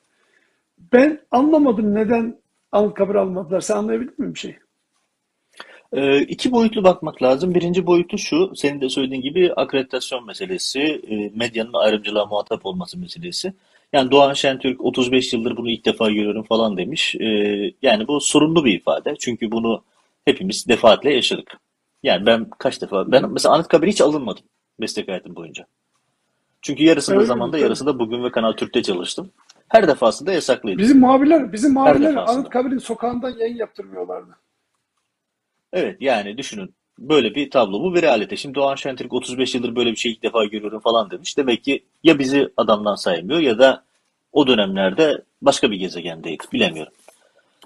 Ben 0.93 1.21
anlamadım 1.31 1.95
neden 1.95 2.37
Anıtkabir 2.73 3.15
almadılar. 3.15 3.61
Sen 3.61 3.77
anlayabildin 3.77 4.25
mi 4.25 4.35
bir 4.35 4.39
şey? 4.39 4.57
Ee, 5.93 6.21
iki 6.21 6.53
boyutlu 6.53 6.85
bakmak 6.85 7.23
lazım. 7.23 7.55
Birinci 7.55 7.87
boyutu 7.87 8.19
şu, 8.19 8.53
senin 8.57 8.81
de 8.81 8.89
söylediğin 8.89 9.23
gibi 9.23 9.53
akreditasyon 9.53 10.27
meselesi, 10.27 10.81
e, 10.81 11.31
medyanın 11.35 11.73
ayrımcılığa 11.73 12.27
muhatap 12.27 12.67
olması 12.67 12.99
meselesi. 12.99 13.53
Yani 13.93 14.11
Doğan 14.11 14.33
Şentürk 14.33 14.85
35 14.85 15.33
yıldır 15.33 15.57
bunu 15.57 15.71
ilk 15.71 15.85
defa 15.85 16.11
görüyorum 16.11 16.43
falan 16.43 16.77
demiş. 16.77 17.15
Ee, 17.15 17.73
yani 17.83 18.09
bu 18.09 18.21
sorunlu 18.21 18.65
bir 18.65 18.75
ifade. 18.75 19.15
Çünkü 19.19 19.51
bunu 19.51 19.83
hepimiz 20.25 20.69
defaatle 20.69 21.15
yaşadık. 21.15 21.59
Yani 22.03 22.27
ben 22.27 22.51
kaç 22.59 22.83
defa, 22.83 23.13
ben 23.13 23.31
mesela 23.33 23.55
Anıtkabir'e 23.55 23.91
hiç 23.91 24.01
alınmadım 24.01 24.45
meslek 24.79 25.09
hayatım 25.09 25.37
boyunca. 25.37 25.67
Çünkü 26.63 26.83
yarısında 26.83 27.17
Öyle 27.17 27.25
mi? 27.25 27.29
zamanda, 27.29 27.53
Tabii. 27.53 27.63
yarısında 27.63 27.99
bugün 27.99 28.25
ve 28.25 28.31
Kanal 28.31 28.53
Türk'te 28.53 28.83
çalıştım. 28.83 29.31
Her 29.69 29.89
defasında 29.89 30.33
yasaklıydı. 30.33 30.79
Bizim 30.79 31.01
muhabirler, 31.01 31.53
bizim 31.53 31.77
defasında. 31.77 32.27
Anıtkabir'in 32.27 32.79
sokağından 32.79 33.39
yayın 33.39 33.57
yaptırmıyorlardı. 33.57 34.37
Evet 35.73 35.97
yani 36.01 36.39
düşünün 36.39 36.75
böyle 36.99 37.35
bir 37.35 37.51
tablo 37.51 37.83
bu 37.83 37.95
bir 37.95 38.03
realite. 38.03 38.37
Şimdi 38.37 38.55
Doğan 38.55 38.75
Şentürk 38.75 39.13
35 39.13 39.55
yıldır 39.55 39.77
böyle 39.77 39.91
bir 39.91 39.97
şey 39.97 40.13
ilk 40.13 40.23
defa 40.23 40.45
görüyorum 40.45 40.81
falan 40.81 41.11
demiş. 41.11 41.39
Demek 41.39 41.65
ki 41.65 41.85
ya 42.03 42.19
bizi 42.19 42.49
adamdan 42.57 42.95
saymıyor 42.95 43.41
ya 43.41 43.59
da 43.59 43.85
o 44.33 44.47
dönemlerde 44.47 45.23
başka 45.43 45.71
bir 45.71 45.77
gezegendeydi 45.77 46.45
bilemiyorum. 46.53 46.93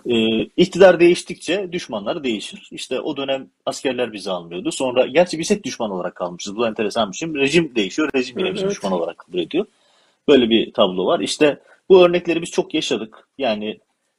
Ee, 0.06 0.42
iktidar 0.56 1.00
değiştikçe 1.00 1.72
düşmanlar 1.72 2.24
değişir. 2.24 2.68
İşte 2.72 3.00
o 3.00 3.16
dönem 3.16 3.46
askerler 3.66 4.12
bizi 4.12 4.30
almıyordu. 4.30 4.72
Sonra 4.72 5.06
gerçi 5.06 5.38
biz 5.38 5.50
hep 5.50 5.64
düşman 5.64 5.90
olarak 5.90 6.14
kalmışız. 6.14 6.56
Bu 6.56 6.66
enteresan 6.66 7.12
bir 7.12 7.16
şey. 7.16 7.34
Rejim 7.34 7.74
değişiyor. 7.74 8.10
Rejim 8.14 8.38
yine 8.38 8.54
bizi 8.54 8.64
Evet. 8.64 8.70
düşman 8.70 8.92
olarak 8.92 9.18
kabul 9.18 9.38
ediyor. 9.38 9.66
Böyle 10.28 10.50
bir 10.50 10.72
tablo 10.72 11.06
var. 11.06 11.20
İşte 11.20 11.60
bu 11.88 12.04
örnekleri 12.04 12.42
biz 12.42 12.50
çok 12.50 12.74
yaşadık. 12.74 13.28
Yani 13.38 13.78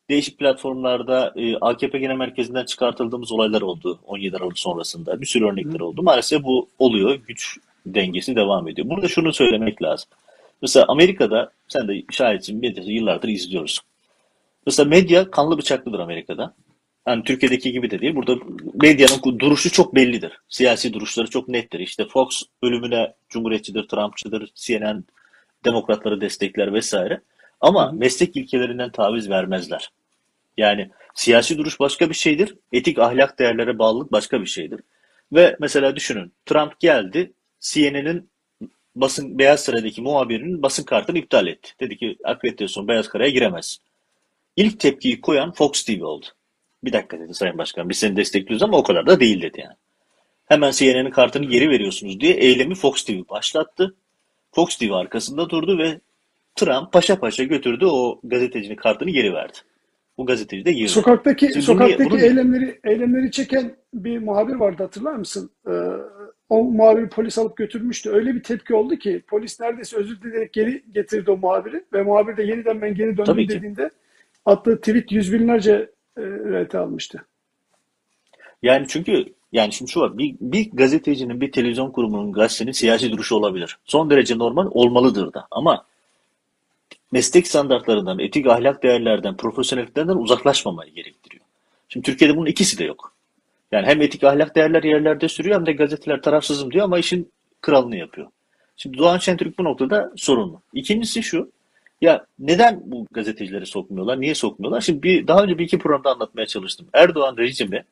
değişik 0.10 0.40
platformlarda 0.40 1.34
e, 1.36 1.56
AKP 1.56 2.00
Genel 2.00 2.16
Merkezi'nden 2.16 2.66
çıkartıldığımız 2.66 3.32
olaylar 3.32 3.62
oldu 3.62 4.00
17 4.06 4.38
Aralık 4.38 4.60
sonrasında. 4.60 5.22
Bir 5.22 5.26
sürü 5.26 5.46
örnekler 5.46 5.80
oldu. 5.80 6.04
Maalesef 6.04 6.44
bu 6.44 6.70
oluyor. 6.80 7.20
Güç 7.28 7.58
dengesi 7.86 8.36
devam 8.36 8.68
ediyor. 8.68 8.90
Burada 8.90 9.08
şunu 9.08 9.34
söylemek 9.34 9.82
lazım. 9.84 10.10
Mesela 10.62 10.86
Amerika'da 10.88 11.52
sen 11.68 11.88
de 11.88 12.04
şahitsin 12.12 12.62
yıllardır 12.84 13.28
izliyoruz. 13.28 13.82
Mesela 14.66 14.90
medya 14.90 15.32
kanlı 15.32 15.58
bıçaklıdır 15.58 16.00
Amerika'da. 16.00 16.56
Yani 17.08 17.24
Türkiye'deki 17.24 17.72
gibi 17.72 17.92
de 17.92 18.02
değil. 18.02 18.16
Burada 18.16 18.36
medyanın 18.82 19.40
duruşu 19.40 19.72
çok 19.72 19.96
bellidir. 19.96 20.32
Siyasi 20.50 20.94
duruşları 20.94 21.30
çok 21.30 21.48
nettir. 21.48 21.80
İşte 21.80 22.06
Fox 22.06 22.44
bölümüne 22.64 23.14
Cumhuriyetçidir, 23.30 23.88
Trumpçıdır, 23.88 24.52
CNN 24.56 25.04
demokratları 25.66 26.22
destekler 26.22 26.74
vesaire. 26.74 27.22
Ama 27.62 27.92
meslek 27.92 28.36
ilkelerinden 28.36 28.92
taviz 28.92 29.30
vermezler. 29.30 29.92
Yani 30.58 30.90
siyasi 31.14 31.58
duruş 31.58 31.80
başka 31.80 32.10
bir 32.10 32.16
şeydir. 32.16 32.56
Etik 32.72 33.00
ahlak 33.00 33.40
değerlere 33.40 33.80
bağlılık 33.80 34.12
başka 34.12 34.42
bir 34.42 34.46
şeydir. 34.46 34.82
Ve 35.34 35.56
mesela 35.60 35.96
düşünün 35.96 36.34
Trump 36.46 36.80
geldi 36.80 37.34
CNN'in 37.60 38.30
basın 38.96 39.40
Beyaz 39.40 39.64
Saray'daki 39.64 40.02
muhabirinin 40.02 40.62
basın 40.64 40.84
kartını 40.84 41.18
iptal 41.18 41.48
etti. 41.48 41.72
Dedi 41.80 41.98
ki 41.98 42.18
akreditasyon 42.24 42.88
Beyaz 42.88 43.06
Saray'a 43.06 43.30
giremez. 43.30 43.80
İlk 44.56 44.80
tepkiyi 44.80 45.22
koyan 45.22 45.52
Fox 45.52 45.84
TV 45.86 46.04
oldu. 46.04 46.26
Bir 46.84 46.94
dakika 46.94 47.20
dedi 47.20 47.34
Sayın 47.34 47.58
Başkan 47.58 47.90
biz 47.90 47.98
seni 47.98 48.16
destekliyoruz 48.16 48.64
ama 48.64 48.78
o 48.78 48.84
kadar 48.84 49.08
da 49.08 49.20
değil 49.20 49.42
dedi 49.42 49.62
yani. 49.62 49.76
Hemen 50.46 50.72
CNN'in 50.72 51.12
kartını 51.12 51.46
geri 51.46 51.70
veriyorsunuz 51.70 52.20
diye 52.20 52.34
eylemi 52.34 52.76
Fox 52.76 53.04
TV 53.04 53.30
başlattı. 53.30 53.96
Fox 54.52 54.78
TV 54.78 54.92
arkasında 54.92 55.50
durdu 55.50 55.78
ve 55.78 56.00
Trump 56.56 56.92
paşa 56.92 57.20
paşa 57.20 57.44
götürdü 57.44 57.86
o 57.86 58.20
gazetecinin 58.24 58.76
kartını 58.76 59.10
geri 59.10 59.34
verdi. 59.34 59.58
Bu 60.18 60.26
gazeteci 60.26 60.66
de 60.66 60.72
girdi. 60.72 60.90
Sokaktaki 60.90 61.48
Şimdi 61.48 61.62
sokaktaki 61.62 62.10
bunu 62.10 62.20
eylemleri 62.20 62.80
eylemleri 62.84 63.32
çeken 63.32 63.76
bir 63.94 64.18
muhabir 64.18 64.56
vardı 64.56 64.84
hatırlar 64.84 65.14
mısın? 65.14 65.52
Ee, 65.68 65.72
o 66.50 66.64
muhabiri 66.64 67.10
polis 67.10 67.38
alıp 67.38 67.58
götürmüştü. 67.58 68.10
Öyle 68.10 68.36
bir 68.36 68.44
tepki 68.44 68.76
oldu 68.76 68.96
ki 68.96 69.24
polis 69.28 69.60
neredeyse 69.60 69.98
özür 69.98 70.22
dileyerek 70.22 70.54
geri 70.54 70.84
getirdi 70.92 71.32
o 71.32 71.38
muhabiri 71.38 71.84
ve 71.94 72.04
muhabir 72.04 72.38
de 72.38 72.44
yeniden 72.44 72.82
ben 72.82 72.96
geri 72.96 73.08
döndüm 73.08 73.26
Tabii 73.26 73.48
ki. 73.48 73.56
dediğinde 73.56 73.90
attığı 74.46 74.78
tweet 74.78 75.12
yüz 75.12 75.34
binlerce 75.34 75.92
e, 76.18 76.22
RT 76.64 76.76
almıştı. 76.76 77.26
Yani 78.64 78.86
çünkü 78.90 79.34
yani 79.52 79.74
şimdi 79.74 79.92
şu 79.92 80.00
var 80.00 80.18
bir, 80.18 80.36
bir 80.42 80.72
gazetecinin 80.72 81.42
bir 81.42 81.52
televizyon 81.52 81.92
kurumunun 81.92 82.32
gazetenin 82.32 82.72
siyasi 82.72 83.12
duruşu 83.12 83.36
olabilir. 83.36 83.78
Son 83.86 84.10
derece 84.10 84.38
normal 84.38 84.68
olmalıdır 84.72 85.34
da 85.34 85.48
ama 85.52 85.86
meslek 87.12 87.48
standartlarından, 87.48 88.20
etik 88.20 88.48
ahlak 88.48 88.84
değerlerden, 88.84 89.38
profesyonelliklerden 89.38 90.16
uzaklaşmamayı 90.16 90.94
gerektiriyor. 90.94 91.44
Şimdi 91.90 92.06
Türkiye'de 92.06 92.38
bunun 92.38 92.46
ikisi 92.46 92.78
de 92.78 92.84
yok. 92.84 93.14
Yani 93.72 93.88
hem 93.88 94.02
etik 94.02 94.24
ahlak 94.24 94.56
değerler 94.56 94.84
yerlerde 94.84 95.28
sürüyor 95.28 95.56
hem 95.56 95.66
de 95.66 95.74
gazeteler 95.74 96.22
tarafsızım 96.22 96.72
diyor 96.72 96.86
ama 96.86 97.00
işin 97.00 97.32
kralını 97.62 97.96
yapıyor. 97.96 98.28
Şimdi 98.78 98.98
Doğan 98.98 99.18
Şentürk 99.18 99.60
bu 99.60 99.64
noktada 99.64 100.12
sorunlu. 100.16 100.62
İkincisi 100.74 101.24
şu. 101.24 101.52
Ya 102.02 102.26
neden 102.40 102.82
bu 102.86 103.08
gazetecileri 103.12 103.66
sokmuyorlar? 103.66 104.22
Niye 104.22 104.36
sokmuyorlar? 104.36 104.82
Şimdi 104.82 105.04
bir, 105.04 105.28
daha 105.28 105.44
önce 105.44 105.58
bir 105.58 105.66
iki 105.66 105.80
programda 105.80 106.12
anlatmaya 106.12 106.48
çalıştım. 106.48 106.88
Erdoğan 106.94 107.38
rejimi, 107.38 107.86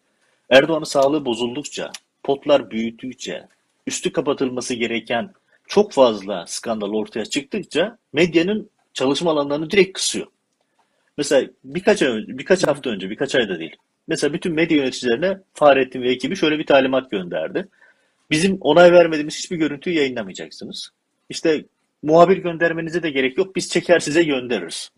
Erdoğan'ın 0.50 0.84
sağlığı 0.84 1.26
bozuldukça, 1.26 1.92
potlar 2.24 2.72
büyüdükçe, 2.72 3.48
üstü 3.88 4.12
kapatılması 4.12 4.74
gereken 4.74 5.34
çok 5.68 5.92
fazla 5.92 6.46
skandal 6.48 6.94
ortaya 6.94 7.26
çıktıkça 7.26 7.98
medyanın 8.14 8.70
çalışma 8.94 9.32
alanlarını 9.32 9.72
direkt 9.72 9.94
kısıyor. 9.94 10.28
Mesela 11.18 11.50
birkaç 11.64 12.02
ay 12.02 12.24
birkaç 12.28 12.68
hafta 12.68 12.90
önce, 12.90 13.10
birkaç 13.10 13.36
ayda 13.36 13.60
değil. 13.60 13.76
Mesela 14.08 14.34
bütün 14.34 14.54
medya 14.54 14.78
yöneticilerine 14.78 15.38
Fahrettin 15.54 16.02
ve 16.02 16.12
ekibi 16.12 16.36
şöyle 16.36 16.60
bir 16.60 16.66
talimat 16.66 17.12
gönderdi. 17.12 17.68
Bizim 18.32 18.58
onay 18.62 18.92
vermediğimiz 18.92 19.38
hiçbir 19.38 19.58
görüntüyü 19.58 19.96
yayınlamayacaksınız. 19.96 20.90
İşte 21.30 21.66
muhabir 22.04 22.38
göndermenize 22.38 23.04
de 23.04 23.10
gerek 23.10 23.38
yok. 23.38 23.56
Biz 23.56 23.70
çeker 23.70 24.00
size 24.00 24.24
göndeririz. 24.24 24.92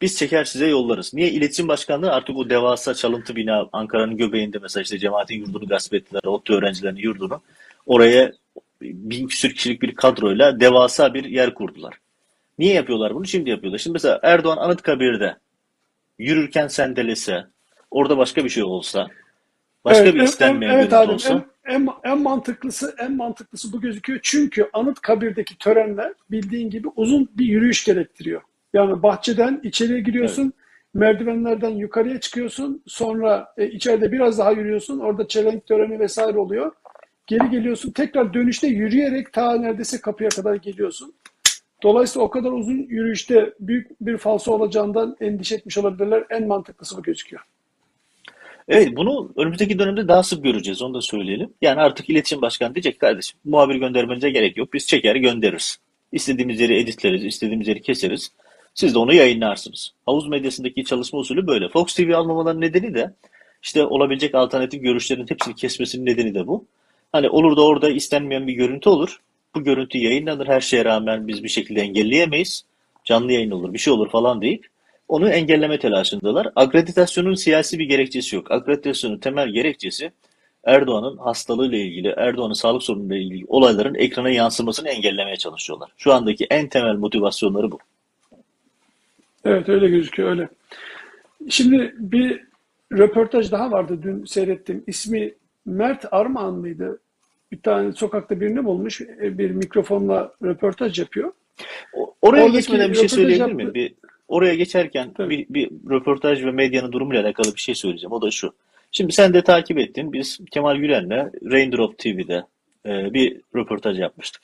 Biz 0.00 0.18
çeker 0.18 0.44
size 0.44 0.66
yollarız. 0.66 1.14
Niye? 1.14 1.30
İletişim 1.30 1.68
Başkanlığı 1.68 2.12
artık 2.12 2.36
o 2.36 2.50
devasa 2.50 2.94
çalıntı 2.94 3.36
bina 3.36 3.68
Ankara'nın 3.72 4.16
göbeğinde 4.16 4.58
mesela 4.58 4.82
işte 4.82 4.98
cemaatin 4.98 5.38
yurdunu 5.38 5.66
gasp 5.68 5.94
ettiler. 5.94 6.20
ODTÜ 6.24 6.52
öğrencilerinin 6.54 7.00
yurdunu. 7.00 7.40
Oraya 7.86 8.32
bin 8.82 9.26
küsür 9.26 9.54
kişilik 9.54 9.82
bir 9.82 9.94
kadroyla 9.94 10.60
devasa 10.60 11.14
bir 11.14 11.24
yer 11.24 11.54
kurdular. 11.54 11.94
Niye 12.58 12.74
yapıyorlar 12.74 13.14
bunu? 13.14 13.26
Şimdi 13.26 13.50
yapıyorlar. 13.50 13.78
Şimdi 13.78 13.92
mesela 13.92 14.20
Erdoğan 14.22 14.56
Anıtkabir'de 14.56 15.36
yürürken 16.18 16.68
sendelese, 16.68 17.46
orada 17.90 18.18
başka 18.18 18.44
bir 18.44 18.50
şey 18.50 18.62
olsa, 18.62 19.08
başka 19.84 20.02
Evet, 20.02 20.14
bir 20.14 20.18
en, 20.18 20.24
en- 20.24 20.28
istenmeyen 20.28 20.74
evet 20.74 20.92
abi 20.92 21.12
olsa, 21.12 21.32
en, 21.32 21.44
en, 21.66 21.88
en 22.04 22.22
mantıklısı 22.22 22.94
en 22.98 23.16
mantıklısı 23.16 23.72
bu 23.72 23.80
gözüküyor. 23.80 24.20
Çünkü 24.22 24.70
Anıtkabir'deki 24.72 25.58
törenler 25.58 26.12
bildiğin 26.30 26.70
gibi 26.70 26.88
uzun 26.96 27.28
bir 27.34 27.44
yürüyüş 27.44 27.84
gerektiriyor. 27.84 28.42
Yani 28.72 29.02
bahçeden 29.02 29.60
içeriye 29.62 29.96
evet, 29.96 30.06
giriyorsun, 30.06 30.52
merdivenlerden 30.94 31.70
yukarıya 31.70 32.20
çıkıyorsun, 32.20 32.82
sonra 32.86 33.54
e, 33.56 33.66
içeride 33.66 34.12
biraz 34.12 34.38
daha 34.38 34.52
yürüyorsun, 34.52 34.98
orada 34.98 35.28
çelenk 35.28 35.66
töreni 35.66 35.98
vesaire 35.98 36.38
oluyor. 36.38 36.72
Geri 37.26 37.50
geliyorsun, 37.50 37.90
tekrar 37.90 38.34
dönüşte 38.34 38.66
yürüyerek 38.66 39.32
ta 39.32 39.56
neredeyse 39.56 40.00
kapıya 40.00 40.28
kadar 40.28 40.54
geliyorsun. 40.54 41.14
Dolayısıyla 41.82 42.26
o 42.26 42.30
kadar 42.30 42.52
uzun 42.52 42.86
yürüyüşte 42.88 43.54
büyük 43.60 44.00
bir 44.00 44.16
falso 44.16 44.52
olacağından 44.52 45.16
endişe 45.20 45.54
etmiş 45.54 45.78
olabilirler. 45.78 46.24
En 46.30 46.46
mantıklısı 46.46 46.96
bu 46.96 47.02
gözüküyor. 47.02 47.42
Evet, 48.68 48.96
bunu 48.96 49.32
önümüzdeki 49.36 49.78
dönemde 49.78 50.08
daha 50.08 50.22
sık 50.22 50.44
göreceğiz, 50.44 50.82
onu 50.82 50.94
da 50.94 51.00
söyleyelim. 51.00 51.50
Yani 51.62 51.80
artık 51.80 52.10
iletişim 52.10 52.42
başkanı 52.42 52.74
diyecek 52.74 53.00
kardeşim, 53.00 53.38
muhabir 53.44 53.74
göndermenize 53.74 54.30
gerek 54.30 54.56
yok. 54.56 54.72
Biz 54.72 54.86
çeker 54.86 55.16
göndeririz. 55.16 55.78
İstediğimiz 56.12 56.60
yeri 56.60 56.78
editleriz, 56.78 57.24
istediğimiz 57.24 57.68
yeri 57.68 57.82
keseriz. 57.82 58.32
Siz 58.74 58.94
de 58.94 58.98
onu 58.98 59.14
yayınlarsınız. 59.14 59.92
Havuz 60.06 60.28
medyasındaki 60.28 60.84
çalışma 60.84 61.18
usulü 61.18 61.46
böyle. 61.46 61.68
Fox 61.68 61.94
TV 61.94 62.14
almamaların 62.14 62.60
nedeni 62.60 62.94
de 62.94 63.14
işte 63.62 63.86
olabilecek 63.86 64.34
alternatif 64.34 64.82
görüşlerin 64.82 65.26
hepsini 65.28 65.54
kesmesinin 65.54 66.06
nedeni 66.06 66.34
de 66.34 66.46
bu. 66.46 66.64
Hani 67.12 67.28
olur 67.28 67.56
da 67.56 67.64
orada 67.64 67.90
istenmeyen 67.90 68.46
bir 68.46 68.52
görüntü 68.52 68.88
olur. 68.88 69.20
Bu 69.54 69.64
görüntü 69.64 69.98
yayınlanır 69.98 70.46
her 70.46 70.60
şeye 70.60 70.84
rağmen 70.84 71.28
biz 71.28 71.44
bir 71.44 71.48
şekilde 71.48 71.80
engelleyemeyiz. 71.80 72.64
Canlı 73.04 73.32
yayın 73.32 73.50
olur, 73.50 73.72
bir 73.72 73.78
şey 73.78 73.92
olur 73.92 74.10
falan 74.10 74.42
deyip 74.42 74.66
onu 75.12 75.28
engelleme 75.28 75.78
telaşındalar. 75.78 76.48
Akreditasyonun 76.56 77.34
siyasi 77.34 77.78
bir 77.78 77.84
gerekçesi 77.84 78.36
yok. 78.36 78.50
Akreditasyonun 78.50 79.18
temel 79.18 79.48
gerekçesi 79.48 80.12
Erdoğan'ın 80.64 81.16
hastalığıyla 81.16 81.78
ilgili, 81.78 82.14
Erdoğan'ın 82.16 82.52
sağlık 82.52 82.82
sorunuyla 82.82 83.16
ilgili 83.16 83.44
olayların 83.48 83.94
ekrana 83.94 84.30
yansımasını 84.30 84.88
engellemeye 84.88 85.36
çalışıyorlar. 85.36 85.92
Şu 85.96 86.12
andaki 86.12 86.44
en 86.44 86.68
temel 86.68 86.94
motivasyonları 86.94 87.70
bu. 87.70 87.78
Evet 89.44 89.68
öyle 89.68 89.88
gözüküyor 89.88 90.30
öyle. 90.30 90.48
Şimdi 91.48 91.94
bir 91.98 92.44
röportaj 92.92 93.52
daha 93.52 93.70
vardı 93.70 93.98
dün 94.02 94.24
seyrettim. 94.24 94.84
İsmi 94.86 95.34
Mert 95.66 96.04
Armağan 96.12 96.54
mıydı? 96.54 97.00
Bir 97.52 97.60
tane 97.60 97.92
sokakta 97.92 98.40
birini 98.40 98.64
bulmuş. 98.64 99.00
Bir 99.20 99.50
mikrofonla 99.50 100.32
röportaj 100.42 100.98
yapıyor. 100.98 101.32
Oraya 101.92 102.12
Oradaki 102.22 102.52
geçmeden 102.52 102.90
bir 102.90 102.94
şey 102.94 103.08
söyleyebilir 103.08 103.52
miyim? 103.52 103.74
Bir, 103.74 103.94
oraya 104.32 104.54
geçerken 104.54 105.12
Tabii. 105.12 105.30
bir, 105.30 105.46
bir 105.54 105.70
röportaj 105.90 106.44
ve 106.44 106.50
medyanın 106.50 106.92
durumuyla 106.92 107.22
alakalı 107.22 107.54
bir 107.54 107.60
şey 107.60 107.74
söyleyeceğim. 107.74 108.12
O 108.12 108.22
da 108.22 108.30
şu. 108.30 108.54
Şimdi 108.92 109.12
sen 109.12 109.34
de 109.34 109.42
takip 109.42 109.78
ettin. 109.78 110.12
Biz 110.12 110.38
Kemal 110.50 110.76
Gülen'le 110.76 111.30
Raindrop 111.50 111.98
TV'de 111.98 112.44
e, 112.86 113.14
bir 113.14 113.40
röportaj 113.56 114.00
yapmıştık. 114.00 114.42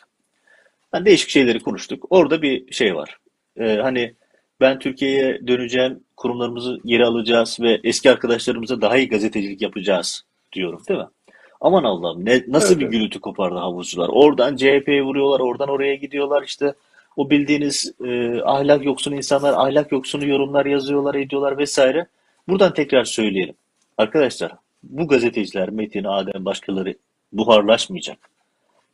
Yani 0.94 1.06
değişik 1.06 1.30
şeyleri 1.30 1.60
konuştuk. 1.60 2.06
Orada 2.10 2.42
bir 2.42 2.72
şey 2.72 2.94
var. 2.94 3.16
E, 3.56 3.76
hani 3.76 4.14
ben 4.60 4.78
Türkiye'ye 4.78 5.46
döneceğim, 5.46 6.00
kurumlarımızı 6.16 6.78
geri 6.84 7.04
alacağız 7.04 7.58
ve 7.60 7.80
eski 7.84 8.10
arkadaşlarımıza 8.10 8.80
daha 8.80 8.96
iyi 8.96 9.08
gazetecilik 9.08 9.62
yapacağız 9.62 10.24
diyorum, 10.52 10.82
değil 10.88 11.00
mi? 11.00 11.06
Aman 11.60 11.84
Allah'ım 11.84 12.24
ne, 12.24 12.44
nasıl 12.48 12.74
Evet 12.74 12.80
bir 12.80 12.98
gürültü 12.98 13.20
kopardı 13.20 13.58
havuzcular. 13.58 14.08
Oradan 14.08 14.56
CHP'ye 14.56 15.02
vuruyorlar, 15.02 15.40
oradan 15.40 15.68
oraya 15.68 15.94
gidiyorlar. 15.94 16.42
İşte 16.42 16.74
o 17.18 17.30
bildiğiniz 17.30 17.92
e, 18.04 18.40
ahlak 18.42 18.84
yoksunu 18.84 19.16
insanlar 19.16 19.52
ahlak 19.52 19.92
yoksunu 19.92 20.26
yorumlar 20.26 20.66
yazıyorlar, 20.66 21.14
ediyorlar 21.14 21.58
vesaire. 21.58 22.06
Buradan 22.48 22.74
tekrar 22.74 23.04
söyleyelim. 23.04 23.54
Arkadaşlar 23.98 24.52
bu 24.82 25.08
gazeteciler 25.08 25.70
Metin, 25.70 26.04
Adem 26.04 26.44
başkaları 26.44 26.94
buharlaşmayacak. 27.32 28.18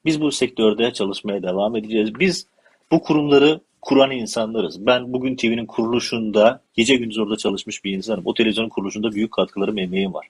Biz 0.04 0.20
bu 0.20 0.32
sektörde 0.32 0.92
çalışmaya 0.92 1.42
devam 1.42 1.76
edeceğiz. 1.76 2.20
Biz 2.20 2.46
bu 2.90 3.02
kurumları 3.02 3.60
kuran 3.82 4.10
insanlarız. 4.10 4.86
Ben 4.86 5.12
bugün 5.12 5.36
TV'nin 5.36 5.66
kuruluşunda 5.66 6.60
gece 6.74 6.96
gündüz 6.96 7.18
orada 7.18 7.36
çalışmış 7.36 7.84
bir 7.84 7.92
insanım. 7.92 8.22
O 8.26 8.34
televizyonun 8.34 8.68
kuruluşunda 8.68 9.12
büyük 9.12 9.32
katkılarım, 9.32 9.78
emeğim 9.78 10.14
var. 10.14 10.26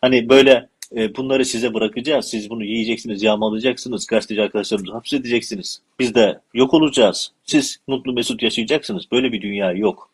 Hani 0.00 0.28
böyle 0.28 0.68
e, 0.96 1.16
bunları 1.16 1.44
size 1.44 1.74
bırakacağız. 1.74 2.30
Siz 2.30 2.50
bunu 2.50 2.64
yiyeceksiniz, 2.64 3.22
yağmalayacaksınız. 3.22 4.06
Gazeteci 4.06 4.42
arkadaşlarımızı 4.42 4.92
hapsedeceksiniz. 4.92 5.80
Biz 5.98 6.14
de 6.14 6.40
yok 6.54 6.74
olacağız. 6.74 7.32
Siz 7.44 7.80
mutlu 7.86 8.12
mesut 8.12 8.42
yaşayacaksınız. 8.42 9.04
Böyle 9.12 9.32
bir 9.32 9.42
dünya 9.42 9.72
yok. 9.72 10.10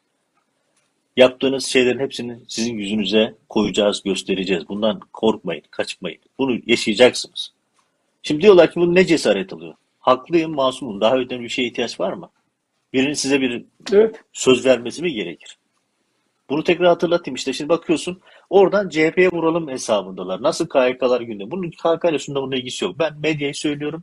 Yaptığınız 1.17 1.67
şeylerin 1.67 1.99
hepsini 1.99 2.39
sizin 2.49 2.75
yüzünüze 2.75 3.35
koyacağız, 3.49 4.03
göstereceğiz. 4.03 4.69
Bundan 4.69 5.01
korkmayın, 5.13 5.63
kaçmayın. 5.71 6.19
Bunu 6.39 6.59
yaşayacaksınız. 6.67 7.53
Şimdi 8.23 8.43
diyorlar 8.43 8.73
ki 8.73 8.81
bu 8.81 8.95
ne 8.95 9.07
cesaret 9.07 9.53
alıyor? 9.53 9.75
Haklıyım, 10.01 10.55
masumum. 10.55 11.01
Daha 11.01 11.17
önemli 11.17 11.43
bir 11.43 11.49
şeye 11.49 11.69
ihtiyaç 11.69 12.01
var 12.01 12.13
mı? 12.13 12.31
Birinin 12.93 13.13
size 13.13 13.41
bir 13.41 13.65
Evet. 13.93 14.21
söz 14.33 14.67
vermesi 14.67 15.03
mi 15.03 15.13
gerekir? 15.13 15.59
Bunu 16.51 16.65
tekrar 16.65 16.87
hatırlatayım 16.87 17.35
işte. 17.35 17.53
Şimdi 17.53 17.69
bakıyorsun 17.69 18.21
oradan 18.51 18.89
CHP'ye 18.89 19.29
vuralım 19.29 19.69
hesabındalar. 19.69 20.43
Nasıl 20.43 20.67
KHK'lar 20.67 21.21
günde? 21.21 21.51
Bunun 21.51 21.71
KHK 21.71 22.05
ile 22.11 22.19
şunda 22.19 22.43
bunun 22.43 22.57
ilgisi 22.57 22.85
yok. 22.85 22.99
Ben 22.99 23.21
medyayı 23.21 23.55
söylüyorum. 23.55 24.03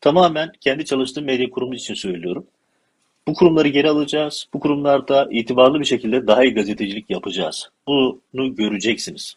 Tamamen 0.00 0.52
kendi 0.60 0.84
çalıştığım 0.84 1.24
medya 1.24 1.50
kurumu 1.50 1.74
için 1.74 1.94
söylüyorum. 1.94 2.46
Bu 3.28 3.34
kurumları 3.34 3.68
geri 3.68 3.90
alacağız. 3.90 4.46
Bu 4.54 4.60
kurumlarda 4.60 5.28
itibarlı 5.30 5.80
bir 5.80 5.84
şekilde 5.84 6.26
daha 6.26 6.44
iyi 6.44 6.54
gazetecilik 6.54 7.10
yapacağız. 7.10 7.70
Bunu 7.86 8.54
göreceksiniz. 8.54 9.34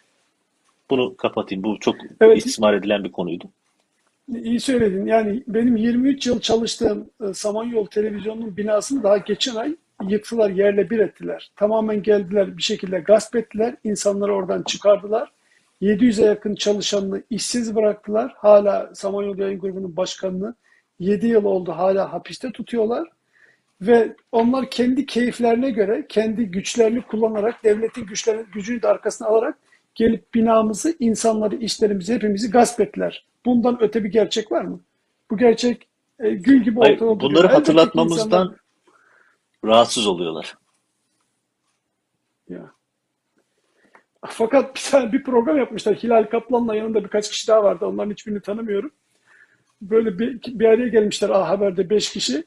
Bunu 0.89 1.15
kapatayım. 1.17 1.63
Bu 1.63 1.79
çok 1.79 1.95
Evet 2.21 2.37
istismar 2.37 2.73
edilen 2.73 3.03
bir 3.03 3.11
konuydu. 3.11 3.45
iyi 4.43 4.59
söyledin. 4.59 5.05
Yani 5.05 5.43
benim 5.47 5.75
23 5.77 6.27
yıl 6.27 6.39
çalıştığım 6.39 7.09
e, 7.29 7.33
Samanyolu 7.33 7.89
Televizyonu'nun 7.89 8.57
binasını 8.57 9.03
daha 9.03 9.17
geçen 9.17 9.55
ay 9.55 9.75
yıktılar, 10.03 10.49
yerle 10.49 10.89
bir 10.89 10.99
ettiler. 10.99 11.51
Tamamen 11.55 12.03
geldiler 12.03 12.57
bir 12.57 12.63
şekilde 12.63 12.99
gasp 12.99 13.35
ettiler. 13.35 13.75
İnsanları 13.83 14.33
oradan 14.33 14.63
çıkardılar. 14.63 15.31
700'e 15.81 16.25
yakın 16.25 16.55
çalışanını 16.55 17.23
işsiz 17.29 17.75
bıraktılar. 17.75 18.33
Hala 18.37 18.95
Samanyolu 18.95 19.41
Yayın 19.41 19.59
Grubu'nun 19.59 19.97
başkanını 19.97 20.55
7 20.99 21.27
yıl 21.27 21.43
oldu 21.43 21.71
hala 21.71 22.13
hapiste 22.13 22.51
tutuyorlar. 22.51 23.07
Ve 23.81 24.15
onlar 24.31 24.69
kendi 24.69 25.05
keyiflerine 25.05 25.69
göre, 25.69 26.05
kendi 26.09 26.45
güçlerini 26.45 27.01
kullanarak, 27.01 27.63
devletin 27.63 28.05
güçlerini, 28.05 28.45
gücünü 28.53 28.81
de 28.81 28.87
arkasına 28.87 29.27
alarak 29.27 29.57
gelip 29.95 30.33
binamızı, 30.33 30.95
insanları, 30.99 31.55
işlerimizi, 31.55 32.13
hepimizi 32.13 32.49
gasp 32.49 32.81
ettiler. 32.81 33.25
Bundan 33.45 33.77
öte 33.81 34.03
bir 34.03 34.09
gerçek 34.09 34.51
var 34.51 34.61
mı? 34.61 34.79
Bu 35.31 35.37
gerçek 35.37 35.87
e, 36.19 36.29
gül 36.29 36.63
gibi 36.63 36.79
Hayır, 36.79 36.93
ortada 36.93 37.19
duruyor. 37.19 37.21
bunları 37.21 37.33
ki 37.33 37.37
insanlar 37.37 37.59
hatırlatmamızdan 37.59 38.55
rahatsız 39.65 40.07
oluyorlar. 40.07 40.57
ya. 42.49 42.71
Fakat 44.25 44.75
bir 44.75 44.91
tane 44.91 45.11
bir 45.11 45.23
program 45.23 45.57
yapmışlar. 45.57 45.95
Hilal 45.95 46.23
Kaplan'la 46.23 46.75
yanında 46.75 47.03
birkaç 47.03 47.29
kişi 47.29 47.47
daha 47.47 47.63
vardı. 47.63 47.85
Onların 47.85 48.11
hiçbirini 48.11 48.41
tanımıyorum. 48.41 48.91
Böyle 49.81 50.19
bir, 50.19 50.41
bir 50.59 50.65
araya 50.65 50.87
gelmişler 50.87 51.29
A 51.29 51.49
Haber'de 51.49 51.89
beş 51.89 52.11
kişi. 52.11 52.43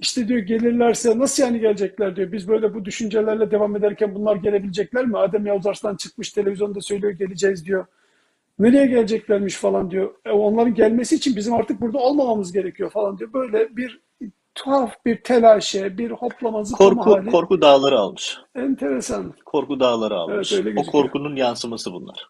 İşte 0.00 0.28
diyor 0.28 0.40
gelirlerse 0.40 1.18
nasıl 1.18 1.42
yani 1.42 1.60
gelecekler 1.60 2.16
diyor. 2.16 2.32
Biz 2.32 2.48
böyle 2.48 2.74
bu 2.74 2.84
düşüncelerle 2.84 3.50
devam 3.50 3.76
ederken 3.76 4.14
bunlar 4.14 4.36
gelebilecekler 4.36 5.06
mi? 5.06 5.18
Adem 5.18 5.46
Yavuz 5.46 5.66
Arslan 5.66 5.96
çıkmış 5.96 6.30
televizyonda 6.32 6.80
söylüyor 6.80 7.12
geleceğiz 7.12 7.66
diyor. 7.66 7.86
Nereye 8.58 8.86
geleceklermiş 8.86 9.54
falan 9.54 9.90
diyor. 9.90 10.14
E, 10.24 10.30
onların 10.30 10.74
gelmesi 10.74 11.14
için 11.14 11.36
bizim 11.36 11.54
artık 11.54 11.80
burada 11.80 11.98
olmamamız 11.98 12.52
gerekiyor 12.52 12.90
falan 12.90 13.18
diyor. 13.18 13.32
Böyle 13.32 13.76
bir 13.76 14.00
tuhaf 14.54 15.04
bir 15.04 15.22
telaşe, 15.22 15.98
bir 15.98 16.10
hoplama 16.10 16.64
zıplama 16.64 16.94
Korku 16.94 17.16
hali. 17.16 17.30
korku 17.30 17.60
dağları 17.60 17.98
almış. 17.98 18.38
Enteresan. 18.54 19.34
Korku 19.44 19.80
dağları 19.80 20.14
Evet 20.14 20.22
almış. 20.34 20.52
öyle 20.52 20.80
O 20.80 20.82
korkunun 20.82 21.36
yansıması 21.36 21.92
bunlar. 21.92 22.28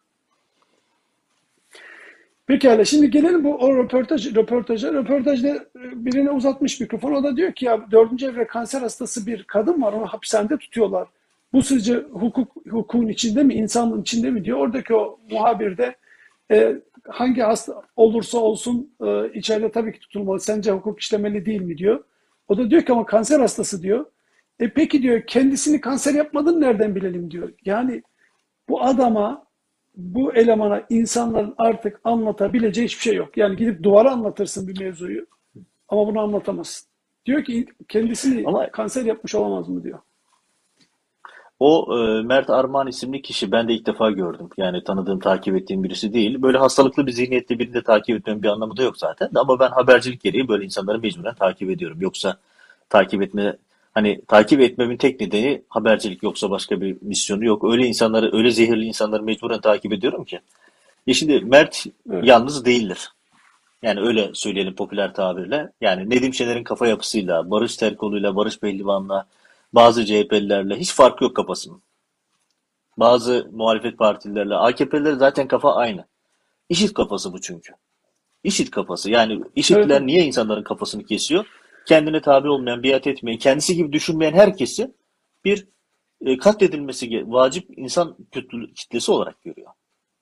Pekala 2.46 2.84
şimdi 2.84 3.10
gelelim 3.10 3.44
bu 3.44 3.54
o 3.54 3.76
röportaj, 3.76 4.34
röportaja. 4.34 4.92
Röportajda 4.92 5.48
e, 5.48 5.64
birine 5.74 6.30
uzatmış 6.30 6.80
mikrofon. 6.80 7.12
O 7.12 7.22
da 7.24 7.36
diyor 7.36 7.52
ki 7.52 7.64
ya 7.64 7.90
dördüncü 7.90 8.26
evre 8.26 8.46
kanser 8.46 8.80
hastası 8.82 9.26
bir 9.26 9.44
kadın 9.44 9.82
var. 9.82 9.92
Onu 9.92 10.06
hapishanede 10.06 10.56
tutuyorlar. 10.56 11.08
Bu 11.52 11.62
sizce 11.62 11.94
hukuk 11.96 12.52
hukukun 12.70 13.08
içinde 13.08 13.42
mi, 13.42 13.54
insanlığın 13.54 14.02
içinde 14.02 14.30
mi 14.30 14.44
diyor. 14.44 14.58
Oradaki 14.58 14.94
o 14.94 15.18
muhabir 15.30 15.76
de 15.78 15.96
e, 16.50 16.76
hangi 17.08 17.40
hasta 17.42 17.82
olursa 17.96 18.38
olsun 18.38 18.90
e, 19.06 19.32
içeride 19.34 19.70
tabii 19.70 19.92
ki 19.92 20.00
tutulmalı. 20.00 20.40
Sence 20.40 20.70
hukuk 20.72 21.00
işlemeli 21.00 21.46
değil 21.46 21.60
mi 21.62 21.78
diyor. 21.78 22.04
O 22.48 22.58
da 22.58 22.70
diyor 22.70 22.82
ki 22.82 22.92
ama 22.92 23.06
kanser 23.06 23.40
hastası 23.40 23.82
diyor. 23.82 24.06
E 24.60 24.68
peki 24.70 25.02
diyor 25.02 25.22
kendisini 25.26 25.80
kanser 25.80 26.14
yapmadığını 26.14 26.60
nereden 26.60 26.94
bilelim 26.94 27.30
diyor. 27.30 27.52
Yani 27.64 28.02
bu 28.68 28.82
adama 28.82 29.46
bu 29.96 30.34
elemana 30.34 30.82
insanların 30.90 31.54
artık 31.58 32.00
anlatabileceği 32.04 32.86
hiçbir 32.86 33.02
şey 33.02 33.14
yok. 33.14 33.36
Yani 33.36 33.56
gidip 33.56 33.82
duvara 33.82 34.12
anlatırsın 34.12 34.68
bir 34.68 34.80
mevzuyu 34.80 35.26
ama 35.88 36.06
bunu 36.06 36.20
anlatamazsın. 36.20 36.88
Diyor 37.26 37.44
ki 37.44 37.66
kendisini 37.88 38.48
Ama 38.48 38.70
kanser 38.70 39.04
yapmış 39.04 39.34
olamaz 39.34 39.68
mı 39.68 39.84
diyor. 39.84 39.98
O 41.62 41.98
e, 41.98 42.22
Mert 42.22 42.50
Armağan 42.50 42.86
isimli 42.86 43.22
kişi 43.22 43.52
ben 43.52 43.68
de 43.68 43.72
ilk 43.72 43.86
defa 43.86 44.10
gördüm. 44.10 44.48
Yani 44.56 44.84
tanıdığım, 44.84 45.20
takip 45.20 45.56
ettiğim 45.56 45.84
birisi 45.84 46.12
değil. 46.12 46.42
Böyle 46.42 46.58
hastalıklı 46.58 47.06
bir 47.06 47.12
zihniyette 47.12 47.58
birini 47.58 47.74
de 47.74 47.82
takip 47.82 48.16
etmemin 48.16 48.42
bir 48.42 48.48
anlamı 48.48 48.76
da 48.76 48.82
yok 48.82 48.98
zaten. 48.98 49.30
Ama 49.34 49.60
ben 49.60 49.68
habercilik 49.70 50.22
gereği 50.22 50.48
böyle 50.48 50.64
insanları 50.64 50.98
mecburen 50.98 51.34
takip 51.34 51.70
ediyorum. 51.70 51.98
Yoksa 52.00 52.36
takip 52.90 53.22
etme 53.22 53.56
hani 53.94 54.20
takip 54.28 54.60
etmemin 54.60 54.96
tek 54.96 55.20
nedeni 55.20 55.62
habercilik 55.68 56.22
yoksa 56.22 56.50
başka 56.50 56.80
bir 56.80 56.96
misyonu 57.02 57.44
yok. 57.44 57.64
Öyle 57.64 57.86
insanları, 57.86 58.36
öyle 58.36 58.50
zehirli 58.50 58.84
insanları 58.84 59.22
mecburen 59.22 59.60
takip 59.60 59.92
ediyorum 59.92 60.24
ki. 60.24 60.40
E 61.06 61.14
şimdi 61.14 61.40
Mert 61.40 61.86
Evet. 62.10 62.24
yalnız 62.24 62.64
değildir. 62.64 63.08
Yani 63.82 64.00
öyle 64.00 64.30
söyleyelim 64.34 64.74
popüler 64.74 65.14
tabirle. 65.14 65.72
Yani 65.80 66.10
Nedim 66.10 66.34
Şener'in 66.34 66.64
kafa 66.64 66.86
yapısıyla, 66.86 67.50
Barış 67.50 67.76
Terkoğlu'yla, 67.76 68.36
Barış 68.36 68.58
Pehlivan'la, 68.58 69.26
bazı 69.72 70.06
CHP'lilerle 70.06 70.76
hiç 70.76 70.92
farkı 70.92 71.24
yok 71.24 71.36
kafasının. 71.36 71.82
Bazı 72.96 73.48
muhalefet 73.52 73.98
partililerle, 73.98 74.54
AKP'liler 74.54 75.12
zaten 75.12 75.48
kafa 75.48 75.74
aynı. 75.74 76.06
İşit 76.68 76.94
kafası 76.94 77.32
bu 77.32 77.40
çünkü. 77.40 77.72
İşit 78.44 78.70
kafası. 78.70 79.10
Yani 79.10 79.32
Evet. 79.32 79.46
işitler 79.54 80.06
niye 80.06 80.24
insanların 80.24 80.62
kafasını 80.62 81.04
kesiyor? 81.04 81.46
Kendine 81.86 82.20
tabi 82.20 82.48
olmayan, 82.48 82.82
biat 82.82 83.06
etmeyen, 83.06 83.38
kendisi 83.38 83.76
gibi 83.76 83.92
düşünmeyen 83.92 84.32
herkesi 84.32 84.94
bir 85.44 85.66
e, 86.20 86.38
katledilmesi 86.38 87.24
vacip 87.26 87.78
insan 87.78 88.16
kitlesi 88.74 89.12
olarak 89.12 89.42
görüyor. 89.42 89.70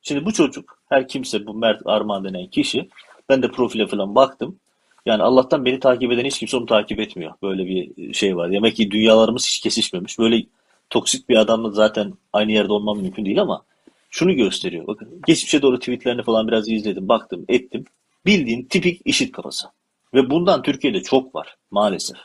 Şimdi 0.03 0.25
bu 0.25 0.33
çocuk, 0.33 0.83
her 0.89 1.09
kimse 1.09 1.47
bu 1.47 1.55
Mert 1.55 1.83
Armağan 1.85 2.25
denen 2.25 2.47
kişi, 2.47 2.89
ben 3.29 3.43
de 3.43 3.51
profile 3.51 3.87
falan 3.87 4.15
baktım. 4.15 4.61
Yani 5.07 5.23
Allah'tan 5.23 5.65
beni 5.65 5.81
takip 5.81 6.13
eden 6.13 6.25
hiç 6.25 6.39
kimse 6.39 6.57
onu 6.57 6.67
takip 6.67 7.01
etmiyor. 7.01 7.33
Böyle 7.43 7.67
bir 7.67 8.15
şey 8.15 8.37
var. 8.37 8.53
Demek 8.53 8.77
ki 8.77 8.91
dünyalarımız 8.91 9.47
hiç 9.47 9.61
kesişmemiş. 9.61 10.19
Böyle 10.19 10.43
toksik 10.91 11.29
bir 11.29 11.37
adamla 11.37 11.71
zaten 11.71 12.15
aynı 12.33 12.53
yerde 12.53 12.73
olmam 12.73 12.99
mümkün 12.99 13.25
değil 13.25 13.41
ama 13.41 13.63
şunu 14.11 14.35
gösteriyor. 14.35 14.87
Bakın 14.87 15.21
geçmişe 15.27 15.63
doğru 15.63 15.79
tweetlerini 15.79 16.23
falan 16.23 16.49
biraz 16.49 16.69
izledim, 16.69 17.09
baktım, 17.09 17.45
ettim. 17.49 17.85
Bildiğin 18.27 18.65
tipik 18.65 19.03
işit 19.05 19.33
kafası. 19.33 19.69
Ve 20.15 20.31
bundan 20.31 20.63
Türkiye'de 20.63 21.03
çok 21.03 21.35
var 21.35 21.57
maalesef. 21.71 22.17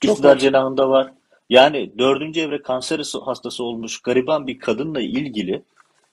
Çok 0.00 0.12
İktidar 0.12 0.30
var. 0.30 0.38
cenahında 0.38 0.90
var. 0.90 1.12
Yani 1.50 1.92
dördüncü 1.98 2.40
evre 2.40 2.62
kanser 2.62 3.02
hastası 3.24 3.64
olmuş 3.64 4.02
gariban 4.02 4.46
bir 4.46 4.58
kadınla 4.58 5.00
ilgili 5.00 5.62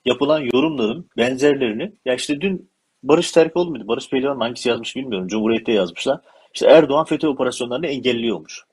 yapılan 0.05 0.39
yorumların 0.53 1.09
benzerlerini 1.17 1.91
ya 2.05 2.15
işte 2.15 2.41
dün 2.41 2.69
Barış 3.03 3.31
Terkoğlu 3.31 3.69
muydu? 3.69 3.87
Barış 3.87 4.09
Pehlivan 4.09 4.39
hangisi 4.39 4.69
yazmış 4.69 4.95
bilmiyorum. 4.95 5.27
Cumhuriyet'te 5.27 5.71
yazmışlar. 5.71 6.19
İşte 6.53 6.67
Erdoğan 6.67 7.05
FETÖ 7.05 7.27
operasyonlarını 7.27 7.87
engelliyormuş. 7.87 8.63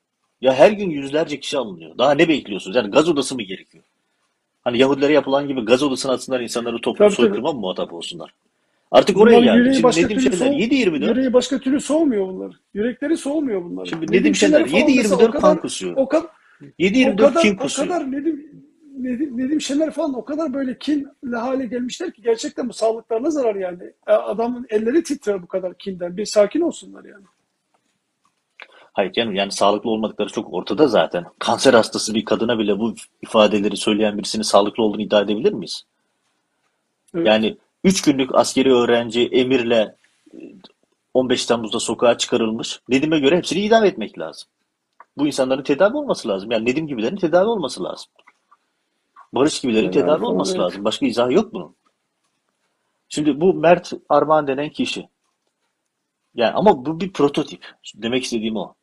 Ya 0.41 0.55
her 0.55 0.73
gün 0.73 0.91
yüzlerce 0.91 1.41
kişi 1.41 1.59
alınıyor. 1.59 1.99
Daha 1.99 2.15
ne 2.15 2.29
bekliyorsunuz? 2.29 2.77
Yani 2.77 2.91
gaz 2.91 3.09
odası 3.09 3.35
mı 3.35 3.43
gerekiyor? 3.43 3.85
Hani 4.63 4.79
Yahudilere 4.79 5.13
yapılan 5.13 5.49
gibi 5.49 5.65
gaz 5.65 5.83
odasına 5.83 6.13
atsınlar 6.13 6.41
insanları 6.41 6.81
toplu 6.81 7.11
soykırıma 7.11 7.53
mı 7.53 7.61
muhatap 7.61 7.93
olsunlar? 7.93 8.35
Artık 8.91 9.17
oraya 9.17 9.39
Bunların 9.39 9.65
geldi. 9.65 9.93
Şimdi 9.95 10.05
Nedim 10.05 10.21
Şener 10.21 10.37
soğuk, 10.37 10.61
7-24 10.61 11.09
yüreği 11.09 11.33
başka 11.33 11.59
türlü 11.59 11.81
soğumuyor 11.81 12.29
bunlar. 12.29 12.57
Yürekleri 12.75 13.17
soğumuyor 13.17 13.65
bunların. 13.65 13.85
Şimdi 13.91 14.07
Nedim 14.07 14.21
Nedim 14.21 14.35
Şener 14.35 14.67
Şener 14.67 14.71
falan 14.71 14.97
mesela 14.97 15.17
o 15.17 15.21
7-24 15.21 15.41
kan 15.41 15.61
kusuyor. 15.61 15.97
o 15.97 16.09
kadar 16.09 16.27
o 16.63 16.65
7-24 16.79 17.17
kadar 17.17 17.43
kin 17.43 17.55
o 17.55 17.59
kusuyor. 17.59 17.89
kadar 17.89 18.13
Nedim 18.13 18.54
Nedim, 19.05 19.61
Şener 19.61 19.91
falan 19.91 20.15
o 20.15 20.25
kadar 20.25 20.55
böyle 20.55 20.79
kinli 20.79 21.37
hale 21.37 21.67
gelmişler 21.67 22.13
ki 22.13 22.23
gerçekten 22.23 22.69
bu 22.69 22.73
sağlıklarına 22.73 23.31
zarar 23.31 23.55
yani. 23.55 23.83
E, 24.07 24.13
Adamın 24.13 24.67
elleri 24.71 25.03
titrer 25.03 25.43
bu 25.43 25.47
kadar 25.47 25.75
kinden. 25.79 26.17
Bir 26.17 26.27
sakin 26.27 26.61
olsunlar 26.61 27.05
yani. 27.05 27.25
Hayır 28.93 29.13
canım 29.13 29.35
yani 29.35 29.53
sağlıklı 29.53 29.91
olmadıkları 29.91 30.29
çok 30.29 30.55
ortada 30.55 30.89
zaten. 30.89 31.25
Kanser 31.39 31.75
hastası 31.75 32.15
bir 32.15 32.25
kadına 32.25 32.59
bile 32.59 32.79
bu 32.79 32.95
ifadeleri 33.23 33.77
söyleyen 33.77 34.19
birisinin 34.19 34.43
sağlıklı 34.43 34.83
olduğunu 34.83 35.03
iddia 35.03 35.21
edebilir 35.21 35.53
miyiz? 35.53 35.83
Evet. 37.15 37.27
Yani 37.27 37.57
3 37.85 38.03
günlük 38.03 38.35
askeri 38.35 38.75
öğrenci 38.75 39.27
emirle 39.27 39.97
e, 40.35 40.39
15 41.15 41.47
Temmuz'da 41.47 41.81
sokağa 41.81 42.19
çıkarılmış. 42.19 42.81
Nedim'e 42.89 43.19
göre 43.19 43.37
hepsini 43.37 43.61
idam 43.61 43.85
etmek 43.85 44.19
lazım. 44.19 44.49
Bu 45.17 45.27
insanların 45.27 45.63
tedavi 45.63 45.97
olması 45.97 46.29
lazım. 46.29 46.51
Yani 46.51 46.67
Nedim 46.67 46.87
gibilerin 46.87 47.17
tedavi 47.17 47.49
olması 47.49 47.85
lazım. 47.85 48.07
Barış 49.35 49.61
gibilerin 49.61 49.91
Tedavi 49.91 50.07
tedavi 50.07 50.25
olması 50.25 50.53
evet. 50.53 50.61
lazım. 50.61 50.85
Başka 50.85 51.07
izah 51.07 51.31
yok 51.31 51.53
bunun. 51.53 51.77
Şimdi 53.09 53.41
bu 53.41 53.55
Mert 53.55 53.93
Armağan 54.09 54.47
denen 54.47 54.69
kişi. 54.69 55.09
Yani 56.35 56.53
ama 56.53 56.87
bu 56.87 57.01
bir 57.01 57.13
prototip. 57.13 57.67
Demek 57.95 58.25
istediğim 58.25 58.57
o. 58.57 58.75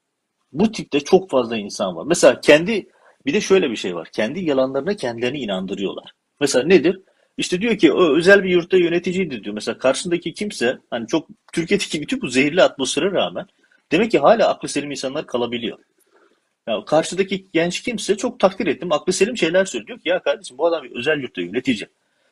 Bu 0.51 0.71
tipte 0.71 0.99
çok 0.99 1.29
fazla 1.29 1.57
insan 1.57 1.95
var. 1.95 2.05
Mesela 2.07 2.41
kendi 2.41 2.89
bir 3.25 3.33
de 3.33 3.41
şöyle 3.41 3.71
bir 3.71 3.75
şey 3.75 3.95
var. 3.95 4.09
Kendi 4.13 4.39
yalanlarına 4.39 4.95
kendilerini 4.95 5.39
inandırıyorlar. 5.39 6.13
Mesela 6.39 6.67
nedir? 6.67 7.01
İşte 7.37 7.61
diyor 7.61 7.77
ki 7.77 7.93
o 7.93 8.17
özel 8.17 8.43
bir 8.43 8.49
yurtta 8.49 8.77
yöneticiydi 8.77 9.43
diyor. 9.43 9.53
Mesela 9.55 9.77
karşısındaki 9.77 10.33
kimse 10.33 10.79
hani 10.89 11.07
çok 11.07 11.27
Türkiye'deki 11.53 12.01
bütün 12.01 12.21
bu 12.21 12.27
zehirli 12.27 12.63
atmosfere 12.63 13.11
rağmen 13.11 13.45
demek 13.91 14.11
ki 14.11 14.19
hala 14.19 14.49
aklı 14.49 14.67
selim 14.67 14.91
insanlar 14.91 15.27
kalabiliyor. 15.27 15.77
Ya 16.67 16.85
karşıdaki 16.85 17.47
genç 17.53 17.81
kimse 17.81 18.17
çok 18.17 18.39
takdir 18.39 18.67
ettim. 18.67 18.91
Aklı 18.91 19.13
selim 19.13 19.37
şeyler 19.37 19.65
söylüyor. 19.65 19.87
Diyor 19.87 19.99
ki 19.99 20.09
ya 20.09 20.23
kardeşim 20.23 20.57
bu 20.57 20.65
adam 20.67 20.83
bir 20.83 20.95
özel 20.95 21.19
yurtta 21.19 21.41
yönetici. 21.41 21.87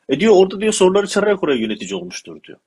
E 0.09 0.19
diyor 0.19 0.33
orada 0.35 0.61
diyor 0.61 0.73
soruları 0.73 1.07
çararak 1.07 1.43
oraya 1.43 1.57
yönetici 1.57 1.95
olmuştur 1.95 2.43
diyor. 2.43 2.59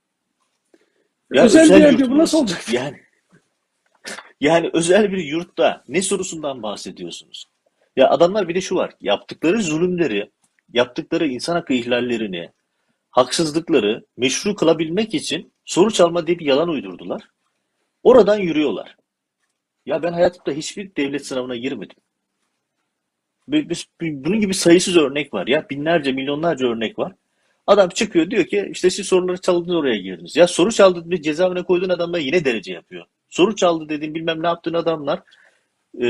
Ya 1.33 1.45
Özel 1.45 1.61
bir 1.61 1.65
özel 1.65 1.81
yer 1.81 1.91
yurt 1.91 1.99
diyor, 1.99 2.11
bu 2.11 2.19
nasıl 2.19 2.39
olacak? 2.39 2.65
Yani 2.73 3.01
yani 4.41 4.71
özel 4.73 5.13
bir 5.13 5.19
yurtta 5.19 5.85
ne 5.89 6.03
sorusundan 6.03 6.63
bahsediyorsunuz? 6.63 7.47
Ya 7.97 8.11
adamlar 8.11 8.49
bir 8.49 8.55
de 8.55 8.61
şu 8.61 8.75
var. 8.75 8.93
Yaptıkları 9.01 9.63
zulümleri, 9.63 10.31
yaptıkları 10.73 11.27
insan 11.27 11.55
hakkı 11.55 11.73
ihlallerini, 11.73 12.51
haksızlıkları 13.11 14.05
meşru 14.17 14.55
kılabilmek 14.55 15.15
için 15.15 15.53
soru 15.65 15.91
çalma 15.91 16.27
diye 16.27 16.39
bir 16.39 16.47
yalan 16.47 16.69
uydurdular. 16.69 17.23
Oradan 18.03 18.39
yürüyorlar. 18.39 18.97
Ya 19.87 20.03
ben 20.03 20.13
hayatımda 20.13 20.57
hiçbir 20.57 20.97
devlet 20.97 21.27
sınavına 21.27 21.57
girmedim. 21.57 21.97
Bunun 24.01 24.41
gibi 24.41 24.55
sayısız 24.55 24.97
örnek 24.97 25.35
var. 25.35 25.47
Ya 25.47 25.67
binlerce, 25.71 26.13
milyonlarca 26.13 26.67
örnek 26.67 26.99
var. 26.99 27.13
Adam 27.67 27.89
çıkıyor 27.89 28.31
diyor 28.31 28.45
ki 28.45 28.69
işte 28.71 28.91
siz 28.91 29.07
soruları 29.07 29.41
çaldınız 29.41 29.75
oraya 29.77 29.97
girdiniz. 29.97 30.37
Ya 30.37 30.47
soru 30.47 30.73
çaldı 30.73 31.11
bir 31.11 31.23
cezaevine 31.23 31.63
koyduğun 31.63 31.89
adamlar 31.89 32.19
yine 32.19 32.45
derece 32.45 32.73
yapıyor. 32.73 33.07
Soru 33.29 33.57
çaldı 33.57 33.89
dediğin 33.89 34.15
bilmem 34.15 34.43
ne 34.43 34.47
yaptığın 34.47 34.75
adamlar 34.75 35.21
e, 36.03 36.07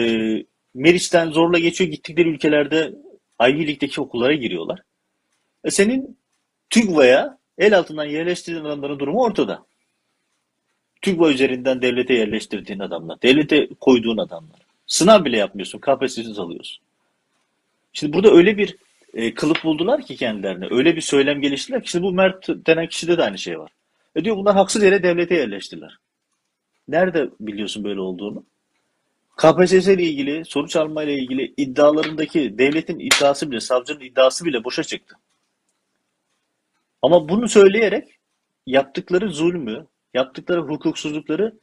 Meriç'ten 0.74 1.30
zorla 1.30 1.58
geçiyor 1.58 1.90
gittikleri 1.90 2.28
ülkelerde 2.28 2.92
Ivy 3.42 3.58
League'deki 3.58 4.00
okullara 4.00 4.34
giriyorlar. 4.34 4.82
E 5.64 5.70
senin 5.70 6.18
TÜGVA'ya 6.70 7.38
el 7.58 7.78
altından 7.78 8.04
yerleştirdiğin 8.04 8.64
adamların 8.64 8.98
durumu 8.98 9.22
ortada. 9.22 9.66
TÜGVA 11.02 11.30
üzerinden 11.30 11.82
devlete 11.82 12.14
yerleştirdiğin 12.14 12.78
adamlar, 12.80 13.22
devlete 13.22 13.68
koyduğun 13.80 14.18
adamlar. 14.18 14.60
Sınav 14.86 15.24
bile 15.24 15.36
yapmıyorsun, 15.36 15.78
KPSS'siz 15.78 16.38
alıyorsun. 16.38 16.84
Şimdi 17.92 18.12
burada 18.12 18.30
öyle 18.30 18.58
bir 18.58 18.76
e, 19.14 19.34
kılıf 19.34 19.64
buldular 19.64 20.02
ki 20.02 20.16
kendilerine. 20.16 20.66
Öyle 20.70 20.96
bir 20.96 21.00
söylem 21.00 21.40
geliştirdiler 21.40 21.82
ki. 21.82 21.90
Şimdi 21.90 22.04
bu 22.04 22.12
Mert 22.12 22.48
denen 22.48 22.86
kişide 22.86 23.18
de 23.18 23.22
aynı 23.22 23.38
şey 23.38 23.58
var. 23.58 23.70
E 24.16 24.24
diyor 24.24 24.36
bunlar 24.36 24.54
haksız 24.54 24.82
yere 24.82 25.02
devlete 25.02 25.34
yerleştiler. 25.34 25.98
Nerede 26.88 27.30
biliyorsun 27.40 27.84
böyle 27.84 28.00
olduğunu? 28.00 28.44
KPSS 29.36 29.88
ile 29.88 30.02
ilgili, 30.02 30.44
soru 30.44 30.68
çalma 30.68 31.02
ile 31.02 31.14
ilgili 31.14 31.54
iddialarındaki 31.56 32.58
devletin 32.58 32.98
iddiası 32.98 33.50
bile, 33.50 33.60
savcının 33.60 34.00
iddiası 34.00 34.44
bile 34.44 34.64
boşa 34.64 34.82
çıktı. 34.82 35.16
Ama 37.02 37.28
bunu 37.28 37.48
söyleyerek 37.48 38.08
yaptıkları 38.66 39.30
zulmü, 39.30 39.86
yaptıkları 40.14 40.60
hukuksuzlukları 40.60 41.58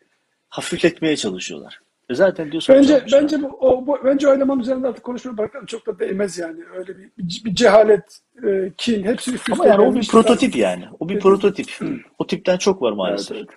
hafifletmeye 0.50 1.16
çalışıyorlar. 1.18 1.80
E 2.10 2.16
zaten 2.16 2.52
diyor 2.52 2.62
sonuç 2.62 2.80
Bence 2.80 3.04
bence 3.14 3.42
bu, 3.42 3.48
o, 3.48 3.88
bu 3.88 3.98
bence 4.06 4.28
o 4.28 4.34
eleman 4.34 4.60
üzerinde 4.60 4.88
artık 4.88 5.04
konuşmaya 5.04 5.38
bırakalım. 5.38 5.66
Çok 5.66 5.88
da 5.88 6.00
değmez 6.00 6.38
yani. 6.38 6.60
Öyle 6.76 6.98
bir, 6.98 7.12
bir, 7.46 7.56
cehalet, 7.56 8.20
e, 8.48 8.72
kin, 8.78 9.04
hepsi 9.04 9.34
üst 9.34 9.50
Ama 9.52 9.64
üste 9.64 9.70
yani 9.70 9.82
o 9.82 9.96
bir 9.96 10.08
prototip 10.08 10.56
yani. 10.56 10.86
O 11.00 11.10
bir 11.10 11.14
Evet. 11.14 11.24
prototip. 11.24 11.68
O 12.20 12.28
tipten 12.28 12.58
çok 12.58 12.82
var 12.82 12.88
Evet, 12.90 12.98
maalesef. 12.98 13.38
evet. 13.38 13.50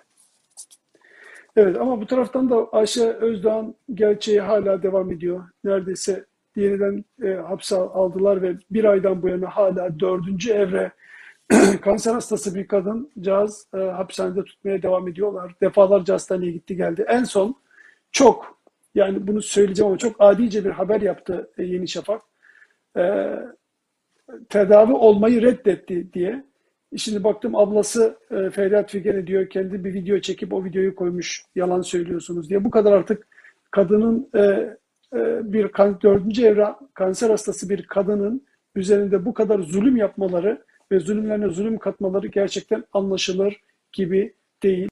Evet 1.55 1.77
ama 1.77 2.01
bu 2.01 2.05
taraftan 2.05 2.49
da 2.49 2.67
Ayşe 2.71 3.09
Özdoğan 3.09 3.75
gerçeği 3.93 4.41
hala 4.41 4.83
devam 4.83 5.11
ediyor. 5.11 5.43
Neredeyse 5.63 6.25
yeniden 6.55 7.05
e, 7.23 7.33
hapse 7.33 7.75
aldılar 7.75 8.41
ve 8.41 8.55
bir 8.71 8.83
aydan 8.83 9.21
bu 9.21 9.27
yana 9.27 9.49
hala 9.49 9.99
dördüncü 9.99 10.51
evre 10.51 10.91
kanser 11.81 12.13
hastası 12.13 12.55
bir 12.55 12.67
kadıncağız 12.67 13.67
e, 13.73 13.77
hapishanede 13.77 14.43
tutmaya 14.43 14.81
devam 14.81 15.07
ediyorlar. 15.07 15.55
Defalarca 15.61 16.13
hastaneye 16.13 16.51
gitti 16.51 16.75
geldi. 16.75 17.05
En 17.07 17.23
son 17.23 17.55
çok 18.11 18.59
yani 18.95 19.27
bunu 19.27 19.41
söyleyeceğim 19.41 19.87
ama 19.87 19.97
çok 19.97 20.15
adice 20.19 20.65
bir 20.65 20.69
haber 20.69 21.01
yaptı 21.01 21.51
e, 21.57 21.63
Yeni 21.63 21.87
Şafak. 21.87 22.21
E, 22.97 23.35
tedavi 24.49 24.93
olmayı 24.93 25.41
reddetti 25.41 26.13
diye. 26.13 26.43
Şimdi 26.97 27.23
baktım 27.23 27.55
ablası 27.55 28.17
e, 28.31 28.49
Feryat 28.49 28.91
Figen 28.91 29.27
diyor 29.27 29.49
kendi 29.49 29.83
bir 29.83 29.93
video 29.93 30.19
çekip 30.19 30.53
o 30.53 30.65
videoyu 30.65 30.95
koymuş 30.95 31.45
yalan 31.55 31.81
söylüyorsunuz 31.81 32.49
diye. 32.49 32.63
Bu 32.63 32.71
kadar 32.71 32.91
artık 32.91 33.27
kadının 33.71 34.29
e, 34.35 34.39
e, 35.15 35.53
bir 35.53 35.67
kan, 35.67 36.01
dördüncü 36.01 36.45
evre 36.45 36.67
kanser 36.93 37.29
hastası 37.29 37.69
bir 37.69 37.87
kadının 37.87 38.45
üzerinde 38.75 39.25
bu 39.25 39.33
kadar 39.33 39.59
zulüm 39.59 39.97
yapmaları 39.97 40.63
ve 40.91 40.99
zulümlerine 40.99 41.49
zulüm 41.49 41.77
katmaları 41.77 42.27
gerçekten 42.27 42.83
anlaşılır 42.93 43.61
gibi 43.91 44.33
değil. 44.63 44.89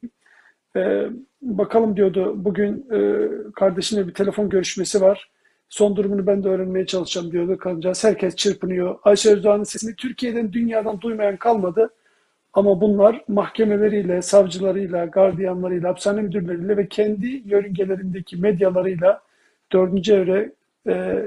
E, 0.75 1.09
bakalım 1.41 1.97
diyordu 1.97 2.33
bugün 2.37 2.85
e, 2.91 3.27
kardeşine 3.55 4.07
bir 4.07 4.13
telefon 4.13 4.49
görüşmesi 4.49 5.01
var. 5.01 5.31
Son 5.69 5.95
durumunu 5.95 6.27
ben 6.27 6.43
de 6.43 6.49
öğrenmeye 6.49 6.85
çalışacağım 6.85 7.31
diyordu 7.31 7.57
kadıncağız. 7.57 8.03
Herkes 8.03 8.35
çırpınıyor. 8.35 8.99
Ayşe 9.03 9.31
Özdoğan'ın 9.31 9.63
sesini 9.63 9.95
Türkiye'den, 9.95 10.53
dünyadan 10.53 11.01
duymayan 11.01 11.37
kalmadı. 11.37 11.89
Ama 12.53 12.81
bunlar 12.81 13.23
mahkemeleriyle, 13.27 14.21
savcılarıyla, 14.21 15.05
gardiyanlarıyla, 15.05 15.89
hapishane 15.89 16.21
müdürleriyle 16.21 16.77
ve 16.77 16.87
kendi 16.87 17.27
yörüngelerindeki 17.45 18.37
medyalarıyla 18.37 19.21
dördüncü 19.71 20.13
evre 20.13 20.51
e, 20.87 21.25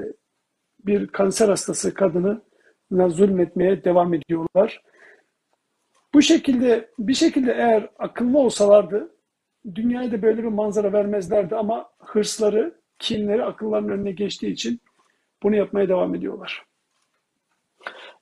bir 0.85 1.07
kanser 1.07 1.49
hastası 1.49 1.93
kadını 1.93 2.41
zulmetmeye 2.91 3.83
devam 3.83 4.13
ediyorlar. 4.13 4.81
Bu 6.13 6.21
şekilde 6.21 6.89
bir 6.99 7.13
şekilde 7.13 7.51
eğer 7.51 7.89
akıllı 7.99 8.37
olsalardı 8.39 9.15
dünyaya 9.75 10.11
da 10.11 10.21
böyle 10.21 10.43
bir 10.43 10.47
manzara 10.47 10.93
vermezlerdi 10.93 11.55
ama 11.55 11.89
hırsları, 11.99 12.75
kinleri 12.99 13.43
akıllarının 13.45 13.89
önüne 13.89 14.11
geçtiği 14.11 14.51
için 14.51 14.81
bunu 15.43 15.55
yapmaya 15.55 15.89
devam 15.89 16.15
ediyorlar. 16.15 16.63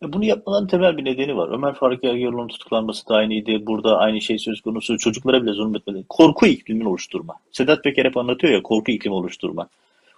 E, 0.04 0.14
Bunu 0.14 0.26
yapmaların 0.26 0.68
temel 0.68 0.98
bir 0.98 1.06
nedeni 1.06 1.38
var. 1.38 1.50
Ömer 1.54 1.74
Faruk 1.74 2.02
Gergerlioğlu'nun 2.02 2.48
tutuklanması 2.48 3.10
da 3.10 3.16
aynıydı. 3.16 3.66
Burada 3.68 3.98
aynı 3.98 4.22
şey 4.22 4.38
söz 4.38 4.62
konusu. 4.62 4.98
Çocuklara 4.98 5.44
bile 5.44 5.52
zulmetmedi. 5.52 6.06
Korku 6.10 6.46
iklimini 6.48 6.88
oluşturma. 6.88 7.36
Sedat 7.52 7.84
Peker 7.84 8.06
hep 8.06 8.18
anlatıyor 8.18 8.54
ya 8.54 8.64
korku 8.64 8.92
iklimi 8.92 9.16
oluşturma. 9.16 9.68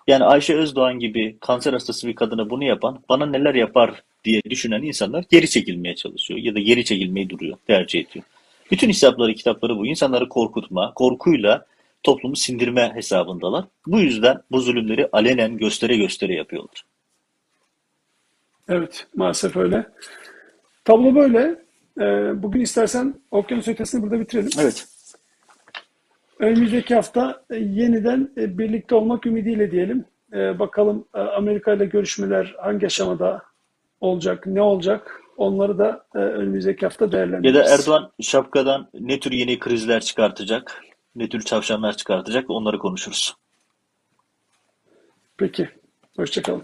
Yani 0.07 0.23
Ayşe 0.23 0.55
Özdoğan 0.55 0.99
gibi 0.99 1.37
kanser 1.39 1.73
hastası 1.73 2.07
bir 2.07 2.15
kadına 2.15 2.49
bunu 2.49 2.63
yapan, 2.63 2.99
bana 3.09 3.25
neler 3.25 3.55
yapar 3.55 4.03
diye 4.23 4.41
düşünen 4.49 4.81
insanlar 4.81 5.25
geri 5.29 5.49
çekilmeye 5.49 5.95
çalışıyor. 5.95 6.39
Ya 6.39 6.55
da 6.55 6.59
geri 6.59 6.85
çekilmeyi 6.85 7.29
duruyor, 7.29 7.57
tercih 7.67 7.99
ediyor. 7.99 8.25
Bütün 8.71 8.89
hesapları, 8.89 9.33
kitapları 9.33 9.77
bu. 9.77 9.85
İnsanları 9.85 10.29
korkutma, 10.29 10.93
korkuyla 10.93 11.65
toplumu 12.03 12.35
sindirme 12.35 12.91
hesabındalar. 12.95 13.65
Bu 13.87 13.99
yüzden 13.99 14.41
bu 14.51 14.59
zulümleri 14.61 15.09
alenen 15.11 15.57
göstere 15.57 15.97
göstere 15.97 16.33
yapıyorlar. 16.35 16.85
Evet, 18.69 19.07
maalesef 19.15 19.55
öyle. 19.55 19.85
Tablo 20.85 21.15
böyle. 21.15 21.65
Ee, 21.99 22.43
bugün 22.43 22.61
istersen 22.61 23.15
Okyanus 23.31 23.67
Ötesi'ni 23.67 24.01
burada 24.01 24.19
bitirelim. 24.19 24.49
Evet. 24.59 24.87
Önümüzdeki 26.39 26.95
hafta 26.95 27.43
e, 27.49 27.55
yeniden 27.55 28.31
e, 28.37 28.57
birlikte 28.57 28.95
olmak 28.95 29.25
ümidiyle 29.25 29.71
diyelim. 29.71 30.05
E, 30.33 30.59
bakalım 30.59 31.07
Amerika 31.13 31.73
ile 31.73 31.85
görüşmeler 31.85 32.55
hangi 32.61 32.85
aşamada 32.85 33.43
olacak, 34.01 34.47
ne 34.47 34.61
olacak? 34.61 35.21
Onları 35.37 35.77
da 35.77 36.05
önümüzdeki 36.13 36.85
hafta 36.85 37.05
Ya 37.05 37.11
değerlendiririz. 37.11 37.55
da 37.55 37.73
Erdoğan 37.73 38.11
şapkadan 38.21 38.89
ne 38.93 39.19
tür 39.19 39.31
yeni 39.31 39.59
krizler 39.59 40.01
çıkartacak, 40.01 40.81
ne 41.15 41.29
tür 41.29 41.41
çavşanlar 41.41 41.97
çıkartacak 41.97 42.49
onları 42.49 42.79
konuşuruz. 42.79 43.35
Peki, 45.37 45.69
hoşça 46.17 46.41
kalın. 46.41 46.63